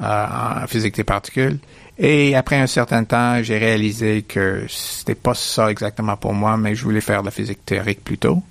euh, 0.00 0.26
en 0.62 0.66
physique 0.68 0.94
des 0.94 1.04
particules, 1.04 1.58
et 1.98 2.36
après 2.36 2.56
un 2.56 2.66
certain 2.66 3.04
temps, 3.04 3.42
j'ai 3.42 3.58
réalisé 3.58 4.22
que 4.22 4.64
c'était 4.68 5.14
pas 5.14 5.34
ça 5.34 5.70
exactement 5.70 6.16
pour 6.16 6.32
moi, 6.32 6.56
mais 6.56 6.74
je 6.74 6.84
voulais 6.84 7.00
faire 7.00 7.22
la 7.22 7.30
physique 7.30 7.64
théorique 7.66 8.04
plutôt 8.04 8.42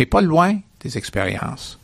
mais 0.00 0.06
pas 0.06 0.22
loin 0.22 0.58
des 0.82 0.96
expériences. 0.96 1.78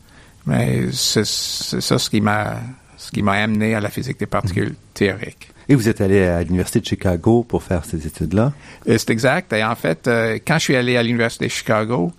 Mais 0.47 0.87
c'est 0.91 1.25
ça 1.25 1.99
ce 1.99 2.09
qui 2.09 2.21
m'a 2.21 2.57
ce 2.97 3.11
qui 3.11 3.21
m'a 3.21 3.33
amené 3.33 3.75
à 3.75 3.79
la 3.79 3.89
physique 3.89 4.19
des 4.19 4.25
particules 4.25 4.69
mhm. 4.69 4.93
théoriques. 4.95 5.49
Et 5.69 5.75
vous 5.75 5.87
êtes 5.87 6.01
allé 6.01 6.23
à 6.23 6.41
l'université 6.41 6.79
de 6.79 6.85
Chicago 6.85 7.45
pour 7.47 7.61
faire 7.61 7.85
ces 7.85 8.07
études-là? 8.07 8.53
Euh, 8.87 8.97
C'est 8.97 9.11
exact. 9.11 9.53
Et 9.53 9.63
en 9.63 9.75
fait, 9.75 10.07
euh, 10.07 10.39
quand 10.45 10.55
je 10.55 10.63
suis 10.63 10.75
allé 10.75 10.97
à 10.97 11.03
l'université 11.03 11.45
de 11.45 11.51
Chicago, 11.51 12.11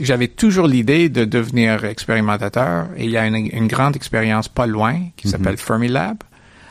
j'avais 0.00 0.26
toujours 0.28 0.66
l'idée 0.66 1.08
de 1.08 1.24
devenir 1.24 1.84
expérimentateur. 1.84 2.88
Et 2.96 3.04
il 3.04 3.10
y 3.10 3.16
a 3.16 3.26
une, 3.26 3.68
grande 3.68 3.94
expérience 3.94 4.48
pas 4.48 4.66
loin 4.66 4.96
qui 5.16 5.28
mhm. 5.28 5.30
s'appelle 5.30 5.56
Fermilab. 5.56 6.16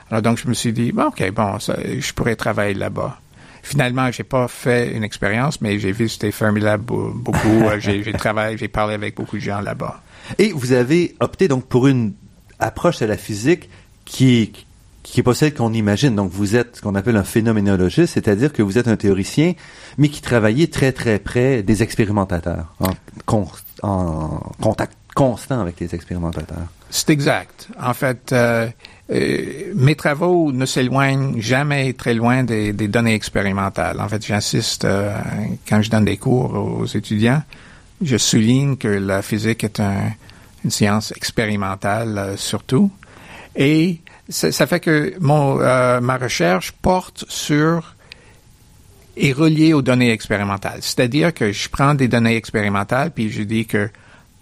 Alors 0.10 0.22
donc 0.22 0.40
je 0.40 0.48
me 0.50 0.54
suis 0.54 0.74
dit, 0.74 0.92
bon, 0.92 1.06
ok, 1.06 1.32
bon, 1.32 1.58
je 1.60 2.14
pourrais 2.14 2.36
travailler 2.36 2.74
là-bas. 2.74 3.18
Finalement, 3.64 4.12
j'ai 4.12 4.24
pas 4.24 4.48
fait 4.48 4.92
une 4.92 5.04
expérience, 5.04 5.62
mais 5.62 5.80
j'ai 5.80 5.92
visité 5.92 6.32
Fermilab 6.32 6.82
beaucoup. 6.82 7.64
J'ai 7.80 8.14
travaillé, 8.14 8.58
j'ai 8.58 8.68
parlé 8.68 8.96
avec 8.96 9.16
beaucoup 9.16 9.38
de 9.38 9.42
gens 9.42 9.62
là-bas. 9.62 10.02
Et 10.38 10.52
vous 10.52 10.72
avez 10.72 11.16
opté 11.20 11.48
donc 11.48 11.66
pour 11.66 11.88
une 11.88 12.14
approche 12.60 13.02
à 13.02 13.08
la 13.08 13.18
physique 13.18 13.70
qui 14.06 14.52
qui 15.04 15.20
est 15.20 15.24
pas 15.24 15.34
celle 15.34 15.54
qu'on 15.54 15.74
imagine. 15.74 16.16
Donc 16.16 16.32
vous 16.32 16.56
êtes 16.56 16.78
ce 16.78 16.82
qu'on 16.82 16.96
appelle 16.96 17.18
un 17.18 17.24
phénoménologiste, 17.24 18.14
c'est-à-dire 18.14 18.54
que 18.54 18.62
vous 18.62 18.78
êtes 18.78 18.88
un 18.88 18.96
théoricien, 18.96 19.54
mais 19.98 20.10
qui 20.10 20.22
travaillait 20.22 20.68
très 20.68 20.92
très 20.92 21.20
près 21.20 21.64
des 21.64 21.84
expérimentateurs, 21.84 22.74
en, 22.80 23.48
en 23.84 24.28
contact 24.62 24.94
constant 25.14 25.60
avec 25.60 25.80
les 25.80 25.94
expérimentateurs. 25.94 26.68
C'est 26.90 27.10
exact. 27.10 27.68
En 27.82 27.94
fait, 27.94 28.32
euh, 28.32 28.68
euh, 29.12 29.74
mes 29.76 29.96
travaux 29.96 30.52
ne 30.54 30.66
s'éloignent 30.66 31.40
jamais 31.42 31.92
très 31.94 32.14
loin 32.14 32.44
des, 32.44 32.72
des, 32.72 32.88
données 32.88 33.14
expérimentales. 33.14 34.00
En 34.00 34.08
fait, 34.08 34.26
j'insiste 34.26 34.86
euh, 34.86 35.14
quand 35.68 35.82
je 35.82 35.90
donne 35.90 36.06
des 36.06 36.18
cours 36.18 36.54
aux 36.54 36.86
étudiants, 36.86 37.44
je 38.02 38.16
souligne 38.16 38.78
que 38.78 38.88
la 38.88 39.22
physique 39.22 39.66
est 39.66 39.82
un, 39.82 40.12
une 40.64 40.72
science 40.72 41.12
expérimentale 41.12 42.18
euh, 42.18 42.38
surtout, 42.38 42.90
et 43.56 44.00
ça, 44.30 44.66
fait 44.66 44.80
que 44.80 45.14
mon 45.20 45.56
ma 45.56 46.18
recherche 46.18 46.72
porte 46.72 47.26
sur 47.28 47.96
et 49.18 49.34
reliée 49.34 49.74
aux 49.74 49.82
données 49.82 50.12
expérimentales. 50.12 50.80
C'est-à-dire 50.80 51.34
que 51.34 51.52
je 51.52 51.68
prends 51.68 51.96
des 51.96 52.08
données 52.08 52.38
expérimentales 52.38 53.12
puis 53.12 53.30
je 53.30 53.44
dis 53.44 53.66
que 53.66 53.90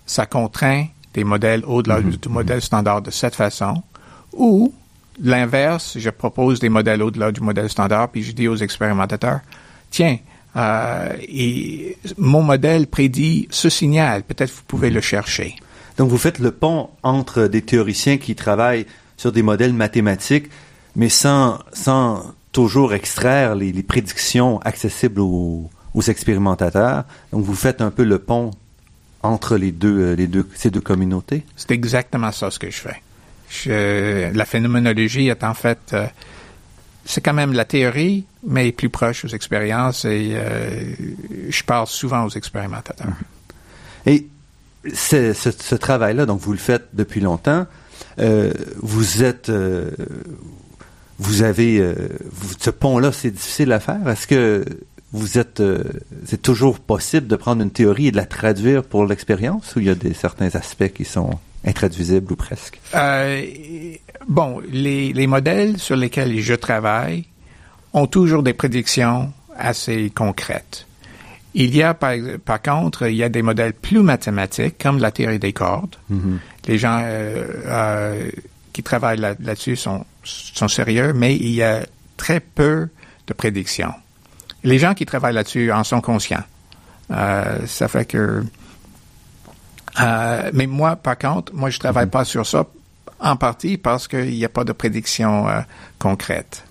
ça 0.06 0.28
contraint 0.28 0.86
des 1.16 1.24
modèles 1.24 1.66
au-delà 1.66 2.02
mm-hmm. 2.02 2.20
du 2.20 2.30
modèle 2.30 2.62
standard 2.62 3.02
de 3.02 3.10
cette 3.10 3.34
façon 3.34 3.82
ou 4.34 4.74
l'inverse, 5.22 5.98
je 5.98 6.10
propose 6.10 6.60
des 6.60 6.70
modèles 6.70 7.04
au-delà 7.04 7.32
du 7.32 7.42
modèle 7.42 7.70
standard, 7.70 8.10
puis 8.10 8.24
je 8.24 8.32
dis 8.32 8.48
aux 8.48 8.56
expérimentateurs, 8.56 9.42
tiens, 9.92 10.18
euh, 10.56 11.14
et 11.22 11.98
mon 12.18 12.42
modèle 12.42 12.88
prédit 12.88 13.48
ce 13.52 13.70
signal, 13.70 14.24
peut-être 14.24 14.52
vous 14.52 14.64
pouvez 14.68 14.90
le 14.90 15.02
chercher. 15.02 15.56
Donc 15.98 16.10
vous 16.10 16.18
faites 16.18 16.40
le 16.40 16.52
pont 16.52 16.90
entre 17.04 17.48
des 17.48 17.62
théoriciens 17.62 18.18
qui 18.18 18.36
travaillent 18.36 18.86
sur 19.18 19.32
des 19.32 19.44
modèles 19.44 19.74
mathématiques, 19.74 20.50
mais 20.96 21.10
sans, 21.10 21.60
sans 21.74 22.24
toujours 22.52 22.94
extraire 22.94 23.56
les, 23.56 23.72
les 23.72 23.84
prédictions 23.84 24.60
accessibles 24.62 25.20
aux, 25.20 25.70
aux, 25.94 26.02
expérimentateurs. 26.02 27.04
Donc 27.32 27.44
vous 27.44 27.54
faites 27.54 27.82
un 27.82 27.92
peu 27.92 28.04
le 28.04 28.20
pont 28.20 28.52
entre 29.22 29.58
les 29.58 29.72
deux, 29.72 30.00
euh, 30.00 30.16
les 30.16 30.28
deux, 30.28 30.48
ces 30.56 30.72
deux 30.72 30.82
communautés. 30.82 31.44
C'est 31.58 31.72
exactement 31.72 32.32
ça 32.32 32.50
ce 32.50 32.58
que 32.58 32.70
je 32.72 32.78
fais. 32.78 33.02
La 33.66 34.46
phénoménologie 34.46 35.28
est 35.28 35.44
en 35.44 35.54
fait, 35.54 35.80
euh, 35.94 36.06
c'est 37.06 37.22
quand 37.22 37.34
même 37.34 37.54
la 37.54 37.66
théorie, 37.66 38.26
mais 38.46 38.72
plus 38.72 38.90
proche 38.90 39.26
aux 39.26 39.30
expériences 39.30 40.06
et 40.06 40.32
euh, 40.34 40.94
je 41.50 41.64
parle 41.64 41.88
souvent 41.88 42.26
aux 42.26 42.30
expérimentateurs. 42.30 43.08
Et 44.06 44.28
ce, 44.94 45.76
travail-là, 45.76 46.26
donc 46.26 46.40
vous 46.40 46.52
le 46.52 46.60
faites 46.60 46.90
depuis 46.94 47.22
longtemps, 47.22 47.66
euh, 48.20 48.54
vous 48.78 49.24
êtes, 49.24 49.52
vous 51.18 51.42
avez, 51.42 51.96
ce 52.60 52.70
pont-là, 52.70 53.12
c'est 53.12 53.32
difficile 53.32 53.72
à 53.74 53.80
faire? 53.80 54.08
Est-ce 54.08 54.28
que 54.28 54.64
vous 55.12 55.38
êtes, 55.38 55.62
c'est 56.26 56.42
toujours 56.42 56.80
possible 56.80 57.28
de 57.28 57.36
prendre 57.36 57.62
une 57.62 57.72
théorie 57.72 58.08
et 58.08 58.12
de 58.12 58.18
la 58.18 58.26
traduire 58.26 58.84
pour 58.84 59.06
l'expérience, 59.06 59.76
ou 59.76 59.80
il 59.80 59.88
y 59.88 59.90
a 59.90 59.96
des 59.96 60.14
certains 60.14 60.56
aspects 60.56 60.94
qui 60.94 61.04
sont 61.04 61.32
intraduisible 61.66 62.34
ou 62.34 62.36
presque? 62.36 62.80
Euh, 62.96 63.44
bon, 64.28 64.62
les, 64.72 65.14
les, 65.14 65.28
modèles 65.28 65.78
sur 65.78 65.96
lesquels 65.96 66.40
je 66.40 66.54
travaille 66.54 67.26
ont 67.94 68.08
toujours 68.08 68.44
des 68.44 68.54
prédictions 68.54 69.32
assez 69.58 70.10
concrètes. 70.10 70.86
Il 71.56 71.76
y 71.76 71.82
a, 71.82 71.94
par, 71.94 72.14
par 72.46 72.62
contre, 72.62 73.08
il 73.08 73.16
y 73.16 73.24
a 73.24 73.30
des 73.30 73.42
modèles 73.42 73.74
plus 73.74 74.02
mathématiques, 74.02 74.78
comme 74.82 75.00
la 75.00 75.12
théorie 75.12 75.40
des 75.40 75.54
cordes. 75.54 75.96
Mm-hmm. 76.12 76.38
Les 76.68 76.78
gens 76.78 77.02
euh, 77.04 77.46
euh, 77.66 78.32
qui 78.72 78.84
travaillent 78.84 79.20
là, 79.20 79.34
là-dessus 79.40 79.76
sont, 79.76 80.06
sont 80.24 80.68
sérieux, 80.68 81.14
mais 81.14 81.36
il 81.36 81.50
y 81.50 81.64
a 81.64 81.82
très 82.18 82.40
peu 82.40 82.88
de 83.28 83.34
prédictions. 83.34 83.94
Les 84.64 84.78
gens 84.78 84.94
qui 84.94 85.06
travaillent 85.06 85.34
là-dessus 85.34 85.72
en 85.72 85.84
sont 85.84 86.02
conscients. 86.02 86.44
Ça 87.10 87.88
fait 87.88 88.06
que 88.06 88.44
euh, 90.00 90.52
mais 90.54 90.68
moi, 90.68 90.96
par 90.96 91.18
contre, 91.18 91.54
moi, 91.54 91.70
je 91.70 91.80
travaille 91.80 92.06
mhm. 92.06 92.12
pas 92.12 92.26
sur 92.26 92.46
ça 92.46 92.66
en 93.20 93.36
partie 93.36 93.78
parce 93.78 94.08
qu'il 94.08 94.32
n'y 94.32 94.46
a 94.46 94.50
pas 94.50 94.64
de 94.64 94.72
prédiction 94.72 95.48
euh, 95.48 95.60
concrète. 95.98 96.64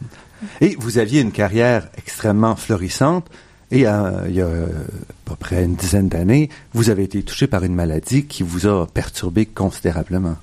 Et 0.61 0.77
vous 0.79 0.99
aviez 0.99 1.21
une 1.21 1.33
carrière 1.33 1.89
extrêmement 1.97 2.57
florissante. 2.57 3.29
Et 3.71 3.87
euh, 3.87 4.27
il 4.29 4.35
y 4.35 4.41
a 4.41 4.47
à 4.47 4.51
peu 5.25 5.37
près 5.37 5.65
une 5.65 5.75
dizaine 5.75 6.09
d'années, 6.09 6.49
vous 6.73 6.89
avez 6.89 7.05
été 7.05 7.23
touché 7.23 7.47
par 7.47 7.65
une 7.65 7.75
maladie 7.75 8.25
qui 8.25 8.43
vous 8.43 8.67
a 8.67 8.87
perturbé 8.87 9.45
considérablement. 9.45 10.37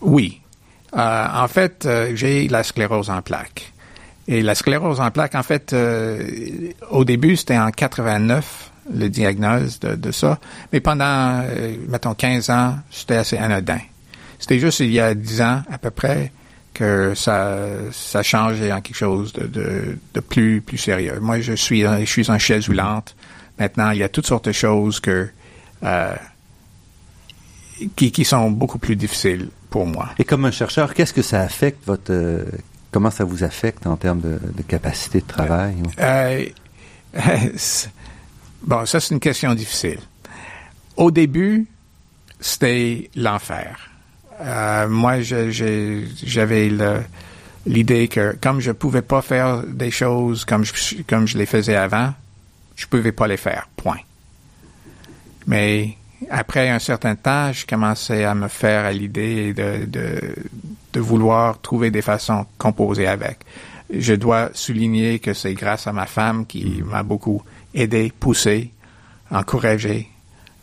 Oui. 0.00 0.40
Euh, 0.96 1.26
en 1.34 1.48
fait, 1.48 1.84
euh, 1.84 2.12
j'ai 2.14 2.46
la 2.46 2.62
sclérose 2.62 3.10
en 3.10 3.22
plaques. 3.22 3.72
Et 4.28 4.40
la 4.40 4.54
sclérose 4.54 5.00
en 5.00 5.10
plaques, 5.10 5.34
en 5.34 5.42
fait, 5.42 5.74
au 6.90 7.04
début, 7.04 7.36
c'était 7.36 7.58
en 7.58 7.70
89 7.70 8.70
le 8.92 9.08
diagnostic 9.08 9.82
de, 9.82 9.94
de 9.94 10.12
ça. 10.12 10.38
Mais 10.72 10.80
pendant, 10.80 11.42
euh, 11.42 11.76
mettons, 11.88 12.14
15 12.14 12.50
ans, 12.50 12.76
c'était 12.90 13.16
assez 13.16 13.36
anodin. 13.36 13.80
C'était 14.38 14.58
juste 14.58 14.80
il 14.80 14.92
y 14.92 15.00
a 15.00 15.14
10 15.14 15.42
ans, 15.42 15.62
à 15.70 15.78
peu 15.78 15.90
près, 15.90 16.32
que 16.74 17.14
ça, 17.14 17.56
ça 17.92 18.22
changeait 18.22 18.72
en 18.72 18.80
quelque 18.80 18.96
chose 18.96 19.32
de, 19.32 19.46
de, 19.46 19.98
de, 20.12 20.20
plus, 20.20 20.60
plus 20.60 20.78
sérieux. 20.78 21.18
Moi, 21.20 21.40
je 21.40 21.52
suis, 21.52 21.82
je 21.82 22.04
suis 22.04 22.30
en 22.30 22.38
chaise 22.38 22.66
roulante. 22.66 23.14
Maintenant, 23.58 23.90
il 23.90 23.98
y 23.98 24.02
a 24.02 24.08
toutes 24.08 24.26
sortes 24.26 24.46
de 24.46 24.52
choses 24.52 24.98
que, 24.98 25.28
euh, 25.84 26.14
qui, 27.94 28.10
qui 28.10 28.24
sont 28.24 28.50
beaucoup 28.50 28.78
plus 28.78 28.96
difficiles 28.96 29.48
pour 29.70 29.86
moi. 29.86 30.10
Et 30.18 30.24
comme 30.24 30.44
un 30.44 30.50
chercheur, 30.50 30.94
qu'est-ce 30.94 31.12
que 31.12 31.22
ça 31.22 31.40
affecte 31.40 31.86
votre, 31.86 32.10
euh, 32.12 32.44
comment 32.90 33.10
ça 33.10 33.24
vous 33.24 33.44
affecte 33.44 33.86
en 33.86 33.96
termes 33.96 34.20
de, 34.20 34.38
de 34.56 34.62
capacité 34.62 35.20
de 35.20 35.26
travail? 35.26 35.76
Euh, 36.00 36.44
Bon, 38.64 38.86
ça, 38.86 38.98
c'est 38.98 39.14
une 39.14 39.20
question 39.20 39.54
difficile. 39.54 40.00
Au 40.96 41.10
début, 41.10 41.66
c'était 42.40 43.10
l'enfer. 43.14 43.90
Euh, 44.40 44.88
moi, 44.88 45.20
j'avais 45.20 46.70
l'idée 47.66 48.08
que 48.08 48.36
comme 48.40 48.60
je 48.60 48.72
pouvais 48.72 49.02
pas 49.02 49.22
faire 49.22 49.62
des 49.62 49.90
choses 49.90 50.44
comme 50.44 50.64
je, 50.64 51.02
comme 51.06 51.26
je 51.28 51.36
les 51.36 51.46
faisais 51.46 51.76
avant, 51.76 52.14
je 52.74 52.86
pouvais 52.86 53.12
pas 53.12 53.28
les 53.28 53.36
faire. 53.36 53.68
Point. 53.76 54.00
Mais 55.46 55.96
après 56.30 56.70
un 56.70 56.78
certain 56.78 57.16
temps, 57.16 57.52
je 57.52 57.66
commençais 57.66 58.24
à 58.24 58.34
me 58.34 58.48
faire 58.48 58.86
à 58.86 58.92
l'idée 58.92 59.52
de, 59.52 59.84
de, 59.84 60.34
de 60.92 61.00
vouloir 61.00 61.60
trouver 61.60 61.90
des 61.90 62.02
façons 62.02 62.46
composer 62.56 63.06
avec. 63.06 63.38
Je 63.90 64.14
dois 64.14 64.50
souligner 64.54 65.18
que 65.18 65.34
c'est 65.34 65.52
grâce 65.52 65.86
à 65.86 65.92
ma 65.92 66.06
femme 66.06 66.46
qui 66.46 66.82
m'a 66.82 67.02
beaucoup 67.02 67.42
aider, 67.74 68.12
pousser, 68.18 68.70
encourager, 69.30 70.08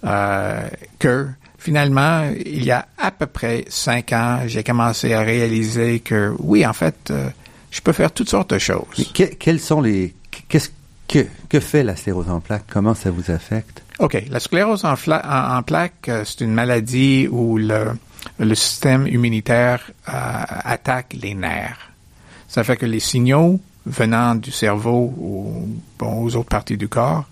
euh, 0.05 0.67
que 0.97 1.27
finalement, 1.57 2.29
il 2.45 2.63
y 2.63 2.71
a 2.71 2.87
à 2.97 3.11
peu 3.11 3.27
près 3.27 3.65
cinq 3.69 4.13
ans, 4.13 4.41
j'ai 4.47 4.63
commencé 4.63 5.13
à 5.13 5.21
réaliser 5.21 5.99
que 5.99 6.33
oui, 6.39 6.65
en 6.65 6.73
fait, 6.73 7.11
euh, 7.11 7.29
je 7.69 7.81
peux 7.81 7.93
faire 7.93 8.11
toutes 8.11 8.29
sortes 8.29 8.53
de 8.53 8.59
choses. 8.59 9.11
Que, 9.13 9.25
quels 9.25 9.59
sont 9.59 9.81
les 9.81 10.15
qu'est-ce 10.47 10.69
que, 11.07 11.27
que 11.49 11.59
fait 11.59 11.83
la 11.83 11.95
sclérose 11.95 12.29
en 12.29 12.39
plaques? 12.39 12.65
Comment 12.69 12.95
ça 12.95 13.11
vous 13.11 13.29
affecte? 13.29 13.83
Ok, 13.99 14.23
la 14.29 14.39
sclérose 14.39 14.85
en, 14.85 14.95
en, 14.95 15.57
en 15.57 15.63
plaques, 15.63 16.09
euh, 16.09 16.23
c'est 16.25 16.41
une 16.41 16.53
maladie 16.53 17.27
où 17.29 17.57
le, 17.57 17.91
le 18.39 18.55
système 18.55 19.05
immunitaire 19.05 19.91
euh, 20.09 20.11
attaque 20.47 21.15
les 21.21 21.35
nerfs. 21.35 21.91
Ça 22.47 22.63
fait 22.63 22.77
que 22.77 22.85
les 22.85 22.99
signaux 22.99 23.59
venant 23.85 24.35
du 24.35 24.51
cerveau 24.51 25.13
ou 25.17 25.69
bon, 25.97 26.23
aux 26.23 26.35
autres 26.35 26.49
parties 26.49 26.77
du 26.77 26.87
corps, 26.87 27.25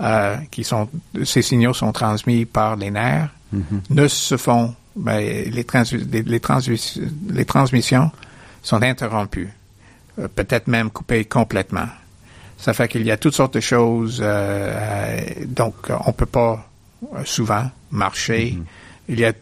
euh, 0.00 0.36
qui 0.50 0.64
sont 0.64 0.88
ces 1.24 1.42
signaux 1.42 1.74
sont 1.74 1.92
transmis 1.92 2.46
par 2.46 2.76
les 2.76 2.90
nerfs, 2.90 3.28
mm-hmm. 3.54 3.80
ne 3.90 4.08
se 4.08 4.36
font 4.36 4.74
ben, 4.96 5.20
les, 5.50 5.64
trans, 5.64 5.82
les, 5.92 6.22
les, 6.22 6.40
trans, 6.40 6.60
les, 7.28 7.44
transmissions 7.44 8.10
sont 8.62 8.82
interrompues, 8.82 9.50
euh, 10.18 10.28
peut-être 10.28 10.68
même 10.68 10.90
coupées 10.90 11.24
complètement. 11.24 11.86
Ça 12.60 12.74
fait 12.74 12.88
qu'il 12.88 13.04
y 13.04 13.10
a 13.10 13.16
toutes 13.16 13.34
sortes 13.34 13.54
de 13.54 13.60
choses. 13.60 14.20
Euh, 14.22 15.18
donc, 15.46 15.74
on 16.06 16.12
peut 16.12 16.26
pas 16.26 16.68
euh, 17.02 17.22
souvent 17.24 17.70
marcher. 17.90 18.52
Mm-hmm. 18.52 18.64
Il 19.08 19.20
y 19.20 19.24
a 19.24 19.32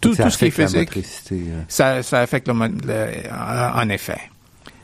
tout, 0.00 0.14
tout 0.14 0.30
ce 0.30 0.38
qui 0.38 0.46
est 0.46 0.50
physique. 0.50 0.90
Euh. 1.32 1.62
Ça, 1.68 2.02
ça 2.02 2.20
affecte 2.20 2.48
le, 2.48 2.54
le, 2.54 3.08
en 3.74 3.88
effet. 3.90 4.20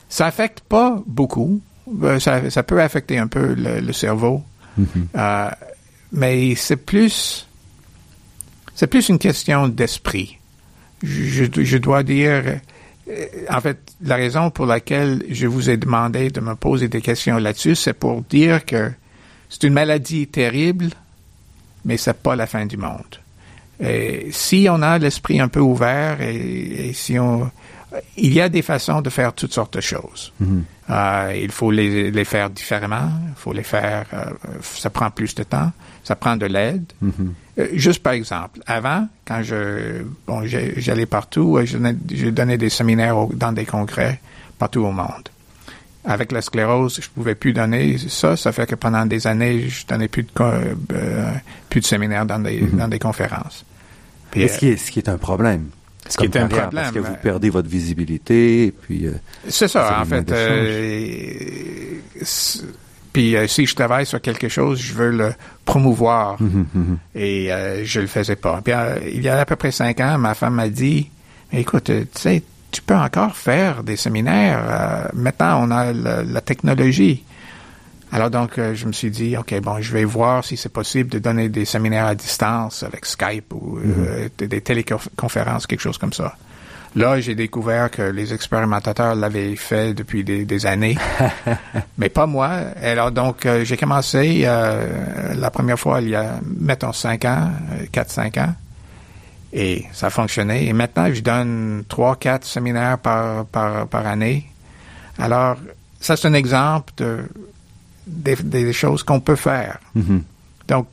Ça 0.09 0.27
affecte 0.27 0.61
pas 0.61 1.03
beaucoup. 1.07 1.61
Euh, 2.03 2.19
ça, 2.19 2.51
ça 2.51 2.63
peut 2.63 2.81
affecter 2.81 3.19
un 3.19 3.27
peu 3.27 3.55
le, 3.55 3.81
le 3.81 3.93
cerveau. 3.93 4.43
Mm 4.77 4.85
-hmm. 4.85 5.07
euh, 5.17 5.51
mais 6.13 6.55
c'est 6.55 6.77
plus, 6.77 7.47
c'est 8.75 8.87
plus 8.87 9.09
une 9.09 9.19
question 9.19 9.69
d'esprit. 9.69 10.39
Je, 11.03 11.45
je, 11.45 11.79
dois 11.79 12.03
dire, 12.03 12.43
euh, 13.09 13.27
en 13.51 13.61
fait, 13.61 13.79
la 14.03 14.17
raison 14.17 14.51
pour 14.51 14.67
laquelle 14.67 15.25
je 15.31 15.47
vous 15.47 15.69
ai 15.69 15.77
demandé 15.77 16.31
de 16.31 16.41
me 16.41 16.55
poser 16.55 16.89
des 16.89 17.01
questions 17.03 17.39
là-dessus, 17.39 17.75
c'est 17.75 17.93
pour 17.99 18.23
dire 18.23 18.65
que 18.65 18.91
c'est 19.49 19.65
une 19.65 19.75
maladie 19.75 20.27
terrible, 20.27 20.89
mais 21.85 21.97
c'est 21.97 22.21
pas 22.23 22.35
la 22.37 22.47
fin 22.47 22.67
du 22.67 22.77
monde. 22.77 23.21
Et 23.79 24.29
si 24.33 24.69
on 24.71 24.81
a 24.83 24.99
l'esprit 24.99 25.39
un 25.41 25.49
peu 25.49 25.61
ouvert 25.61 26.21
et, 26.23 26.89
et 26.89 26.93
si 26.95 27.19
on 27.19 27.51
il 28.17 28.33
y 28.33 28.41
a 28.41 28.49
des 28.49 28.63
façons 28.63 29.01
de 29.01 29.11
faire 29.11 29.33
toutes 29.33 29.53
sortes 29.53 29.75
de 29.75 29.81
choses. 29.81 30.33
Euh, 30.91 31.39
il 31.41 31.51
faut 31.51 31.71
les, 31.71 32.11
les, 32.11 32.25
faire 32.25 32.51
différemment. 32.51 33.11
Il 33.29 33.35
faut 33.37 33.53
les 33.53 33.63
faire. 33.63 34.07
Euh, 34.13 34.25
ça 34.63 34.91
prend 34.91 35.11
plus 35.11 35.35
de 35.35 35.43
temps. 35.43 35.73
Ça 36.05 36.15
prend 36.17 36.37
de 36.37 36.47
l'aide. 36.47 36.85
Euh, 37.59 37.69
juste 37.73 38.03
par 38.03 38.13
exemple, 38.13 38.61
avant, 38.67 39.09
quand 39.27 39.43
je 39.43 40.03
bon, 40.27 40.43
j'allais 40.45 41.07
partout, 41.07 41.59
je, 41.65 41.79
je, 42.15 42.29
donnais 42.29 42.59
des 42.59 42.71
séminaires 42.71 43.17
dans 43.33 43.53
des 43.53 43.65
congrès 43.65 44.21
partout 44.59 44.81
au 44.81 44.93
monde. 44.93 45.29
Avec 46.05 46.31
la 46.31 46.41
sclérose, 46.41 47.01
je 47.03 47.09
pouvais 47.09 47.35
plus 47.35 47.53
donner 47.53 47.99
ça. 47.99 48.37
Ça 48.37 48.53
fait 48.53 48.67
que 48.67 48.77
pendant 48.77 49.07
des 49.07 49.27
années, 49.27 49.69
je 49.69 49.85
donnais 49.87 50.07
plus 50.07 50.23
de 50.23 50.31
plus 51.69 51.81
de 51.81 51.87
séminaires 51.87 52.27
dans 52.27 52.39
des 52.39 52.61
dans 52.61 52.89
des 52.89 53.01
conférences. 53.01 53.65
Puis, 54.31 54.49
ce, 54.49 54.59
qui 54.59 54.69
est, 54.69 54.77
ce 54.77 54.91
qui 54.91 54.99
est 54.99 55.09
un 55.09 55.19
problème. 55.19 55.71
Ce 56.09 56.17
qui 56.17 56.25
est 56.25 56.37
un 56.37 56.47
problème. 56.47 56.71
Parce 56.73 56.93
que 56.93 56.99
vous 56.99 57.17
perdez 57.23 57.51
votre 57.51 57.69
visibilité, 57.69 58.73
puis... 58.83 59.07
Euh, 59.07 59.13
c'est 59.49 59.69
ça, 59.69 60.01
en 60.01 60.05
fait. 60.05 60.31
Euh, 60.31 62.01
puis 63.13 63.35
euh, 63.37 63.47
si 63.47 63.67
je 63.67 63.75
travaille 63.75 64.07
sur 64.07 64.21
quelque 64.21 64.49
chose, 64.49 64.81
je 64.81 64.93
veux 64.93 65.11
le 65.11 65.33
promouvoir. 65.65 66.41
Mhm, 66.41 66.67
mhm. 66.75 66.99
Et 67.15 67.51
je 67.85 68.01
le 68.01 68.07
faisais 68.07 68.37
pas. 68.37 68.61
Puis 68.63 68.75
il 69.13 69.23
y 69.23 69.29
a 69.29 69.41
à 69.41 69.45
peu 69.45 69.57
près 69.57 69.73
cinq 69.73 70.01
ans, 70.01 70.19
ma 70.19 70.35
femme 70.35 70.55
m'a 70.55 70.69
dit, 70.69 71.11
écoute, 71.53 71.85
tu 71.85 72.07
sais, 72.13 72.43
tu 72.71 72.83
peux 72.83 72.97
encore 72.97 73.37
faire 73.37 73.83
des 73.83 73.97
séminaires. 73.97 75.11
maintenant, 75.15 75.67
on 75.67 75.71
a 75.71 75.93
la 75.93 76.41
technologie. 76.41 77.25
Alors 78.13 78.31
donc, 78.31 78.59
euh, 78.59 78.75
je 78.75 78.87
me 78.87 78.93
suis 78.93 79.11
dit, 79.11 79.37
OK, 79.37 79.55
bon, 79.61 79.81
je 79.81 79.93
vais 79.93 80.05
voir 80.05 80.45
si 80.45 80.57
c'est 80.57 80.73
possible 80.73 81.11
de 81.11 81.19
donner 81.19 81.49
des 81.49 81.65
séminaires 81.65 82.07
à 82.07 82.15
distance 82.15 82.83
avec 82.83 83.05
Skype 83.05 83.53
ou 83.53 83.79
euh, 83.79 84.29
mhm. 84.41 84.47
des 84.47 84.61
téléconférences, 84.61 85.67
quelque 85.67 85.81
chose 85.81 85.99
comme 85.99 86.13
ça. 86.13 86.37
Là, 86.95 87.21
j'ai 87.21 87.35
découvert 87.35 87.91
que 87.91 88.01
les 88.01 88.33
expérimentateurs 88.33 89.15
l'avaient 89.15 89.55
fait 89.57 89.93
depuis 89.93 90.25
des, 90.25 90.67
années, 90.67 90.97
mais 91.99 92.09
pas 92.09 92.25
moi. 92.27 92.49
Alors 92.81 93.11
donc, 93.11 93.45
euh, 93.45 93.65
j'ai 93.65 93.77
commencé 93.77 94.47
la 94.47 95.51
première 95.51 95.79
fois 95.79 96.01
il 96.01 96.11
y 96.11 96.15
a, 96.15 96.41
mettons, 96.43 96.95
cinq 96.95 97.27
ans, 97.27 97.51
quatre, 97.93 98.11
cinq 98.11 98.39
ans, 98.39 98.55
et 99.53 99.85
ça 99.93 100.07
a 100.07 100.11
fonctionné. 100.11 100.67
Et 100.69 100.73
maintenant, 100.73 101.13
je 101.13 101.21
donne 101.21 101.85
trois, 101.87 102.17
quatre 102.17 102.47
séminaires 102.47 102.99
par, 102.99 103.45
par, 103.45 103.87
par 103.89 104.07
année. 104.07 104.47
Alors, 105.19 105.57
ça, 106.01 106.17
c'est 106.17 106.29
un 106.29 106.35
exemple 106.35 106.95
de 106.97 107.29
des, 108.07 108.73
choses 108.73 109.03
qu'on 109.03 109.21
peut 109.21 109.37
faire. 109.37 109.79
Mm-hmm. 109.97 110.21
Donc, 110.69 110.89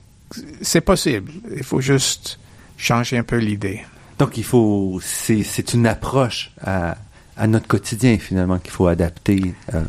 c'est 0.61 0.81
possible. 0.81 1.31
Il 1.55 1.63
faut 1.63 1.81
juste 1.81 2.39
changer 2.77 3.17
un 3.17 3.23
peu 3.23 3.37
l'idée. 3.37 3.81
Donc, 4.19 4.37
il 4.37 4.43
faut, 4.43 4.99
c'est 5.03 5.73
une 5.73 5.87
approche 5.87 6.51
à, 6.61 6.97
à, 7.37 7.47
notre 7.47 7.67
quotidien, 7.67 8.17
finalement, 8.17 8.59
qu'il 8.59 8.71
faut 8.71 8.87
adapter. 8.87 9.53
Euh. 9.73 9.83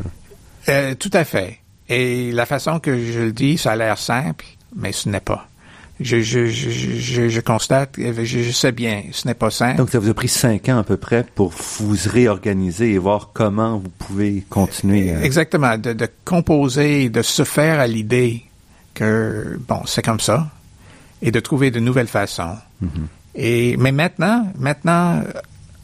Euh, 0.69 0.95
tout 0.95 1.11
à 1.13 1.25
fait. 1.25 1.61
Et 1.89 2.33
la 2.33 2.47
façon 2.47 2.81
que 2.81 2.99
je 3.05 3.21
le 3.21 3.33
dis, 3.33 3.59
ça 3.59 3.73
a 3.73 3.77
l'air 3.77 3.99
simple, 3.99 4.45
mais 4.75 4.93
ce 4.93 5.09
n'est 5.09 5.21
pas. 5.21 5.49
Je, 6.01 6.21
je, 6.23 6.47
je, 6.47 7.29
je, 7.29 7.41
constate, 7.41 7.95
je, 7.97 8.51
sais 8.51 8.73
bien, 8.73 9.05
ce 9.13 9.29
n'est 9.29 9.35
pas 9.35 9.51
simple. 9.51 9.77
Donc, 9.77 9.91
ça 9.91 10.01
vous 10.01 10.11
a 10.11 10.15
pris 10.15 10.27
cinq 10.27 10.69
ans 10.69 10.79
à 10.79 10.83
peu 10.83 10.97
près 10.97 11.25
pour 11.37 11.51
vous 11.51 11.95
réorganiser 12.07 12.93
et 12.93 12.99
voir 12.99 13.31
comment 13.33 13.79
vous 13.79 13.91
pouvez 13.91 14.45
continuer. 14.51 15.15
Exactement, 15.23 15.79
de, 15.79 15.93
de, 15.93 16.09
composer, 16.25 17.11
de 17.11 17.23
se 17.23 17.45
faire 17.45 17.79
à 17.79 17.87
l'idée 17.87 18.43
que, 18.93 19.57
bon, 19.69 19.83
c'est 19.87 20.03
comme 20.03 20.19
ça, 20.19 20.49
et 21.23 21.31
de 21.31 21.39
trouver 21.39 21.71
de 21.71 21.79
nouvelles 21.79 22.09
façons. 22.09 22.57
Mm-hmm. 22.83 23.07
Et, 23.37 23.77
mais 23.77 23.93
maintenant, 23.93 24.53
maintenant, 24.59 25.23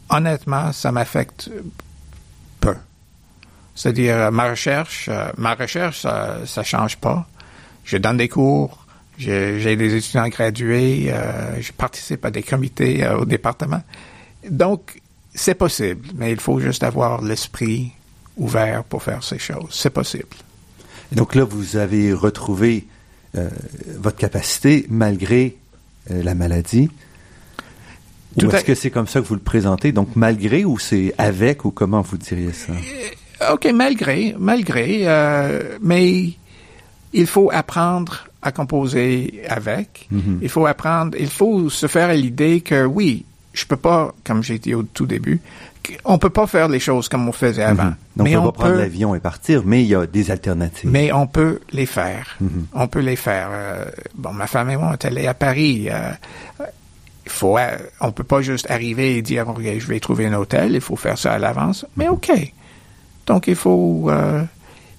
honnêtement, 0.09 0.73
ça 0.73 0.91
m'affecte 0.91 1.49
peu. 2.59 2.75
C'est-à-dire, 3.75 4.29
ma 4.31 4.49
recherche, 4.49 5.07
euh, 5.09 5.31
ma 5.37 5.55
recherche, 5.55 6.01
ça, 6.01 6.39
ça 6.45 6.63
change 6.63 6.97
pas. 6.97 7.27
Je 7.85 7.97
donne 7.97 8.17
des 8.17 8.27
cours, 8.27 8.80
j'ai 9.21 9.75
des 9.75 9.95
étudiants 9.95 10.27
gradués, 10.29 11.11
euh, 11.11 11.61
je 11.61 11.71
participe 11.71 12.25
à 12.25 12.31
des 12.31 12.41
comités 12.41 13.03
euh, 13.03 13.19
au 13.19 13.25
département. 13.25 13.81
Donc, 14.49 14.99
c'est 15.33 15.55
possible, 15.55 16.07
mais 16.15 16.31
il 16.31 16.39
faut 16.39 16.59
juste 16.59 16.83
avoir 16.83 17.21
l'esprit 17.21 17.91
ouvert 18.37 18.83
pour 18.83 19.03
faire 19.03 19.23
ces 19.23 19.37
choses. 19.37 19.69
C'est 19.71 19.91
possible. 19.91 20.35
donc 21.11 21.35
là, 21.35 21.43
vous 21.43 21.77
avez 21.77 22.13
retrouvé 22.13 22.87
euh, 23.37 23.49
votre 23.97 24.17
capacité 24.17 24.85
malgré 24.89 25.55
la 26.09 26.33
maladie. 26.33 26.89
Ou 28.41 28.49
est-ce 28.49 28.65
que 28.65 28.75
c'est 28.75 28.89
comme 28.89 29.07
ça 29.07 29.21
que 29.21 29.27
vous 29.27 29.35
le 29.35 29.41
présentez? 29.41 29.91
Donc, 29.91 30.15
malgré 30.15 30.65
ou 30.65 30.79
c'est 30.79 31.13
avec 31.17 31.63
ou 31.63 31.71
comment 31.71 32.01
vous 32.01 32.17
diriez 32.17 32.53
ça? 32.53 32.73
OK, 33.53 33.67
malgré, 33.73 34.35
malgré, 34.39 35.05
mais 35.81 36.31
il 37.13 37.27
faut 37.27 37.51
apprendre 37.53 38.30
à 38.41 38.51
composer 38.51 39.43
avec. 39.47 40.07
Mhm. 40.11 40.39
Il 40.41 40.49
faut 40.49 40.65
apprendre, 40.65 41.17
il 41.19 41.29
faut 41.29 41.69
se 41.69 41.87
faire 41.87 42.09
à 42.09 42.13
l'idée 42.13 42.61
que 42.61 42.85
oui, 42.85 43.25
je 43.53 43.65
peux 43.65 43.77
pas, 43.77 44.13
comme 44.23 44.43
j'ai 44.43 44.59
dit 44.59 44.73
au 44.73 44.83
tout 44.83 45.05
début, 45.05 45.41
on 46.05 46.17
peut 46.17 46.29
pas 46.29 46.47
faire 46.47 46.67
les 46.67 46.79
choses 46.79 47.09
comme 47.09 47.27
on 47.27 47.31
faisait 47.31 47.63
avant. 47.63 47.85
Mhm. 47.85 47.95
Donc 48.17 48.27
mais 48.27 48.37
on 48.37 48.45
peut 48.45 48.51
prendre 48.51 48.75
l'avion 48.75 49.15
et 49.15 49.19
partir, 49.19 49.63
mais 49.65 49.83
il 49.83 49.87
y 49.87 49.95
a 49.95 50.05
des 50.05 50.31
alternatives. 50.31 50.89
Mais 50.89 51.11
on 51.11 51.27
peut 51.27 51.59
les 51.71 51.85
faire. 51.85 52.35
Mhm. 52.39 52.67
On 52.73 52.87
peut 52.87 52.99
les 52.99 53.15
faire. 53.15 53.49
Euh, 53.51 53.85
bon, 54.15 54.33
ma 54.33 54.47
femme 54.47 54.69
et 54.69 54.77
moi, 54.77 54.89
on 54.89 54.93
est 54.93 55.05
allés 55.05 55.27
à 55.27 55.33
Paris. 55.33 55.87
Euh, 55.89 56.11
il 57.25 57.31
faut, 57.31 57.57
euh, 57.57 57.77
on 57.99 58.11
peut 58.11 58.23
pas 58.23 58.41
juste 58.41 58.69
arriver 58.69 59.17
et 59.17 59.21
dire, 59.21 59.47
ok, 59.47 59.61
je 59.61 59.87
vais 59.87 59.99
trouver 59.99 60.27
un 60.27 60.33
hôtel. 60.33 60.73
Il 60.73 60.81
faut 60.81 60.95
faire 60.95 61.17
ça 61.17 61.33
à 61.33 61.39
l'avance. 61.39 61.85
Mais 61.95 62.07
ok. 62.07 62.31
Donc 63.27 63.47
il 63.47 63.55
faut 63.55 64.09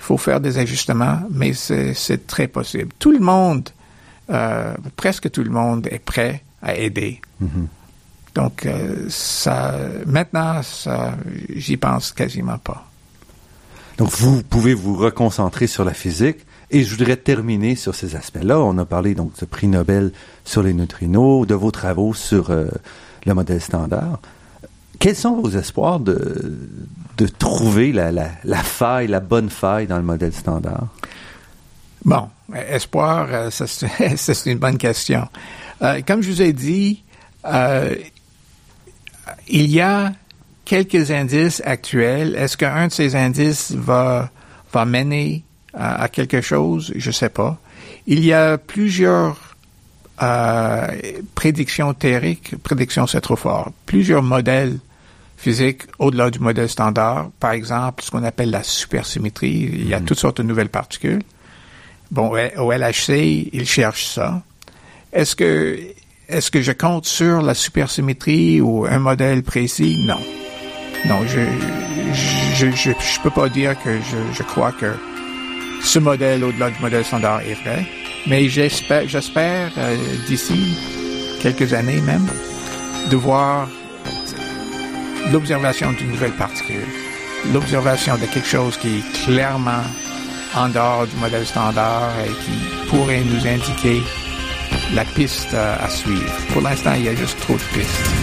il 0.03 0.05
faut 0.05 0.19
faire 0.19 0.41
des 0.41 0.59
ajustements, 0.59 1.21
mais 1.31 1.53
c'est 1.55 2.27
très 2.27 2.49
possible. 2.49 2.91
Tout 2.99 3.13
le 3.13 3.21
monde, 3.21 3.69
euh, 4.31 4.75
presque 4.97 5.31
tout 5.31 5.45
le 5.45 5.51
monde 5.51 5.87
est 5.93 6.01
prêt 6.01 6.43
à 6.61 6.75
aider. 6.75 7.21
Mm-hmm. 7.41 7.67
Donc, 8.35 8.67
euh, 8.67 9.07
ça, 9.09 9.77
maintenant, 10.05 10.61
ça, 10.65 11.15
j'y 11.55 11.77
pense 11.77 12.11
quasiment 12.11 12.59
pas. 12.59 12.85
Donc, 13.97 14.11
vous 14.11 14.43
pouvez 14.43 14.75
vous 14.75 14.97
reconcentrer 14.97 15.69
sur 15.69 15.85
la 15.85 15.95
physique. 15.95 16.39
Et 16.73 16.83
je 16.83 16.97
voudrais 16.97 17.17
terminer 17.17 17.77
sur 17.77 17.95
ces 17.95 18.17
aspects-là. 18.17 18.59
On 18.59 18.79
a 18.79 18.85
parlé 18.85 19.15
donc 19.15 19.39
du 19.39 19.47
prix 19.47 19.69
Nobel 19.69 20.11
sur 20.45 20.65
les 20.65 20.73
neutrinos, 20.73 21.47
de 21.47 21.55
vos 21.55 21.71
travaux 21.71 22.13
sur 22.13 22.51
euh, 22.51 22.67
le 23.25 23.35
modèle 23.35 23.61
standard. 23.61 24.19
Quels 25.03 25.17
sont 25.17 25.35
vos 25.35 25.51
espoirs 25.51 25.99
de, 25.99 27.27
trouver 27.37 27.91
la, 27.91 28.13
faille, 28.63 29.09
la 29.09 29.19
bonne 29.19 29.51
faille 29.51 29.89
dans 29.89 29.97
le 29.97 30.05
modèle 30.05 30.33
standard? 30.33 30.87
Bon, 32.05 32.29
espoir, 32.55 33.27
euh, 33.33 33.51
c'est 33.51 34.47
une 34.47 34.59
bonne 34.59 34.79
question. 34.79 35.27
Euh, 35.83 36.03
comme 36.07 36.23
je 36.23 36.31
vous 36.31 36.41
ai 36.41 36.53
dit, 36.53 37.03
euh, 37.45 37.97
il 39.49 39.73
y 39.73 39.81
a 39.81 40.13
quelques 40.65 41.11
indices 41.11 41.61
actuels. 41.65 42.37
Est-ce 42.37 42.57
qu'un 42.57 42.87
de 42.87 42.93
ces 42.93 43.17
indices 43.17 43.73
va, 43.73 44.31
va 44.73 44.85
mener 44.85 45.43
à, 45.75 46.09
quelque 46.09 46.41
chose? 46.41 46.93
Je 46.95 47.09
ne 47.09 47.13
sais 47.13 47.29
pas. 47.29 47.59
Il 48.07 48.25
y 48.25 48.33
a 48.33 48.57
plusieurs 48.57 49.57
prédictions 51.35 51.93
théoriques, 51.93 52.55
prédictions 52.63 53.09
c'est 53.09 53.21
trop 53.21 53.35
fort, 53.35 53.73
plusieurs 53.87 54.23
modèles 54.23 54.79
physique 55.43 55.83
au-delà 55.99 56.31
du 56.31 56.39
modèle 56.39 56.69
standard. 56.69 57.31
Par 57.41 57.51
exemple, 57.51 58.05
ce 58.05 58.11
qu'on 58.13 58.23
appelle 58.23 58.51
la 58.51 58.63
supersymétrie. 58.63 59.69
Il 59.73 59.89
y 59.89 59.95
a 59.95 59.99
mhm. 59.99 60.07
toutes 60.07 60.21
sortes 60.21 60.37
de 60.37 60.45
nouvelles 60.45 60.69
particules. 60.69 61.23
Bon, 62.13 62.31
au 62.59 62.73
LHC, 62.73 63.51
ils 63.53 63.67
cherchent 63.67 64.07
ça. 64.07 64.43
Est-ce 65.13 65.35
que, 65.35 65.79
est-ce 66.29 66.51
que 66.51 66.63
je 66.63 66.73
compte 66.73 67.07
sur 67.07 67.43
la 67.43 67.55
supersymétrie 67.55 68.61
ou 68.61 68.87
un 68.87 69.01
modèle 69.01 69.43
précis? 69.43 70.05
Non. 70.07 70.21
Non, 71.07 71.27
je, 71.27 71.41
je, 72.55 72.71
je, 72.71 72.93
je 72.93 73.21
peux 73.23 73.31
pas 73.31 73.49
dire 73.49 73.75
que 73.83 73.91
je, 73.97 74.17
je 74.33 74.43
crois 74.45 74.71
que 74.71 74.95
ce 75.83 75.99
modèle 75.99 76.45
au-delà 76.45 76.71
du 76.71 76.81
modèle 76.81 77.05
standard 77.05 77.41
est 77.41 77.55
vrai. 77.65 77.85
Mais 78.29 78.49
j'espère, 78.49 79.09
j'espère 79.09 79.73
euh, 79.77 79.97
d'ici 80.29 80.77
quelques 81.43 81.73
années 81.73 82.01
même 82.03 82.29
de 83.11 83.17
voir 83.17 83.69
l'observation 85.31 85.93
d'une 85.93 86.11
nouvelle 86.11 86.33
particule, 86.33 86.87
l'observation 87.53 88.17
de 88.17 88.27
quelque 88.27 88.49
chose 88.49 88.77
qui 88.77 88.99
est 88.99 89.25
clairement 89.25 89.83
en 90.55 90.69
dehors 90.69 91.07
du 91.07 91.17
modèle 91.17 91.47
standard 91.47 92.11
et 92.25 92.31
qui 92.45 92.89
pourrait 92.89 93.23
nous 93.25 93.47
indiquer 93.47 94.03
la 94.95 95.05
piste 95.05 95.55
à 95.55 95.89
suivre. 95.89 96.33
Pour 96.53 96.63
l'instant, 96.63 96.93
il 96.97 97.05
y 97.05 97.09
a 97.09 97.15
juste 97.15 97.39
trop 97.41 97.55
de 97.55 97.79
pistes. 97.79 98.22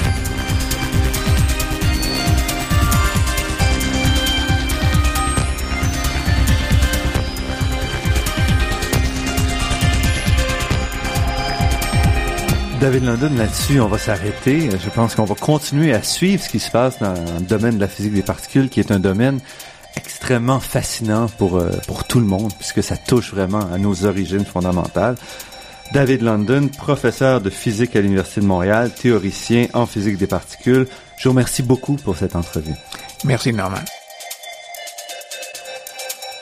David 12.80 13.04
London, 13.04 13.32
là-dessus, 13.36 13.82
on 13.82 13.88
va 13.88 13.98
s'arrêter. 13.98 14.70
Je 14.72 14.90
pense 14.90 15.14
qu'on 15.14 15.26
va 15.26 15.36
continuer 15.36 15.94
à 15.94 16.02
suivre 16.02 16.42
ce 16.42 16.48
qui 16.48 16.60
se 16.60 16.72
passe 16.72 16.98
dans 17.00 17.14
le 17.14 17.46
domaine 17.46 17.76
de 17.76 17.80
la 17.82 17.90
physique 17.90 18.14
des 18.14 18.22
particules, 18.22 18.70
qui 18.70 18.80
est 18.80 18.92
un 18.92 19.00
domaine 19.00 19.40
extrêmement 19.98 20.62
fascinant 20.62 21.28
pour, 21.28 21.58
euh, 21.58 21.72
pour 21.88 22.06
tout 22.06 22.20
le 22.20 22.26
monde, 22.26 22.54
puisque 22.58 22.82
ça 22.82 22.96
touche 22.96 23.34
vraiment 23.34 23.70
à 23.74 23.78
nos 23.78 24.06
origines 24.06 24.46
fondamentales. 24.46 25.16
David 25.94 26.22
London, 26.22 26.70
professeur 26.70 27.42
de 27.42 27.50
physique 27.50 27.98
à 27.98 28.02
l'Université 28.02 28.40
de 28.40 28.46
Montréal, 28.46 28.92
théoricien 28.94 29.68
en 29.74 29.86
physique 29.86 30.18
des 30.18 30.28
particules. 30.28 30.88
Je 31.18 31.24
vous 31.26 31.32
remercie 31.32 31.64
beaucoup 31.64 31.96
pour 31.96 32.16
cette 32.16 32.38
entrevue. 32.38 32.76
Merci, 33.26 33.52
Norman. 33.52 33.80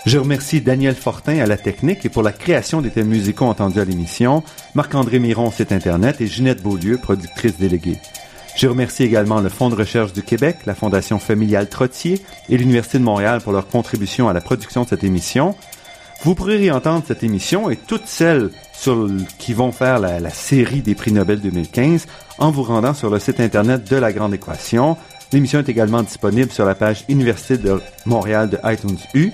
Je 0.08 0.20
remercie 0.20 0.62
Daniel 0.62 0.95
Fortin 0.95 1.39
à 1.39 1.47
la 1.47 1.58
technique 1.58 2.05
et 2.05 2.10
pour 2.10 2.24
la 2.24 2.32
création 2.32 2.82
des 2.82 2.91
thèmes 2.91 3.10
musicaux 3.10 3.43
entendus 3.43 3.82
à 3.82 3.84
l'émission, 3.84 4.41
Marc-André 4.74 5.20
Miron, 5.20 5.51
site 5.51 5.74
Internet 5.74 6.22
et 6.22 6.28
Ginette 6.28 6.64
Beaulieu, 6.64 6.97
productrice 6.97 7.58
déléguée. 7.58 7.97
Je 8.55 8.68
remercie 8.68 9.03
également 9.03 9.41
le 9.41 9.49
Fonds 9.49 9.68
de 9.68 9.76
recherche 9.76 10.14
du 10.14 10.24
Québec, 10.24 10.60
la 10.66 10.76
Fondation 10.76 11.20
familiale 11.20 11.68
Trottier 11.68 12.22
et 12.47 12.58
l'Université 12.58 12.99
de 12.99 13.03
Montréal 13.03 13.41
pour 13.41 13.51
leur 13.51 13.68
contribution 13.68 14.30
à 14.30 14.34
la 14.34 14.39
production 14.39 14.86
de 14.86 14.88
cette 14.88 15.03
émission. 15.03 15.55
Vous 16.24 16.36
pourrez 16.36 16.55
réentendre 16.55 17.03
cette 17.05 17.24
émission 17.24 17.70
et 17.70 17.76
toutes 17.76 18.08
celles 18.08 18.51
qui 19.38 19.53
vont 19.53 19.74
faire 19.74 19.99
la, 19.99 20.30
série 20.30 20.80
des 20.80 20.95
prix 20.95 21.12
Nobel 21.12 21.41
2015 21.41 22.08
en 22.38 22.49
vous 22.49 22.64
rendant 22.64 22.93
sur 22.93 23.10
le 23.10 23.20
site 23.20 23.41
Internet 23.41 23.91
de 23.91 23.97
la 23.97 24.14
Grande 24.14 24.34
Équation. 24.34 24.95
L'émission 25.34 25.60
est 25.60 25.68
également 25.68 26.01
disponible 26.01 26.49
sur 26.49 26.64
la 26.64 26.76
page 26.76 27.03
Université 27.10 27.58
de 27.58 27.82
Montréal 28.05 28.49
de 28.49 28.58
iTunes 28.64 28.99
U. 29.14 29.34